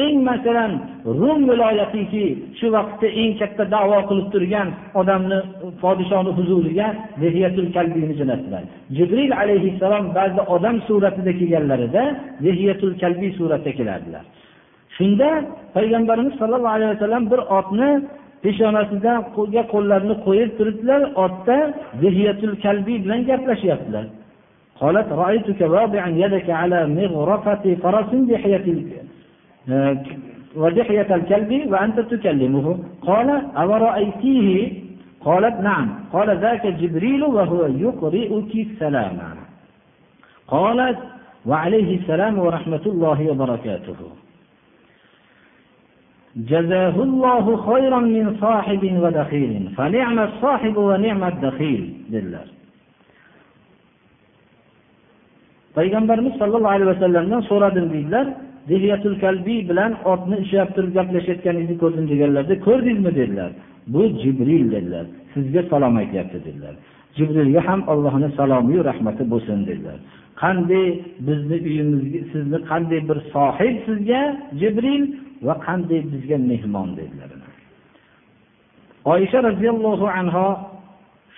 eng 0.00 0.16
masalan 0.28 0.72
rum 1.20 1.40
viloyatiki 1.50 2.24
shu 2.58 2.66
vaqtda 2.76 3.06
eng 3.22 3.32
katta 3.40 3.64
davo 3.74 3.98
qilib 4.08 4.28
turgan 4.34 4.68
odamni 5.00 5.38
podishoni 5.82 6.30
huzuriga 6.38 6.86
dehiyatul 7.22 7.68
kalbiyni 7.76 8.14
jo'natdilar 8.20 8.62
jibril 8.96 9.32
alayhissalom 9.42 10.04
ba'zi 10.18 10.40
odam 10.54 10.76
suratida 10.88 11.32
kelganlarida 11.40 12.02
dehiyatul 12.46 12.94
kalbiy 13.02 13.30
suratda 13.38 13.70
kelardilar. 13.78 14.24
Shunda 14.96 15.28
payg'ambarimiz 15.76 16.34
sollallohu 16.40 16.76
alayhi 16.78 16.92
vasallam 16.94 17.24
bir 17.32 17.40
otni 17.58 17.90
peshonasida 18.44 19.12
qo'lga 19.36 19.62
qo'llarini 19.72 20.16
qo'yib 20.26 20.50
turibdilar 20.58 21.00
otda 21.24 21.56
dehiyatul 22.02 22.54
kalbiy 22.64 22.96
bilan 23.04 23.20
gaplashyaptilar. 23.30 24.04
قالت 24.80 25.12
رأيتك 25.12 25.60
واضعا 25.60 26.08
يدك 26.08 26.50
على 26.50 26.86
مغرفة 26.86 27.76
فرس 27.82 28.14
دحية 28.14 28.84
ودحية 30.56 31.14
الكلب 31.14 31.72
وأنت 31.72 32.00
تكلمه. 32.00 32.78
قال 33.02 33.28
أورأيتيه؟ 33.56 34.72
قالت 35.20 35.60
نعم. 35.60 35.88
قال 36.12 36.38
ذاك 36.38 36.66
جبريل 36.66 37.24
وهو 37.24 37.66
يقرئك 37.66 38.66
السلام 38.66 39.18
قالت 40.48 40.98
وعليه 41.46 41.98
السلام 41.98 42.38
ورحمة 42.38 42.80
الله 42.86 43.30
وبركاته. 43.30 43.96
جزاه 46.36 47.02
الله 47.02 47.72
خيرا 47.72 48.00
من 48.00 48.36
صاحب 48.40 48.98
ودخيل. 49.02 49.72
فنعم 49.76 50.18
الصاحب 50.18 50.76
ونعم 50.76 51.24
الدخيل 51.24 51.94
لله. 52.10 52.55
Payg'ambarimiz 55.76 56.34
sollallohu 56.40 56.74
alayhi 56.76 56.90
vasallamdan 56.94 57.40
so'radim 57.50 57.86
deydilar 57.94 58.26
dehyatul 58.70 59.16
kalbiy 59.24 59.60
bilan 59.70 59.92
otni 60.12 60.36
ishlab 60.44 60.70
turib 60.76 60.92
gaplashayotganingizni 60.98 61.76
ko'rdim 61.82 62.04
deganlarda 62.12 62.54
ko'rdingizmi 62.66 63.12
dedilar. 63.20 63.50
Bu 63.94 64.02
jibril 64.22 64.64
dedilar. 64.74 65.06
Sizga 65.34 65.62
salom 65.70 65.94
aytyapti 66.02 66.38
dedilar. 66.46 66.74
Jibrilga 67.16 67.60
ham 67.68 67.80
allohni 67.92 68.28
salomiyu 68.38 68.80
rahmati 68.90 69.22
bo'lsin 69.32 69.58
dedilar. 69.68 69.98
Qanday 70.42 70.86
bizni 71.28 71.56
uyimizga 71.68 72.20
sizni 72.32 72.58
qanday 72.70 73.00
bir 73.08 73.18
sohib 73.34 73.76
sizga 73.86 74.22
jibril 74.60 75.02
va 75.46 75.54
qanday 75.66 76.00
bizga 76.12 76.36
mehmon 76.50 76.88
dedilar. 77.00 77.30
Oysha 79.12 79.38
roziyallohu 79.48 80.06
anho 80.20 80.48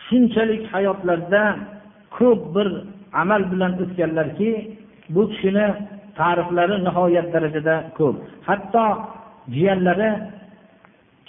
shunchalik 0.06 0.62
hayotlarida 0.72 1.42
ko'p 2.16 2.40
bir 2.54 2.68
amal 3.22 3.42
bilan 3.52 3.72
o'tganlarki 3.82 4.50
bu 5.14 5.22
kishini 5.30 5.66
ta'riflari 6.18 6.76
nihoyat 6.86 7.28
darajada 7.34 7.74
ko'p. 7.98 8.16
Hatto 8.48 8.84
jiyanlari 9.54 10.10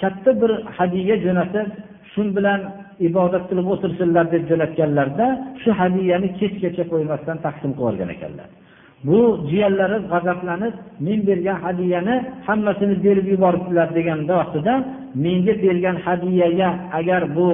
katta 0.02 0.32
bir 0.42 0.52
hadya 0.78 1.16
jo'natib 1.26 1.68
shu 2.12 2.22
bilan 2.38 2.60
ibodat 3.08 3.44
qilib 3.50 3.68
o'tirsinlar 3.74 4.26
deb 4.34 4.44
jo'natganlarida 4.52 5.28
shu 5.62 5.70
hadyani 5.80 6.28
kechgacha 6.40 6.84
qo'ymasdan 6.92 7.38
taqsim 7.46 7.72
qilib 7.72 7.82
yuborgan 7.82 8.10
ekanlar. 8.16 8.48
Bu 9.08 9.20
jiyanlari 9.50 9.98
g'azablanib 10.12 10.74
men 11.06 11.20
bergan 11.30 11.58
hadyani 11.66 12.16
hammasini 12.48 12.96
berib 13.06 13.28
yuboribdilar 13.34 13.88
degan 13.98 14.20
vaqtida 14.32 14.74
menga 15.26 15.54
bergan 15.66 15.98
hadiyaga 16.06 16.70
agar 17.00 17.22
bu 17.38 17.48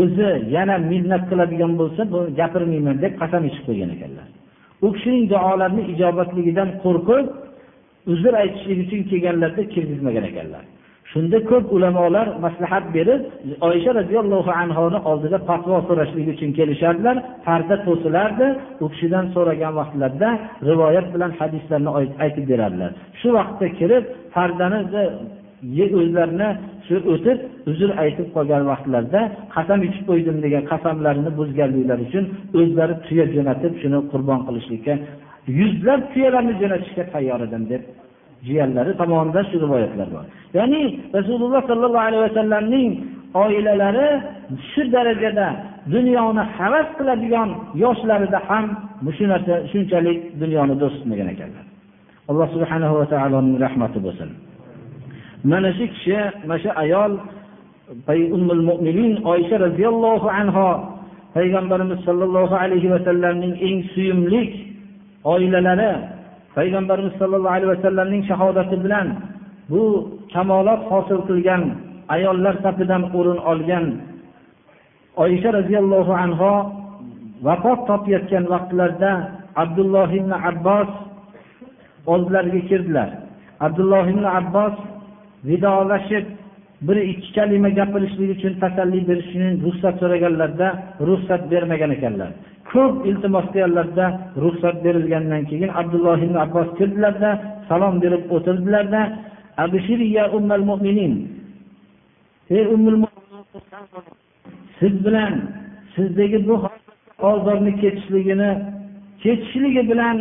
o'zi 0.00 0.28
yana 0.56 0.76
minnat 0.90 1.22
qiladigan 1.30 1.72
bo'lsa 1.80 2.02
bu 2.12 2.20
gapirmayman 2.40 2.96
deb 3.04 3.12
qasam 3.20 3.42
ichib 3.48 3.64
qo'ygan 3.68 3.90
ekanlar. 3.96 4.26
U 4.84 4.88
kishining 4.94 5.24
duolarini 5.32 5.82
ijobatligidan 5.92 6.68
qo'rqib 6.84 7.24
uzr 8.12 8.32
aytishlik 8.42 8.78
uchun 8.84 9.00
kelganlarda 9.10 9.62
kirgizmagan 9.74 10.24
ekanlar. 10.30 10.64
Shunda 11.12 11.38
ko'p 11.50 11.64
ulamolar 11.76 12.26
maslahat 12.44 12.84
berib 12.96 13.22
oysha 13.68 13.90
roziyallohu 14.00 14.50
anhoni 14.62 14.98
oldida 15.10 15.38
fatvo 15.48 15.76
so'rashlik 15.88 16.26
uchun 16.34 16.50
kelishardilar 16.58 17.16
parda 17.46 17.76
to'silardi 17.86 18.46
u 18.84 18.86
kishidan 18.92 19.24
so'ragan 19.34 19.72
vaqtlarida 19.80 20.30
rivoyat 20.70 21.06
bilan 21.14 21.32
hadislarni 21.40 21.90
aytib 22.24 22.44
berardilar. 22.52 22.90
Shu 23.20 23.28
vaqtda 23.38 23.66
kirib 23.78 24.04
pardani 24.34 24.80
o'zlarini 26.00 26.48
shu 26.86 26.96
o'tib 27.12 27.38
uzr 27.70 27.90
aytib 28.02 28.28
qolgan 28.36 28.62
vaqtlarida 28.70 29.20
qasam 29.54 29.78
ichib 29.88 30.04
qo'ydim 30.10 30.36
degan 30.44 30.62
qasamlarini 30.72 31.30
buzganliklari 31.38 32.02
uchun 32.08 32.24
o'zlari 32.58 32.94
tuya 33.06 33.24
jo'natib 33.34 33.72
shuni 33.82 33.98
qurbon 34.12 34.40
qilishlikka 34.46 34.94
yuzlab 35.60 36.00
tuyalarni 36.12 36.54
jo'natishga 36.60 37.04
tayyor 37.12 37.40
edim 37.46 37.64
deb 37.72 37.82
jiyanlari 38.46 38.92
tomonidan 39.00 39.44
shu 39.50 39.56
rivoyatlar 39.64 40.08
bor. 40.14 40.24
Ya'ni 40.58 40.82
rasululloh 41.16 41.62
sollallohu 41.70 42.06
alayhi 42.08 42.24
vasallamning 42.28 42.90
oilalari 43.44 44.08
shu 44.70 44.82
darajada 44.94 45.46
dunyoni 45.94 46.42
havas 46.56 46.88
qiladigan 46.98 47.50
yoshlarida 47.84 48.38
ham 48.48 48.66
shu 49.16 49.24
narsa 49.32 49.54
shunchalik 49.70 50.18
dunyoni 50.42 50.74
do'st 50.82 50.96
tutmagan 50.98 51.28
ekanlar. 51.34 51.64
Alloh 52.30 52.48
subhanahu 52.54 52.94
va 53.00 53.06
taoloning 53.12 53.56
rahmati 53.64 53.98
bo'lsin. 54.06 54.30
Mana 55.44 55.72
shu 55.78 55.86
kishi 55.92 56.16
mana 56.46 56.58
shu 56.62 56.70
ayol 56.82 57.12
ummul 58.36 58.62
mo'minin 58.68 59.22
oysha 59.24 59.58
roziyallohu 59.66 60.28
anho 60.40 60.70
payg'ambarimiz 61.34 62.00
sollallohu 62.08 62.54
alayhi 62.54 62.90
vasallamning 62.94 63.54
eng 63.68 63.78
suyumli 63.94 64.42
oilalari 65.24 65.92
payg'ambarimiz 66.56 67.14
sollallohu 67.20 67.54
alayhi 67.56 67.72
vasallamning 67.74 68.22
shahodati 68.30 68.76
bilan 68.84 69.06
bu 69.70 69.82
kamolot 70.34 70.82
hosil 70.90 71.20
qilgan 71.28 71.62
ayollar 72.14 72.54
safidan 72.64 73.02
o'rin 73.18 73.38
olgan 73.50 73.86
oysha 75.24 75.50
roziyallohu 75.58 76.12
anho 76.24 76.54
vafot 77.46 77.78
topayotgan 77.88 78.44
vaqtlarida 78.52 79.12
abdulloh 79.62 80.08
ibn 80.20 80.32
abbos 80.50 80.90
oldilariga 82.12 82.60
kirdilar. 82.68 83.08
Abdulloh 83.60 84.04
ibn 84.12 84.24
abbos 84.24 84.74
vidolashib 85.44 86.26
bir 86.82 86.96
ikki 86.96 87.32
kalima 87.34 87.68
gapirishlik 87.78 88.30
uchun 88.36 88.52
tasalli 88.62 89.08
berish 89.08 89.28
uchun 89.30 89.54
ruxsat 89.66 89.94
so'raganlarda 90.00 90.68
ruxsat 91.08 91.42
bermagan 91.50 91.90
ekanlar. 91.96 92.30
Ko'p 92.72 92.94
iltimos 93.10 93.46
qilganlarda 93.52 94.06
ruxsat 94.44 94.76
berilgandan 94.84 95.42
keyin 95.50 95.70
abdulloh 95.80 96.18
ibn 96.26 96.36
abbos 96.44 96.68
kirdilarda 96.78 97.30
salom 97.68 97.94
berib 98.02 98.22
o'tirdilarda 98.36 99.02
ey 102.50 102.64
ummul 102.74 102.96
siz 104.78 104.94
bilan 105.04 105.32
sizdagi 105.94 106.48
bu 106.48 106.54
ozorni 107.30 107.72
ketishligini 107.80 108.50
ketishligi 109.22 109.82
bilan 109.90 110.16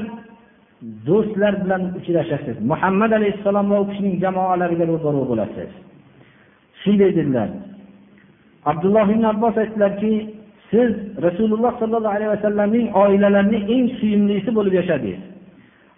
do'stlar 0.82 1.53
bilan 1.63 1.82
uchrashasiz. 1.99 2.55
Muhammad 2.71 3.11
alayhissalom 3.19 3.65
va 3.71 3.78
u 3.84 3.86
kishining 3.89 4.15
jamoalariga 4.23 4.86
ro'baro 4.91 5.21
bo'lasiz. 5.32 5.69
Shunday 6.82 7.11
dedilar. 7.19 7.49
Abdulloh 8.71 9.07
ibn 9.15 9.23
abbos 9.34 9.55
aytdilarki 9.63 10.13
siz 10.71 10.91
rasululloh 11.25 11.73
sollallohu 11.82 12.15
alayhi 12.17 12.32
vasallamning 12.36 12.88
oilalarini 13.03 13.59
eng 13.75 13.86
suyimlisi 13.99 14.49
bo'lib 14.57 14.73
yashadingiz. 14.80 15.21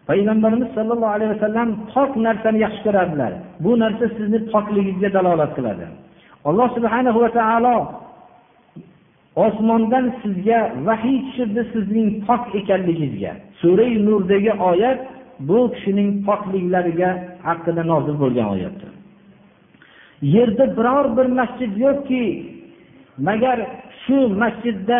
Payg'ambarimiz 0.10 0.70
sollallohu 0.78 1.14
alayhi 1.18 1.32
vasallam 1.36 1.70
pok 1.94 2.12
narsani 2.26 2.60
yaxshi 2.66 2.82
ko'rardilar. 2.88 3.32
Bu 3.64 3.72
narsa 3.84 4.06
sizni 4.18 4.40
pokligingizga 4.54 5.10
dalolat 5.18 5.52
qiladi. 5.58 5.86
Alloh 6.50 6.68
subhanahu 6.78 7.20
va 7.24 7.30
taolo 7.40 7.76
osmondan 9.36 10.14
sizga 10.22 10.60
vahiy 10.88 11.20
tushirdi 11.26 11.64
sizning 11.74 12.26
pok 12.28 12.56
ekanligingizga. 12.56 13.34
Surai 13.62 14.06
nurdagi 14.06 14.52
oyat 14.72 15.00
bu 15.40 15.72
kishining 15.74 16.10
pokliklariga 16.28 17.10
haqida 17.48 17.84
nozil 17.92 18.16
bo'lgan 18.24 18.48
oyatdir. 18.56 18.92
Yerda 20.22 20.66
biror 20.78 21.06
bir 21.18 21.28
masjid 21.40 21.72
yo'qki 21.86 22.24
magar 23.28 23.60
shu 24.04 24.18
masjidda 24.42 25.00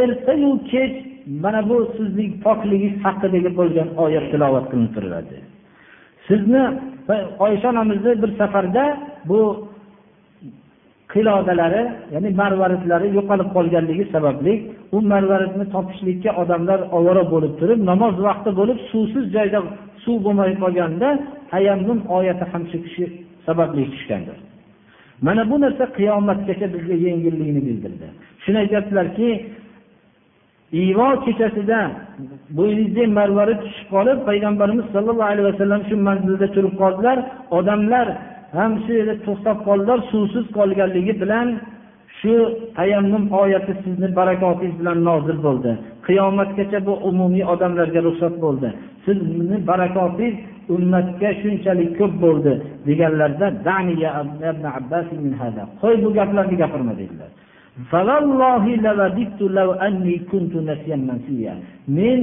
ertayu 0.00 0.50
kech 0.70 0.94
mana 1.26 1.68
bu 1.68 1.76
sizning 1.96 2.32
pokligingiz 2.44 3.04
haqidagi 3.04 3.50
bo'lgan 3.58 3.88
oyat 4.04 4.26
tilovat 4.32 4.64
qilinib 4.70 4.92
turiladi 4.96 5.36
sizni 6.28 6.62
oysha 7.38 7.68
onamizni 7.70 8.22
bir 8.22 8.30
safarda 8.38 8.84
bu 9.28 9.69
qilodalari 11.12 11.82
ya'ni 12.14 12.30
marvaritlari 12.40 13.08
yo'qolib 13.16 13.48
qolganligi 13.56 14.04
sababli 14.14 14.52
u 14.96 14.98
marvaridni 15.12 15.66
topishlikka 15.74 16.30
odamlar 16.42 16.80
ovora 16.98 17.22
bo'lib 17.32 17.52
turib 17.60 17.80
namoz 17.90 18.14
vaqti 18.26 18.50
bo'lib 18.60 18.78
suvsiz 18.90 19.24
joyda 19.36 19.58
suv 20.04 20.16
bo'lmay 20.26 20.52
qolganda 20.62 21.08
tayammum 21.52 21.98
oyati 22.16 22.44
ham 22.52 22.62
shu 22.70 22.78
kishi 22.84 23.04
sababli 23.46 23.82
tushgandir. 23.92 24.38
Mana 25.26 25.42
bu 25.50 25.56
narsa 25.64 25.84
qiyomatgacha 25.98 26.66
bizga 26.74 26.96
yengillikni 27.06 27.60
bildirdi. 27.68 28.06
Shuni 28.42 28.58
aytyaptilarki 28.64 29.28
ivo 30.84 31.08
kechasida 31.24 31.80
bo'yningizga 32.58 33.04
marvarid 33.18 33.58
tushib 33.64 33.88
qolib 33.94 34.18
payg'ambarimiz 34.28 34.86
sollallohu 34.94 35.30
alayhi 35.32 35.46
vasallam 35.50 35.80
shu 35.88 35.94
manzilda 36.08 36.46
turib 36.54 36.74
qoldilar. 36.82 37.18
Odamlar 37.58 38.06
ham 38.56 38.72
shu 38.82 38.92
yerda 38.98 39.14
to'xtab 39.26 39.58
qoldilar 39.68 39.98
suvsiz 40.10 40.44
qolganligi 40.58 41.14
bilan 41.22 41.48
shu 42.18 42.34
tayammum 42.76 43.24
oyati 43.42 43.72
sizni 43.82 44.08
barakotingiz 44.18 44.74
bilan 44.80 44.98
nozil 45.08 45.38
bo'ldi. 45.46 45.72
Qiyomatgacha 46.06 46.78
bu 46.88 46.94
umumiy 47.10 47.44
odamlarga 47.52 48.00
ruxsat 48.06 48.34
bo'ldi. 48.44 48.68
Sizni 49.04 49.56
barakotingiz 49.70 50.34
ummatga 50.74 51.30
shunchalik 51.42 51.90
ko'p 51.98 52.14
bo'ldi 52.24 52.52
deganlarda 52.88 53.46
qo'y 55.82 55.94
bu 56.04 56.08
gaplarni 56.18 56.56
gapirma 56.62 56.94
dedilar. 57.02 57.30
Men 61.98 62.20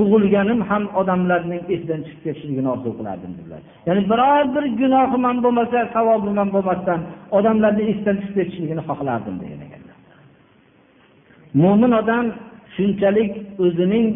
tug'ilganim 0.00 0.60
ham 0.70 0.84
odamlarning 1.00 1.62
esidan 1.74 2.00
chiqib 2.06 2.22
ketishligini 2.26 2.68
orzu 2.74 2.90
qilardim 2.98 3.32
dedilar. 3.38 3.60
Ya'ni 3.86 4.02
biror 4.12 4.44
bir 4.54 4.64
gunohim 4.80 5.22
ham 5.28 5.38
bo'lmasa 5.44 5.78
savobim 5.94 6.36
ham 6.40 6.48
bo'lmasdan 6.56 7.00
odamlarni 7.38 7.82
esidan 7.92 8.16
chiqib 8.20 8.34
ketishligini 8.38 8.82
xohlardim 8.88 9.36
degan 9.42 9.60
ekanlar. 9.66 9.98
Mo'min 11.62 11.92
odam 12.00 12.24
shunchalik 12.74 13.32
o'zining 13.64 14.06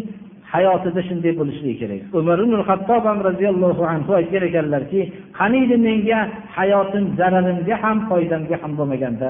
hayotida 0.54 1.00
shunday 1.08 1.32
bo'lishligi 1.40 1.76
kerak. 1.82 2.02
Umar 2.18 2.38
ibn 2.44 2.54
hattob 2.68 3.02
ham 3.10 3.18
roziyallohu 3.28 3.82
anhu 3.94 4.10
aytgan 4.20 4.42
ekanlarki 4.50 5.00
qaniydi 5.38 5.76
menga 5.86 6.20
hayotim 6.58 7.04
zararimga 7.18 7.76
ham 7.84 7.98
foydamga 8.08 8.56
ham 8.62 8.72
bo'lmaganda 8.78 9.28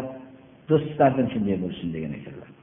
do'stlardan 0.70 1.26
shunday 1.32 1.56
bo'lishsin 1.62 1.88
degan 1.96 2.12
ekanlar. 2.20 2.53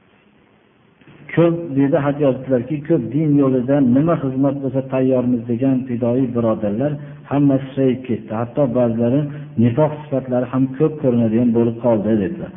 Ko'p 1.36 1.56
deydi 1.76 1.98
xat 2.04 2.16
yozibdilarki 2.24 2.76
ko'p 2.88 3.02
din 3.14 3.30
yo'lida 3.42 3.76
nima 3.96 4.14
xizmat 4.22 4.56
bo'lsa 4.62 4.80
tayyormiz 4.92 5.42
degan 5.50 5.76
fidoyi 5.88 6.26
birodarlar 6.36 6.92
hammasi 7.30 7.64
susayib 7.68 8.00
ketdi. 8.08 8.32
Hatto 8.40 8.62
ba'zilari 8.78 9.20
nifoq 9.62 9.92
sifatlari 10.02 10.46
ham 10.52 10.64
ko'p 10.78 10.94
ko'rinadigan 11.02 11.48
bo'lib 11.56 11.76
qoldi 11.84 12.10
dedilar. 12.22 12.52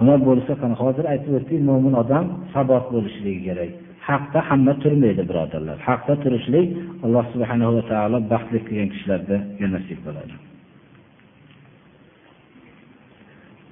Nima 0.00 0.16
bo'lsa 0.28 0.52
qani 0.60 0.74
hozir 0.82 1.04
aytib 1.12 1.32
o'tdik 1.38 1.60
mo'min 1.68 1.94
odam 2.02 2.24
sabot 2.54 2.84
bo'lishligi 2.94 3.40
kerak. 3.48 3.70
Haqda 4.08 4.38
hamma 4.48 4.72
turmaydi 4.82 5.22
birodarlar. 5.30 5.76
Haqda 5.88 6.14
turishlik 6.22 6.68
alloh 7.04 7.24
subhanahu 7.32 7.70
va 7.76 7.82
taolo 7.90 8.18
baxtli 8.32 8.58
qilgan 8.66 8.88
kishilarda 8.94 9.36
nasib 9.74 10.00
bo'ladi 10.08 10.36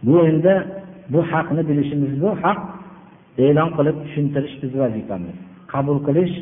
bu 0.07 0.27
endi 0.29 0.55
bu 1.13 1.21
haqni 1.33 1.63
bilishimiz 1.69 2.13
bu 2.23 2.31
haq 2.43 2.61
e'lon 3.39 3.71
qilib 3.77 3.97
tushuntirish 4.05 4.55
biz 4.63 4.73
vazifamiz. 4.83 5.37
Qabul 5.73 5.99
qilish 6.07 6.35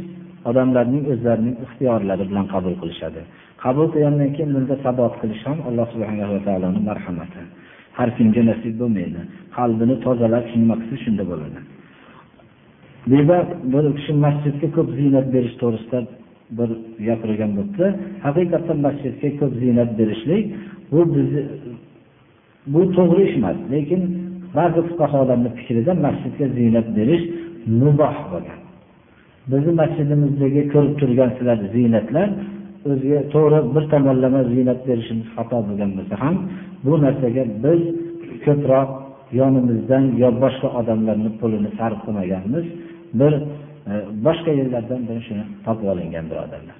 odamlarning 0.51 1.05
o'zlarining 1.12 1.57
ixtiyorlari 1.64 2.24
bilan 2.30 2.47
qabul 2.55 2.74
qilishadi. 2.80 3.20
Qabul 3.64 3.86
qilgandan 3.95 4.30
keyin 4.36 4.51
bunda 4.57 4.76
sabot 4.86 5.14
qilish 5.22 5.43
ham 5.49 5.59
alloh 5.68 5.86
subhanava 5.95 6.38
taoloni 6.47 6.80
marhamati. 6.88 7.43
Har 7.99 8.09
kimga 8.16 8.43
nasib 8.51 8.74
bo'lmaydi. 8.80 9.20
Qalbini 9.57 9.97
tozalab 10.07 10.45
nima 10.62 10.74
qilsa 10.80 10.97
shunda 11.05 11.24
bo'ladi. 11.30 11.59
Bu 13.09 13.14
yerda 13.18 13.38
bir 13.72 13.84
kishi 13.97 14.12
masjidga 14.26 14.68
ko'p 14.76 14.88
ziynat 14.99 15.26
berish 15.34 15.55
to'g'risida 15.62 15.99
bir 16.59 16.70
gapirgan 17.07 17.51
bo'libdi. 17.57 17.86
Haqiqatdan 18.26 18.78
masjidga 18.86 19.28
ko'p 19.40 19.53
ziynat 19.62 19.90
berishlik 19.99 20.45
bu 20.93 21.01
bizni 21.14 21.43
bu 22.72 22.80
to'g'ri 22.97 23.22
ish 23.28 23.36
emas 23.40 23.59
lekin 23.74 24.03
ba'zi 24.57 24.81
fuqarolarni 24.89 25.51
fikrida 25.59 25.93
masjidga 26.07 26.47
ziynat 26.57 26.89
berish 26.99 27.25
muboh 27.81 28.17
bo'lgan. 28.33 28.61
Bizni 29.51 29.73
masjidimizdagi 29.83 30.63
ko'rib 30.73 30.95
turgansizlar 31.01 31.59
ziynatlar 31.75 32.29
o'ziga 32.91 33.21
to'g'ri 33.35 33.59
bir 33.75 33.85
tomonlama 33.93 34.41
ziynat 34.53 34.81
berishimiz 34.89 35.27
xato 35.37 35.59
bo'lgan 35.69 35.91
bo'lsa 35.97 36.15
ham 36.23 36.37
bu 36.85 36.93
narsaga 37.05 37.45
biz 37.65 37.81
ko'proq 38.47 38.89
yonimizdan 39.41 40.05
yo 40.23 40.29
boshqa 40.43 40.69
odamlarni 40.81 41.31
pulini 41.41 41.71
sarf 41.79 41.99
qilmaganmiz. 42.05 42.67
Bir 43.21 43.33
e, 43.91 43.93
boshqa 44.27 44.51
yerlardan 44.61 45.01
bir 45.09 45.19
shuni 45.27 45.45
topib 45.67 45.87
olingan 45.93 46.25
birodarlar. 46.31 46.77